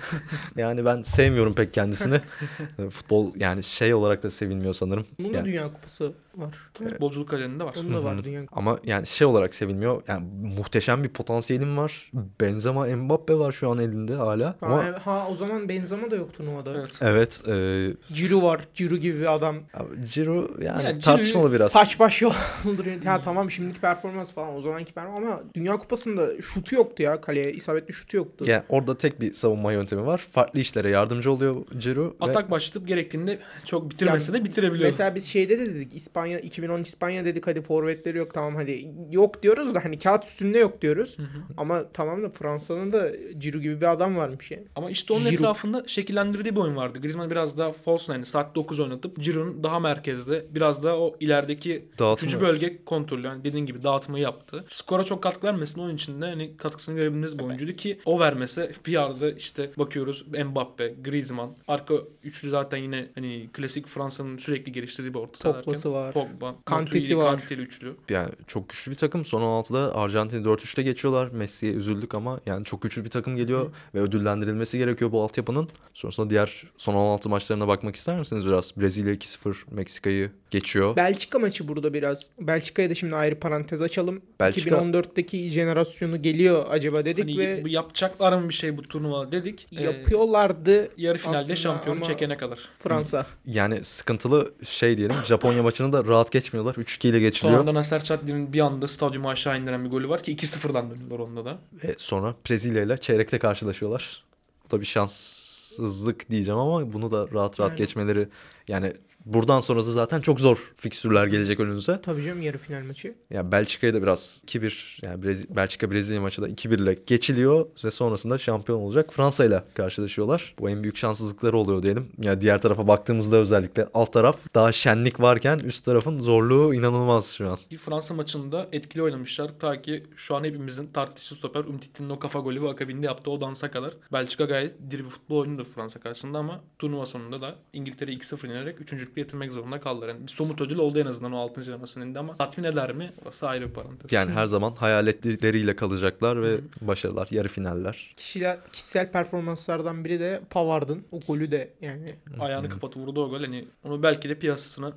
yani 0.56 0.84
ben 0.84 1.02
sevmiyorum 1.02 1.54
pek 1.54 1.74
kendisini. 1.74 2.20
Futbol 2.90 3.32
yani 3.36 3.64
şey 3.64 3.94
olarak 3.94 4.22
da 4.22 4.30
sevilmiyor 4.30 4.74
sanırım. 4.74 5.06
Bunun 5.18 5.32
Yani- 5.32 5.44
Dünya 5.46 5.72
Kupası 5.72 6.12
var. 6.36 6.54
Futbolculuk 6.74 7.28
kariyerinde 7.28 7.64
var. 7.64 7.76
Onun 7.80 7.94
da 7.94 8.04
var 8.04 8.16
hı. 8.18 8.24
Dünya 8.24 8.40
Kupası. 8.46 8.58
Ama 8.60 8.78
yani 8.84 9.06
şey 9.06 9.26
olarak 9.26 9.54
sevilmiyor. 9.54 10.02
Yani 10.08 10.26
muhteşem 10.56 11.04
bir 11.04 11.08
potansiyelim 11.08 11.76
var. 11.76 12.10
Benzema, 12.40 12.86
Mbappe 12.86 13.34
var 13.38 13.52
şu 13.52 13.70
an 13.70 13.78
elinde 13.78 14.14
hala. 14.14 14.56
Ama 14.62 14.84
Ha, 14.84 15.00
ha 15.04 15.26
o 15.30 15.36
zaman 15.36 15.68
Benzema 15.68 16.10
da 16.10 16.16
yok 16.16 16.34
turnuvada. 16.34 16.72
Evet. 16.72 16.90
evet, 17.00 17.42
e, 17.48 18.14
Ciro 18.14 18.42
var. 18.42 18.60
Ciro 18.74 18.96
gibi 18.96 19.20
bir 19.20 19.34
adam. 19.34 19.56
abi 19.74 20.06
Ciro 20.06 20.48
yani 20.62 20.82
Ya 20.84 20.90
Ciro 20.90 21.00
tartışmalı 21.00 21.52
biraz. 21.52 21.72
Saç 21.72 22.00
baş 22.00 22.22
yolduruyor. 22.22 23.02
ya 23.02 23.20
tamam 23.22 23.50
şimdiki 23.50 23.80
performans 23.80 24.32
falan 24.32 24.54
o 24.56 24.60
zamanki 24.60 24.92
performans 24.92 25.24
ama 25.24 25.40
Dünya 25.54 25.76
Kupası'nda 25.76 26.42
şutu 26.42 26.74
yoktu 26.74 27.02
ya 27.02 27.20
kaleye. 27.20 27.52
isabetli 27.52 27.92
şutu 27.94 28.16
yoktu. 28.16 28.44
Yani 28.48 28.62
orada 28.68 28.98
tek 28.98 29.20
bir 29.20 29.32
savunma 29.32 29.72
yöntemi 29.72 30.06
var. 30.06 30.26
Farklı 30.32 30.60
işlere 30.60 30.90
yardımcı 30.90 31.32
oluyor 31.32 31.56
Ciro. 31.78 32.04
ve- 32.04 32.12
Atak 32.20 32.50
başlatıp 32.50 32.88
gerektiğinde 32.88 33.38
çok 33.64 33.90
bitirmese 33.90 34.32
de 34.32 34.44
bitirebiliyor. 34.44 34.88
Mesela 34.88 35.14
biz 35.14 35.24
şeyde 35.26 35.58
de 35.58 35.74
dedik 35.74 35.96
İspanya 35.96 36.19
2010 36.26 36.80
İspanya 36.80 37.24
dedik 37.24 37.46
hadi 37.46 37.62
forvetleri 37.62 38.18
yok 38.18 38.34
tamam 38.34 38.56
hadi 38.56 38.94
yok 39.10 39.42
diyoruz 39.42 39.74
da 39.74 39.84
hani 39.84 39.98
kağıt 39.98 40.24
üstünde 40.24 40.58
yok 40.58 40.82
diyoruz. 40.82 41.16
Ama 41.56 41.84
tamam 41.92 42.22
da 42.22 42.30
Fransa'nın 42.30 42.92
da 42.92 43.12
Ciro 43.38 43.58
gibi 43.58 43.80
bir 43.80 43.92
adam 43.92 44.16
varmış 44.16 44.50
yani. 44.50 44.64
Ama 44.76 44.90
işte 44.90 45.12
onun 45.12 45.22
Giroud. 45.22 45.34
etrafında 45.34 45.84
şekillendirdiği 45.86 46.56
bir 46.56 46.60
oyun 46.60 46.76
vardı. 46.76 46.98
Griezmann 47.00 47.30
biraz 47.30 47.58
daha 47.58 47.72
false 47.72 48.14
nine, 48.14 48.24
saat 48.24 48.54
9 48.54 48.80
oynatıp 48.80 49.16
Giroud'un 49.16 49.62
daha 49.62 49.80
merkezde, 49.80 50.46
biraz 50.50 50.84
daha 50.84 50.96
o 50.98 51.16
ilerideki 51.20 51.84
üçüncü 52.12 52.40
bölge 52.40 52.84
kontrolü. 52.84 53.26
Yani 53.26 53.44
dediğin 53.44 53.66
gibi 53.66 53.82
dağıtmayı 53.82 54.24
yaptı. 54.24 54.64
Skora 54.68 55.04
çok 55.04 55.22
katkı 55.22 55.46
vermesin 55.46 55.80
onun 55.80 55.94
için 55.94 56.22
de 56.22 56.26
hani 56.26 56.56
katkısını 56.56 56.96
görebildiğiniz 56.96 57.38
bir 57.38 57.44
oyuncuydu 57.44 57.72
ki 57.72 57.98
o 58.04 58.20
vermese 58.20 58.72
bir 58.86 58.92
yerde 58.92 59.36
işte 59.36 59.70
bakıyoruz 59.76 60.24
Mbappe, 60.44 60.94
Griezmann, 61.04 61.56
arka 61.68 61.94
üçlü 62.24 62.50
zaten 62.50 62.78
yine 62.78 63.06
hani 63.14 63.48
klasik 63.52 63.86
Fransa'nın 63.86 64.38
sürekli 64.38 64.72
geliştirdiği 64.72 65.14
bir 65.14 65.18
orta 65.18 65.48
derken 65.48 65.62
Pogba'sı 65.62 65.92
var. 66.16 66.28
Pogba, 66.28 66.54
Kante'si 66.64 67.18
var. 67.18 67.38
Kante'li 67.38 67.60
üçlü. 67.62 67.96
Yani 68.10 68.28
çok 68.46 68.68
güçlü 68.68 68.90
bir 68.92 68.96
takım. 68.96 69.24
Son 69.24 69.42
16'da 69.42 69.94
Arjantin'i 69.96 70.46
4-3'te 70.46 70.82
geçiyorlar. 70.82 71.28
Messi'ye 71.28 71.72
üzüldük 71.72 72.14
ama 72.14 72.40
yani 72.46 72.64
çok 72.64 72.82
güçlü 72.82 73.04
bir 73.04 73.10
takım 73.10 73.36
geliyor 73.36 73.70
ve 73.94 74.00
ödüllendirilmesi 74.00 74.78
gerekiyor 74.78 75.12
bu 75.12 75.22
altyapının. 75.22 75.68
Sonrasında 75.94 76.30
diğer 76.30 76.62
son 76.78 76.94
16 76.94 77.28
maçlarına 77.28 77.68
bakmak 77.68 77.96
ister 77.96 78.18
misiniz 78.18 78.46
biraz? 78.46 78.76
Brezilya 78.76 79.14
2-0 79.14 79.54
Meksika'yı 79.70 80.30
geçiyor. 80.50 80.96
Belçika 80.96 81.38
maçı 81.38 81.68
burada 81.68 81.94
biraz. 81.94 82.26
Belçika'ya 82.40 82.90
da 82.90 82.94
şimdi 82.94 83.16
ayrı 83.16 83.40
parantez 83.40 83.82
açalım. 83.82 84.22
Belçika- 84.40 84.70
2014'teki 84.70 85.48
jenerasyonu 85.50 86.22
geliyor 86.22 86.66
acaba 86.70 87.04
dedik 87.04 87.24
Hani 87.24 87.38
ve 87.38 87.64
bu 87.64 87.68
yapacaklar 87.68 88.32
mı 88.32 88.48
bir 88.48 88.54
şey 88.54 88.76
bu 88.76 88.82
turnuva 88.82 89.32
dedik. 89.32 89.66
Ee, 89.76 89.82
yapıyorlardı 89.82 90.88
yarı 90.96 91.18
finalde 91.18 91.56
şampiyonu 91.56 92.02
çekene 92.04 92.36
kadar. 92.36 92.58
Fransa. 92.78 93.26
Yani 93.46 93.84
sıkıntılı 93.84 94.52
şey 94.64 94.98
diyelim. 94.98 95.16
Japonya 95.26 95.62
maçını 95.62 95.92
da 95.92 95.99
rahat 96.06 96.32
geçmiyorlar. 96.32 96.74
3-2 96.74 97.08
ile 97.08 97.20
geçiliyor. 97.20 97.58
Sonradan 97.58 97.74
Aser 97.74 98.04
Çatli'nin 98.04 98.52
bir 98.52 98.60
anda 98.60 98.88
stadyumu 98.88 99.28
aşağı 99.28 99.60
indiren 99.60 99.84
bir 99.84 99.90
golü 99.90 100.08
var 100.08 100.22
ki 100.22 100.36
2-0'dan 100.36 100.90
dönüyorlar 100.90 101.18
onda 101.18 101.44
da. 101.44 101.58
Ve 101.84 101.94
sonra 101.98 102.34
Brezilya 102.48 102.82
ile 102.82 102.96
çeyrekte 102.96 103.38
karşılaşıyorlar. 103.38 104.24
Bu 104.66 104.70
da 104.70 104.80
bir 104.80 104.86
şanssızlık 104.86 106.30
diyeceğim 106.30 106.60
ama 106.60 106.92
bunu 106.92 107.10
da 107.10 107.28
rahat 107.32 107.60
rahat 107.60 107.70
Yani. 107.70 107.78
geçmeleri 107.78 108.28
yani 108.68 108.92
buradan 109.24 109.60
sonrası 109.60 109.92
zaten 109.92 110.20
çok 110.20 110.40
zor 110.40 110.72
fikstürler 110.76 111.26
gelecek 111.26 111.60
önünüze. 111.60 112.00
Tabii 112.02 112.22
canım 112.22 112.42
yarı 112.42 112.58
final 112.58 112.82
maçı. 112.84 113.14
Yani 113.30 113.52
Belçika'ya 113.52 113.94
da 113.94 114.02
biraz 114.02 114.40
2-1 114.46 114.98
yani 115.06 115.24
Brezi- 115.24 115.56
Belçika 115.56 115.90
Brezilya 115.90 116.20
maçı 116.20 116.42
da 116.42 116.48
2-1 116.48 116.82
ile 116.82 116.98
geçiliyor 117.06 117.66
ve 117.84 117.90
sonrasında 117.90 118.38
şampiyon 118.38 118.78
olacak 118.78 119.12
Fransa 119.12 119.44
ile 119.44 119.64
karşılaşıyorlar. 119.74 120.54
Bu 120.58 120.70
en 120.70 120.82
büyük 120.82 120.96
şanssızlıkları 120.96 121.58
oluyor 121.58 121.82
diyelim. 121.82 122.08
Yani 122.22 122.40
diğer 122.40 122.62
tarafa 122.62 122.88
baktığımızda 122.88 123.36
özellikle 123.36 123.86
alt 123.94 124.12
taraf 124.12 124.36
daha 124.54 124.72
şenlik 124.72 125.20
varken 125.20 125.58
üst 125.58 125.84
tarafın 125.84 126.20
zorluğu 126.20 126.74
inanılmaz 126.74 127.34
şu 127.34 127.48
an. 127.50 127.58
Bir 127.70 127.78
Fransa 127.78 128.14
maçında 128.14 128.68
etkili 128.72 129.02
oynamışlar. 129.02 129.50
Ta 129.58 129.82
ki 129.82 130.06
şu 130.16 130.36
an 130.36 130.44
hepimizin 130.44 130.86
tartışsız 130.86 131.38
stoper 131.38 131.60
Umtiti'nin 131.64 132.10
o 132.10 132.18
kafa 132.18 132.38
golü 132.38 132.62
ve 132.62 132.68
akabinde 132.68 133.06
yaptığı 133.06 133.30
o 133.30 133.40
dansa 133.40 133.70
kadar. 133.70 133.94
Belçika 134.12 134.44
gayet 134.44 134.74
diri 134.90 135.04
bir 135.04 135.10
futbol 135.10 135.38
oynuyordu 135.40 135.64
Fransa 135.74 136.00
karşısında 136.00 136.38
ama 136.38 136.60
turnuva 136.78 137.06
sonunda 137.06 137.40
da 137.40 137.54
İngiltere'yi 137.72 138.18
2-0 138.18 138.46
yenerek 138.48 138.80
üçüncülükte 138.80 139.19
getirmek 139.22 139.52
zorunda 139.52 139.80
kaldılar. 139.80 140.08
Yani 140.08 140.22
bir 140.22 140.32
somut 140.32 140.60
ödül 140.60 140.78
oldu 140.78 140.98
en 140.98 141.06
azından 141.06 141.32
o 141.32 141.38
6. 141.38 141.62
jenerasyon 141.62 142.02
elinde 142.02 142.18
ama 142.18 142.36
tatmin 142.36 142.64
eder 142.64 142.92
mi? 142.92 143.12
Orası 143.24 143.48
ayrı 143.48 143.68
bir 143.68 143.74
parantez. 143.74 144.12
Yani 144.12 144.30
her 144.30 144.46
zaman 144.46 144.72
hayaletleriyle 144.72 145.76
kalacaklar 145.76 146.42
ve 146.42 146.60
başarılar, 146.80 147.28
yarı 147.30 147.48
finaller. 147.48 148.14
Kişiler, 148.16 148.58
kişisel 148.72 149.12
performanslardan 149.12 150.04
biri 150.04 150.20
de 150.20 150.40
Pavard'ın. 150.50 151.04
O 151.12 151.20
golü 151.20 151.50
de 151.50 151.70
yani 151.80 152.16
Ayağını 152.40 152.68
kapatıp 152.68 153.02
vurdu 153.02 153.24
o 153.24 153.30
gol. 153.30 153.40
Hani 153.40 153.68
onu 153.84 154.02
belki 154.02 154.28
de 154.28 154.38
piyasasına 154.38 154.92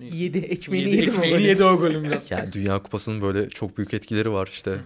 yedi 0.00 0.38
ekmeğini 0.38 0.90
yedi, 0.90 1.00
yedi, 1.00 1.10
o 1.10 1.14
ekmeğini 1.14 1.36
golü? 1.36 1.46
yedi 1.46 1.64
o 1.64 1.78
golün 1.78 2.04
biraz. 2.04 2.30
Yani 2.30 2.52
Dünya 2.52 2.82
Kupası'nın 2.82 3.22
böyle 3.22 3.48
çok 3.48 3.78
büyük 3.78 3.94
etkileri 3.94 4.32
var 4.32 4.48
işte. 4.52 4.78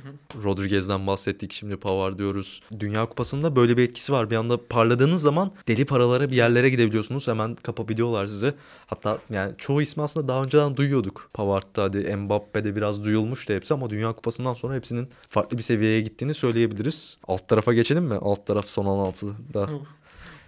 Rodriguez'den 0.44 1.06
bahsettik 1.06 1.52
şimdi 1.52 1.76
Pavard 1.76 2.18
diyoruz. 2.18 2.62
Dünya 2.80 3.06
Kupası'nda 3.06 3.56
böyle 3.56 3.76
bir 3.76 3.82
etkisi 3.82 4.12
var. 4.12 4.30
Bir 4.30 4.36
anda 4.36 4.66
parladığınız 4.66 5.22
zaman 5.22 5.52
deli 5.68 5.84
paralara 5.84 6.30
bir 6.30 6.36
yerlere 6.36 6.68
gidebiliyorsunuz. 6.68 7.28
Hemen 7.28 7.54
kapabiliyorlar 7.54 8.26
sizi. 8.26 8.54
Hatta 8.86 9.18
yani 9.30 9.52
çoğu 9.58 9.82
ismi 9.82 10.02
aslında 10.02 10.28
daha 10.28 10.42
önceden 10.42 10.76
duyuyorduk. 10.76 11.30
Pavard'da 11.34 11.82
hadi 11.82 12.16
Mbappe'de 12.16 12.76
biraz 12.76 13.04
duyulmuştu 13.04 13.54
hepsi 13.54 13.74
ama 13.74 13.90
Dünya 13.90 14.12
Kupası'ndan 14.12 14.54
sonra 14.54 14.74
hepsinin 14.74 15.08
farklı 15.28 15.58
bir 15.58 15.62
seviyeye 15.62 16.00
gittiğini 16.00 16.34
söyleyebiliriz. 16.34 17.18
Alt 17.28 17.48
tarafa 17.48 17.72
geçelim 17.72 18.04
mi? 18.04 18.14
Alt 18.14 18.46
taraf 18.46 18.68
son 18.68 18.84
16'da. 18.84 19.68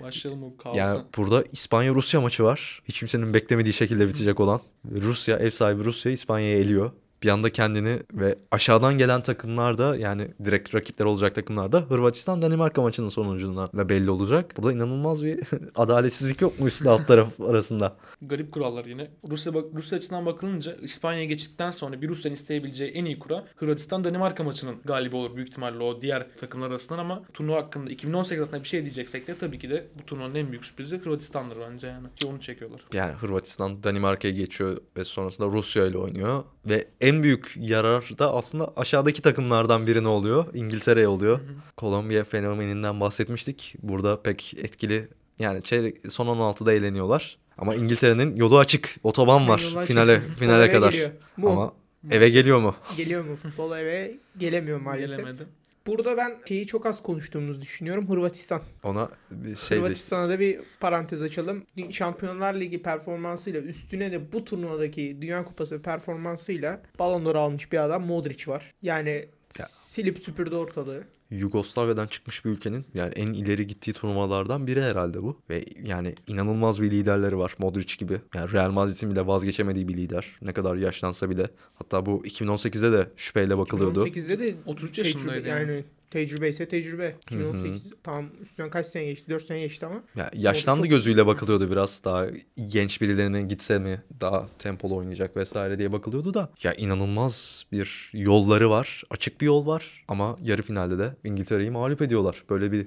Başlayalım 0.00 0.42
o 0.42 0.56
kaosa. 0.56 0.78
Yani 0.78 1.02
burada 1.16 1.44
İspanya-Rusya 1.52 2.20
maçı 2.20 2.44
var. 2.44 2.82
Hiç 2.84 2.98
kimsenin 2.98 3.34
beklemediği 3.34 3.72
şekilde 3.72 4.08
bitecek 4.08 4.40
olan. 4.40 4.60
Rusya, 4.90 5.36
ev 5.36 5.50
sahibi 5.50 5.84
Rusya 5.84 6.12
İspanya'yı 6.12 6.56
eliyor. 6.56 6.90
Bir 7.22 7.28
anda 7.28 7.50
kendini 7.50 7.98
ve 8.12 8.34
aşağıdan 8.50 8.98
gelen 8.98 9.20
takımlar 9.20 9.78
da 9.78 9.96
yani 9.96 10.28
direkt 10.44 10.74
rakipler 10.74 11.04
olacak 11.04 11.34
takımlar 11.34 11.72
da 11.72 11.80
Hırvatistan 11.80 12.42
Danimarka 12.42 12.82
maçının 12.82 13.08
sonucunda 13.08 13.88
belli 13.88 14.10
olacak. 14.10 14.54
Burada 14.56 14.72
inanılmaz 14.72 15.24
bir 15.24 15.40
adaletsizlik 15.74 16.40
yok 16.40 16.60
mu 16.60 16.66
üst 16.66 16.86
alt 16.86 17.06
taraf 17.08 17.40
arasında? 17.40 17.96
Garip 18.22 18.52
kurallar 18.52 18.84
yine. 18.84 19.10
Rusya 19.30 19.54
bak 19.54 19.64
Rusya 19.74 19.98
açısından 19.98 20.26
bakılınca 20.26 20.76
İspanya'ya 20.82 21.24
geçtikten 21.24 21.70
sonra 21.70 22.02
bir 22.02 22.08
Rusya'nın 22.08 22.34
isteyebileceği 22.34 22.90
en 22.90 23.04
iyi 23.04 23.18
kura 23.18 23.44
Hırvatistan 23.56 24.04
Danimarka 24.04 24.44
maçının 24.44 24.76
galibi 24.84 25.16
olur 25.16 25.36
büyük 25.36 25.48
ihtimalle 25.48 25.82
o 25.82 26.02
diğer 26.02 26.26
takımlar 26.36 26.70
arasından 26.70 26.98
ama 26.98 27.22
turnuva 27.34 27.56
hakkında 27.56 27.90
2018 27.90 28.40
arasında 28.40 28.62
bir 28.62 28.68
şey 28.68 28.82
diyeceksek 28.82 29.26
de 29.26 29.38
tabii 29.38 29.58
ki 29.58 29.70
de 29.70 29.86
bu 29.98 30.06
turnuvanın 30.06 30.34
en 30.34 30.50
büyük 30.50 30.64
sürprizi 30.64 30.98
Hırvatistan'dır 30.98 31.56
bence 31.70 31.86
yani. 31.86 32.06
Ki 32.16 32.26
onu 32.26 32.40
çekiyorlar. 32.40 32.80
Yani 32.92 33.12
Hırvatistan 33.12 33.82
Danimarka'ya 33.82 34.34
geçiyor 34.34 34.76
ve 34.96 35.04
sonrasında 35.04 35.48
Rusya 35.48 35.86
ile 35.86 35.98
oynuyor. 35.98 36.44
Ve 36.66 36.84
en 37.00 37.09
büyük 37.22 37.54
yarar 37.56 38.10
da 38.18 38.34
aslında 38.34 38.72
aşağıdaki 38.76 39.22
takımlardan 39.22 39.86
birine 39.86 40.08
oluyor. 40.08 40.54
İngiltere'ye 40.54 41.08
oluyor. 41.08 41.40
Kolombiya 41.76 42.24
fenomeninden 42.24 43.00
bahsetmiştik. 43.00 43.74
Burada 43.82 44.22
pek 44.22 44.54
etkili 44.62 45.08
yani 45.38 45.62
çeyrek, 45.62 45.96
son 46.12 46.26
16'da 46.26 46.72
eğleniyorlar. 46.72 47.38
Ama 47.58 47.74
İngiltere'nin 47.74 48.36
yolu 48.36 48.58
açık. 48.58 48.96
Otoban 49.02 49.48
var 49.48 49.58
Yollar 49.70 49.86
finale. 49.86 50.20
Futbol 50.20 50.34
finale 50.34 50.72
kadar. 50.72 50.92
geliyor. 50.92 51.10
Bu 51.38 51.50
Ama 51.50 51.72
eve 52.10 52.28
geliyor 52.28 52.60
mu? 52.60 52.74
geliyor 52.96 53.24
mu 53.24 53.36
futbol 53.36 53.76
eve? 53.78 54.14
Gelemiyor 54.38 54.80
maalesef. 54.80 55.16
Gelemedi. 55.16 55.42
Burada 55.86 56.16
ben 56.16 56.38
şeyi 56.48 56.66
çok 56.66 56.86
az 56.86 57.02
konuştuğumuzu 57.02 57.60
düşünüyorum. 57.60 58.08
Hırvatistan. 58.10 58.62
Ona 58.82 59.10
bir 59.30 59.56
şey 59.56 59.78
Hırvatistan'a 59.78 60.28
da 60.28 60.40
bir 60.40 60.60
parantez 60.80 61.22
açalım. 61.22 61.66
Şampiyonlar 61.90 62.54
Ligi 62.54 62.82
performansıyla 62.82 63.60
üstüne 63.60 64.12
de 64.12 64.32
bu 64.32 64.44
turnuvadaki 64.44 65.18
Dünya 65.22 65.44
Kupası 65.44 65.82
performansıyla 65.82 66.82
Ballon 66.98 67.24
d'Or 67.24 67.34
almış 67.34 67.72
bir 67.72 67.78
adam 67.84 68.06
Modric 68.06 68.50
var. 68.50 68.70
Yani 68.82 69.26
Ya. 69.58 69.64
silip 69.66 70.18
süpürdü 70.18 70.54
ortalığı. 70.54 71.04
Yugoslavya'dan 71.30 72.06
çıkmış 72.06 72.44
bir 72.44 72.50
ülkenin 72.50 72.86
yani 72.94 73.12
en 73.16 73.26
ileri 73.32 73.66
gittiği 73.66 73.92
turnuvalardan 73.92 74.66
biri 74.66 74.82
herhalde 74.82 75.22
bu. 75.22 75.40
Ve 75.50 75.64
yani 75.84 76.14
inanılmaz 76.26 76.82
bir 76.82 76.90
liderleri 76.90 77.38
var 77.38 77.54
Modric 77.58 77.96
gibi. 77.98 78.20
Yani 78.34 78.52
Real 78.52 78.70
Madrid'in 78.70 79.10
bile 79.10 79.26
vazgeçemediği 79.26 79.88
bir 79.88 79.96
lider. 79.96 80.38
Ne 80.42 80.52
kadar 80.52 80.76
yaşlansa 80.76 81.30
bile. 81.30 81.50
Hatta 81.74 82.06
bu 82.06 82.22
2018'de 82.24 82.92
de 82.92 83.10
şüpheyle 83.16 83.58
bakılıyordu. 83.58 84.06
2018'de 84.06 84.38
de 84.38 84.54
33 84.66 84.96
tecrübe, 84.96 85.08
yaşındaydı 85.08 85.48
yani. 85.48 85.60
yani 85.60 85.84
tecrübe 86.10 86.48
ise 86.48 86.68
tecrübe. 86.68 87.16
2018 87.22 87.90
tamam 88.02 88.26
üstünden 88.40 88.70
kaç 88.70 88.86
sene 88.86 89.04
geçti? 89.04 89.30
4 89.30 89.42
sene 89.42 89.60
geçti 89.60 89.86
ama. 89.86 90.02
Ya 90.16 90.30
yaşlandı 90.34 90.80
çok- 90.82 90.90
gözüyle 90.90 91.26
bakılıyordu 91.26 91.70
biraz 91.70 92.04
daha 92.04 92.26
genç 92.66 93.00
birilerinin 93.00 93.48
gitse 93.48 93.78
mi 93.78 94.02
daha 94.20 94.48
tempolu 94.58 94.96
oynayacak 94.96 95.36
vesaire 95.36 95.78
diye 95.78 95.92
bakılıyordu 95.92 96.34
da 96.34 96.50
ya 96.62 96.74
inanılmaz 96.74 97.64
bir 97.72 98.10
yolları 98.12 98.70
var 98.70 99.02
açık 99.10 99.40
bir 99.40 99.46
yol 99.46 99.66
var 99.66 100.04
ama 100.08 100.36
yarı 100.42 100.62
finalde 100.62 100.98
de 100.98 101.16
İngiltere'yi 101.24 101.70
mağlup 101.70 102.02
ediyorlar 102.02 102.44
böyle 102.50 102.72
bir 102.72 102.86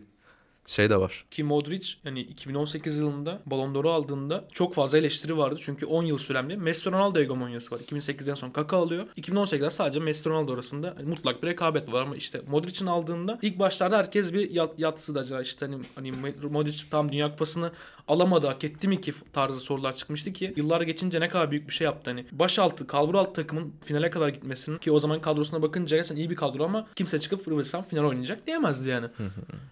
Şey 0.66 0.90
de 0.90 0.98
var. 1.00 1.26
Ki 1.32 1.44
Modric 1.44 1.90
hani 2.04 2.22
2018 2.22 2.98
yılında 2.98 3.42
Ballon 3.46 3.76
d'Or'u 3.76 3.92
aldığında 3.92 4.46
çok 4.52 4.74
fazla 4.74 4.98
eleştiri 4.98 5.38
vardı. 5.38 5.60
Çünkü 5.62 5.86
10 5.86 6.04
yıl 6.06 6.18
süren 6.18 6.50
bir 6.50 6.56
Messi 6.56 6.92
Ronaldo 6.92 7.20
hegemonyası 7.20 7.76
var. 7.76 7.80
2008'den 7.80 8.34
sonra 8.34 8.54
Kaka 8.54 8.78
alıyor. 8.78 9.08
2018'de 9.18 9.70
sadece 9.70 10.00
Messi 10.00 10.30
Ronaldo 10.30 10.54
arasında 10.54 10.94
hani 10.98 11.10
mutlak 11.10 11.44
bir 11.44 11.48
rekabet 11.48 11.92
var 11.92 12.02
ama 12.02 12.16
işte 12.16 12.42
Modric'in 12.48 12.86
aldığında 12.86 13.40
ilk 13.42 13.60
başlarda 13.60 13.98
herkes 13.98 14.34
bir 14.34 14.50
yat, 14.52 14.80
yatsıdı 14.80 15.20
acaba 15.20 15.42
işte 15.42 15.66
hani, 15.66 15.78
hani 15.96 16.12
Modric 16.52 16.84
tam 16.92 17.12
Dünya 17.12 17.32
Kupası'nı 17.32 17.72
alamadı 18.08 18.48
hak 18.48 18.64
etti 18.64 18.88
mi 18.88 19.02
ki 19.02 19.14
tarzı 19.34 19.60
sorular 19.60 19.96
çıkmıştı 19.96 20.34
ki 20.34 20.54
yıllar 20.56 20.82
geçince 20.82 21.20
ne 21.20 21.30
kadar 21.30 21.52
büyük 21.52 21.68
bir 21.68 21.74
şey 21.74 21.86
yaptı 21.86 22.12
hani 22.12 22.26
başaltı 22.32 22.88
kalbur 22.88 23.16
altı 23.16 23.34
takımın 23.34 23.74
finale 23.86 24.10
kadar 24.10 24.30
gitmesinin 24.30 24.78
ki 24.78 24.92
o 24.92 25.00
zaman 25.00 25.22
kadrosuna 25.22 25.62
bakınca 25.62 25.98
gerçekten 25.98 26.16
iyi 26.16 26.30
bir 26.30 26.36
kadro 26.36 26.64
ama 26.64 26.88
kimse 26.96 27.20
çıkıp 27.20 27.48
Hırvatistan 27.48 27.84
final 27.84 28.04
oynayacak 28.04 28.48
diyemezdi 28.48 28.90
yani. 28.90 29.08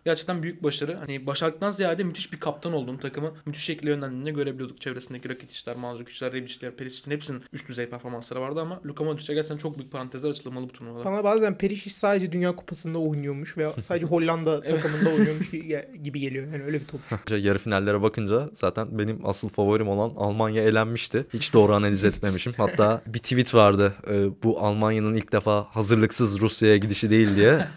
gerçekten 0.05 0.43
büyük 0.43 0.63
başarı. 0.63 0.80
Hani 0.89 1.25
başardıktan 1.27 1.69
ziyade 1.69 2.03
müthiş 2.03 2.33
bir 2.33 2.39
kaptan 2.39 2.73
olduğunu 2.73 2.99
takımı 2.99 3.33
müthiş 3.45 3.63
şekilde 3.63 3.89
yönlendiğini 3.89 4.33
görebiliyorduk. 4.33 4.81
Çevresindeki 4.81 5.29
Rakitişler, 5.29 5.75
Mandzukiçler, 5.75 6.33
Rebic'ler, 6.33 6.75
Perisic'in 6.75 7.15
hepsinin 7.15 7.43
üst 7.53 7.69
düzey 7.69 7.85
performansları 7.89 8.41
vardı 8.41 8.61
ama 8.61 8.81
Luka 8.85 9.03
Modric'e 9.03 9.33
gerçekten 9.33 9.57
çok 9.57 9.77
büyük 9.77 9.91
parantezler 9.91 10.29
açılmalı 10.29 10.63
bu 10.69 10.71
turnuvada. 10.71 11.05
Bana 11.05 11.23
bazen 11.23 11.57
Perisic 11.57 11.89
sadece 11.95 12.31
Dünya 12.31 12.55
Kupası'nda 12.55 12.97
oynuyormuş 12.97 13.57
ve 13.57 13.69
sadece 13.81 14.05
Hollanda 14.05 14.61
takımında 14.61 15.09
oynuyormuş 15.15 15.49
gi- 15.49 15.95
gibi 16.03 16.19
geliyor. 16.19 16.45
Yani 16.53 16.63
öyle 16.63 16.79
bir 16.79 16.85
topçu. 16.85 17.35
Yarı 17.37 17.57
finallere 17.59 18.01
bakınca 18.01 18.49
zaten 18.53 18.99
benim 18.99 19.25
asıl 19.25 19.49
favorim 19.49 19.87
olan 19.89 20.11
Almanya 20.17 20.63
elenmişti. 20.63 21.25
Hiç 21.33 21.53
doğru 21.53 21.73
analiz 21.73 22.03
etmemişim. 22.05 22.53
Hatta 22.57 23.01
bir 23.07 23.19
tweet 23.19 23.53
vardı. 23.55 23.93
e, 24.09 24.43
bu 24.43 24.59
Almanya'nın 24.59 25.15
ilk 25.15 25.31
defa 25.31 25.67
hazırlıksız 25.69 26.39
Rusya'ya 26.41 26.77
gidişi 26.77 27.09
değil 27.09 27.35
diye. 27.35 27.67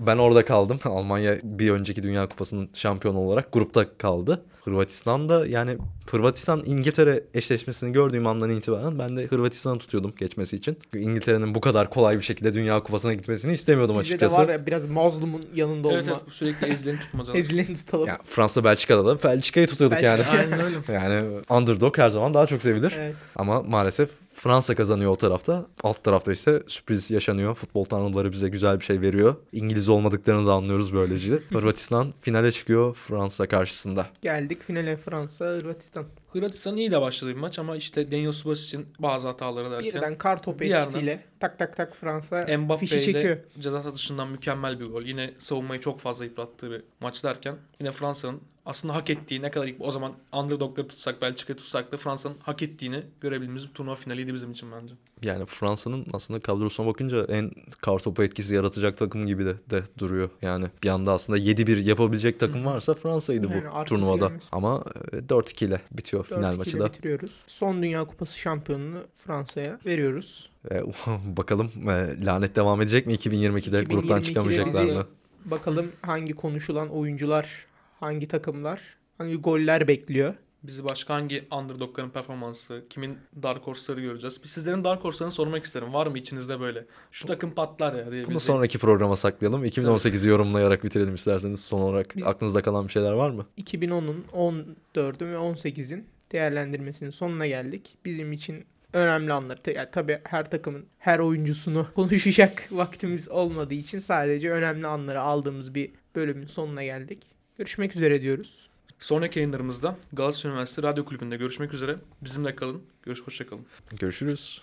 Ben 0.00 0.16
orada 0.18 0.44
kaldım. 0.44 0.78
Almanya 0.84 1.38
bir 1.42 1.70
önceki 1.70 2.02
Dünya 2.02 2.25
Kupası'nın 2.28 2.68
şampiyonu 2.74 3.18
olarak 3.18 3.52
grupta 3.52 3.98
kaldı. 3.98 4.44
Hırvatistan 4.64 5.28
da 5.28 5.46
yani 5.46 5.78
Hırvatistan 6.10 6.62
İngiltere 6.66 7.24
eşleşmesini 7.34 7.92
gördüğüm 7.92 8.26
andan 8.26 8.50
itibaren 8.50 8.98
ben 8.98 9.16
de 9.16 9.26
Hırvatistan'ı 9.26 9.78
tutuyordum 9.78 10.14
geçmesi 10.18 10.56
için. 10.56 10.78
İngiltere'nin 10.94 11.54
bu 11.54 11.60
kadar 11.60 11.90
kolay 11.90 12.16
bir 12.16 12.22
şekilde 12.22 12.54
Dünya 12.54 12.80
Kupası'na 12.82 13.14
gitmesini 13.14 13.52
istemiyordum 13.52 13.96
Bizde 14.00 14.10
de 14.10 14.14
açıkçası. 14.14 14.36
var 14.36 14.48
ya 14.48 14.66
biraz 14.66 14.86
mazlumun 14.86 15.46
yanında 15.54 15.92
Evet 15.92 16.02
olma. 16.02 16.12
evet 16.16 16.26
bu 16.26 16.30
sürekli 16.30 16.66
ezilen 16.66 17.00
tutmacalar. 17.00 17.38
Ezileni 17.38 17.74
tutalım. 17.74 18.06
Ya 18.08 18.18
Fransa 18.24 18.64
Belçika'da 18.64 19.06
da 19.06 19.22
Belçika'yı 19.28 19.66
tutuyorduk 19.66 19.98
Belçika. 20.02 20.16
yani. 20.36 20.40
Aynen 20.40 20.60
öyle. 20.60 20.76
Yani 20.92 21.40
underdog 21.50 21.98
her 21.98 22.10
zaman 22.10 22.34
daha 22.34 22.46
çok 22.46 22.62
sevilir. 22.62 22.94
Evet. 22.98 23.14
Ama 23.36 23.62
maalesef 23.62 24.10
Fransa 24.34 24.74
kazanıyor 24.74 25.10
o 25.10 25.16
tarafta. 25.16 25.66
Alt 25.82 26.04
tarafta 26.04 26.32
ise 26.32 26.62
sürpriz 26.66 27.10
yaşanıyor. 27.10 27.54
Futbol 27.54 27.84
tanrıları 27.84 28.32
bize 28.32 28.48
güzel 28.48 28.80
bir 28.80 28.84
şey 28.84 29.00
veriyor. 29.00 29.34
İngiliz 29.52 29.88
olmadıklarını 29.88 30.46
da 30.46 30.52
anlıyoruz 30.52 30.92
böylece. 30.94 31.32
Hırvatistan 31.52 32.14
finale 32.20 32.52
çıkıyor 32.52 32.94
Fransa 32.94 33.46
karşısında. 33.46 34.06
Geldik 34.22 34.62
finale 34.62 34.96
Fransa, 34.96 35.44
Hırvatistan. 35.44 35.95
Hırvatistan 36.28 36.76
iyi 36.76 36.90
de 36.90 37.00
başladı 37.00 37.30
bir 37.30 37.40
maç 37.40 37.58
ama 37.58 37.76
işte 37.76 38.10
Daniel 38.10 38.32
Subasic'in 38.32 38.86
bazı 38.98 39.28
hataları 39.28 39.70
derken 39.70 39.94
Birden 39.94 40.18
kar 40.18 40.42
topu 40.42 40.60
bir 40.60 40.74
etkisiyle 40.74 41.24
tak 41.40 41.58
tak 41.58 41.76
tak 41.76 41.96
Fransa 41.96 42.56
Mbappe 42.58 42.86
fişi 42.86 43.02
çekiyor. 43.02 43.36
ceza 43.58 43.78
sahası 43.78 43.96
dışından 43.96 44.28
mükemmel 44.28 44.80
bir 44.80 44.86
gol. 44.86 45.02
Yine 45.02 45.34
savunmayı 45.38 45.80
çok 45.80 46.00
fazla 46.00 46.24
yıprattığı 46.24 46.70
bir 46.70 46.82
maç 47.00 47.24
derken 47.24 47.56
yine 47.80 47.92
Fransa'nın 47.92 48.42
aslında 48.66 48.94
hak 48.94 49.10
ettiği 49.10 49.42
ne 49.42 49.50
kadar 49.50 49.70
o 49.80 49.90
zaman 49.90 50.12
underdogları 50.32 50.88
tutsak 50.88 51.22
Belçika'yı 51.22 51.56
tutsak 51.56 51.92
da 51.92 51.96
Fransa'nın 51.96 52.36
hak 52.42 52.62
ettiğini 52.62 53.02
görebildiğimiz 53.20 53.68
bir 53.68 53.74
turnuva 53.74 53.94
finaliydi 53.94 54.34
bizim 54.34 54.50
için 54.52 54.68
bence. 54.72 54.94
Yani 55.22 55.46
Fransa'nın 55.46 56.06
aslında 56.12 56.40
kadrosuna 56.40 56.86
bakınca 56.86 57.24
en 57.24 57.50
kartopu 57.80 58.22
etkisi 58.22 58.54
yaratacak 58.54 58.98
takım 58.98 59.26
gibi 59.26 59.44
de, 59.44 59.54
de 59.70 59.82
duruyor. 59.98 60.30
Yani 60.42 60.66
bir 60.82 60.88
anda 60.88 61.12
aslında 61.12 61.38
7-1 61.38 61.80
yapabilecek 61.82 62.40
takım 62.40 62.64
varsa 62.66 62.94
Fransa'ydı 62.94 63.46
Yani 63.46 63.64
bu 63.64 63.68
arkası 63.68 63.84
turnuvada. 63.94 64.26
gelmez. 64.26 64.42
Ama 64.52 64.84
e, 65.12 65.16
4-2 65.16 65.64
ile 65.64 65.80
bitiyor 65.92 66.24
4-2 66.24 66.34
final 66.34 66.56
maçı 66.56 66.78
da. 66.78 66.86
bitiriyoruz. 66.86 67.42
Son 67.46 67.82
Dünya 67.82 68.04
Kupası 68.04 68.38
şampiyonunu 68.38 68.98
Fransa'ya 69.14 69.78
veriyoruz. 69.86 70.50
E, 70.70 70.82
bakalım 71.36 71.70
e, 71.88 72.24
lanet 72.24 72.56
devam 72.56 72.82
edecek 72.82 73.06
mi 73.06 73.14
2022'de 73.14 73.82
gruptan 73.84 74.18
2022'de 74.20 74.26
çıkamayacaklar 74.26 74.84
bizi- 74.84 74.94
mı? 74.94 75.06
Bakalım 75.44 75.92
hangi 76.02 76.32
konuşulan 76.32 76.88
oyuncular, 76.88 77.66
hangi 78.00 78.28
takımlar, 78.28 78.80
hangi 79.18 79.36
goller 79.36 79.88
bekliyor. 79.88 80.34
Bizi 80.62 80.84
başka 80.84 81.14
hangi 81.14 81.44
underdogların 81.50 82.10
performansı, 82.10 82.84
kimin 82.90 83.18
Dark 83.42 83.66
Horse'ları 83.66 84.00
göreceğiz. 84.00 84.42
Bir 84.42 84.48
sizlerin 84.48 84.84
Dark 84.84 85.04
Horse'larını 85.04 85.32
sormak 85.32 85.64
isterim. 85.64 85.92
Var 85.92 86.06
mı 86.06 86.18
içinizde 86.18 86.60
böyle? 86.60 86.84
Şu 87.12 87.26
takım 87.26 87.50
patlar 87.50 87.92
ya 87.92 87.98
Bunu 88.04 88.12
diyebileceğiniz. 88.12 88.42
sonraki 88.42 88.78
programa 88.78 89.16
saklayalım. 89.16 89.64
2018'i 89.64 90.28
yorumlayarak 90.28 90.84
bitirelim 90.84 91.14
isterseniz. 91.14 91.64
Son 91.64 91.80
olarak 91.80 92.14
aklınızda 92.24 92.62
kalan 92.62 92.86
bir 92.86 92.92
şeyler 92.92 93.12
var 93.12 93.30
mı? 93.30 93.46
2010'un 93.58 94.24
14'ün 94.32 95.32
ve 95.32 95.36
18'in 95.36 96.06
değerlendirmesinin 96.32 97.10
sonuna 97.10 97.46
geldik. 97.46 97.98
Bizim 98.04 98.32
için 98.32 98.64
önemli 98.92 99.32
anlar. 99.32 99.62
Ta- 99.62 99.70
Yani 99.72 99.88
tabii 99.92 100.18
her 100.24 100.50
takımın 100.50 100.86
her 100.98 101.18
oyuncusunu 101.18 101.86
konuşacak 101.94 102.68
vaktimiz 102.70 103.28
olmadığı 103.28 103.74
için 103.74 103.98
sadece 103.98 104.50
önemli 104.50 104.86
anları 104.86 105.20
aldığımız 105.22 105.74
bir 105.74 105.90
bölümün 106.16 106.46
sonuna 106.46 106.84
geldik. 106.84 107.35
Görüşmek 107.58 107.96
üzere 107.96 108.22
diyoruz. 108.22 108.70
Sonraki 108.98 109.38
yayınlarımızda 109.38 109.96
Galatasaray 110.12 110.52
Üniversitesi 110.52 110.82
Radyo 110.82 111.04
Kulübü'nde 111.04 111.36
görüşmek 111.36 111.74
üzere. 111.74 111.96
Bizimle 112.22 112.56
kalın. 112.56 112.82
Görüş, 113.02 113.22
hoşçakalın. 113.22 113.66
Görüşürüz. 114.00 114.62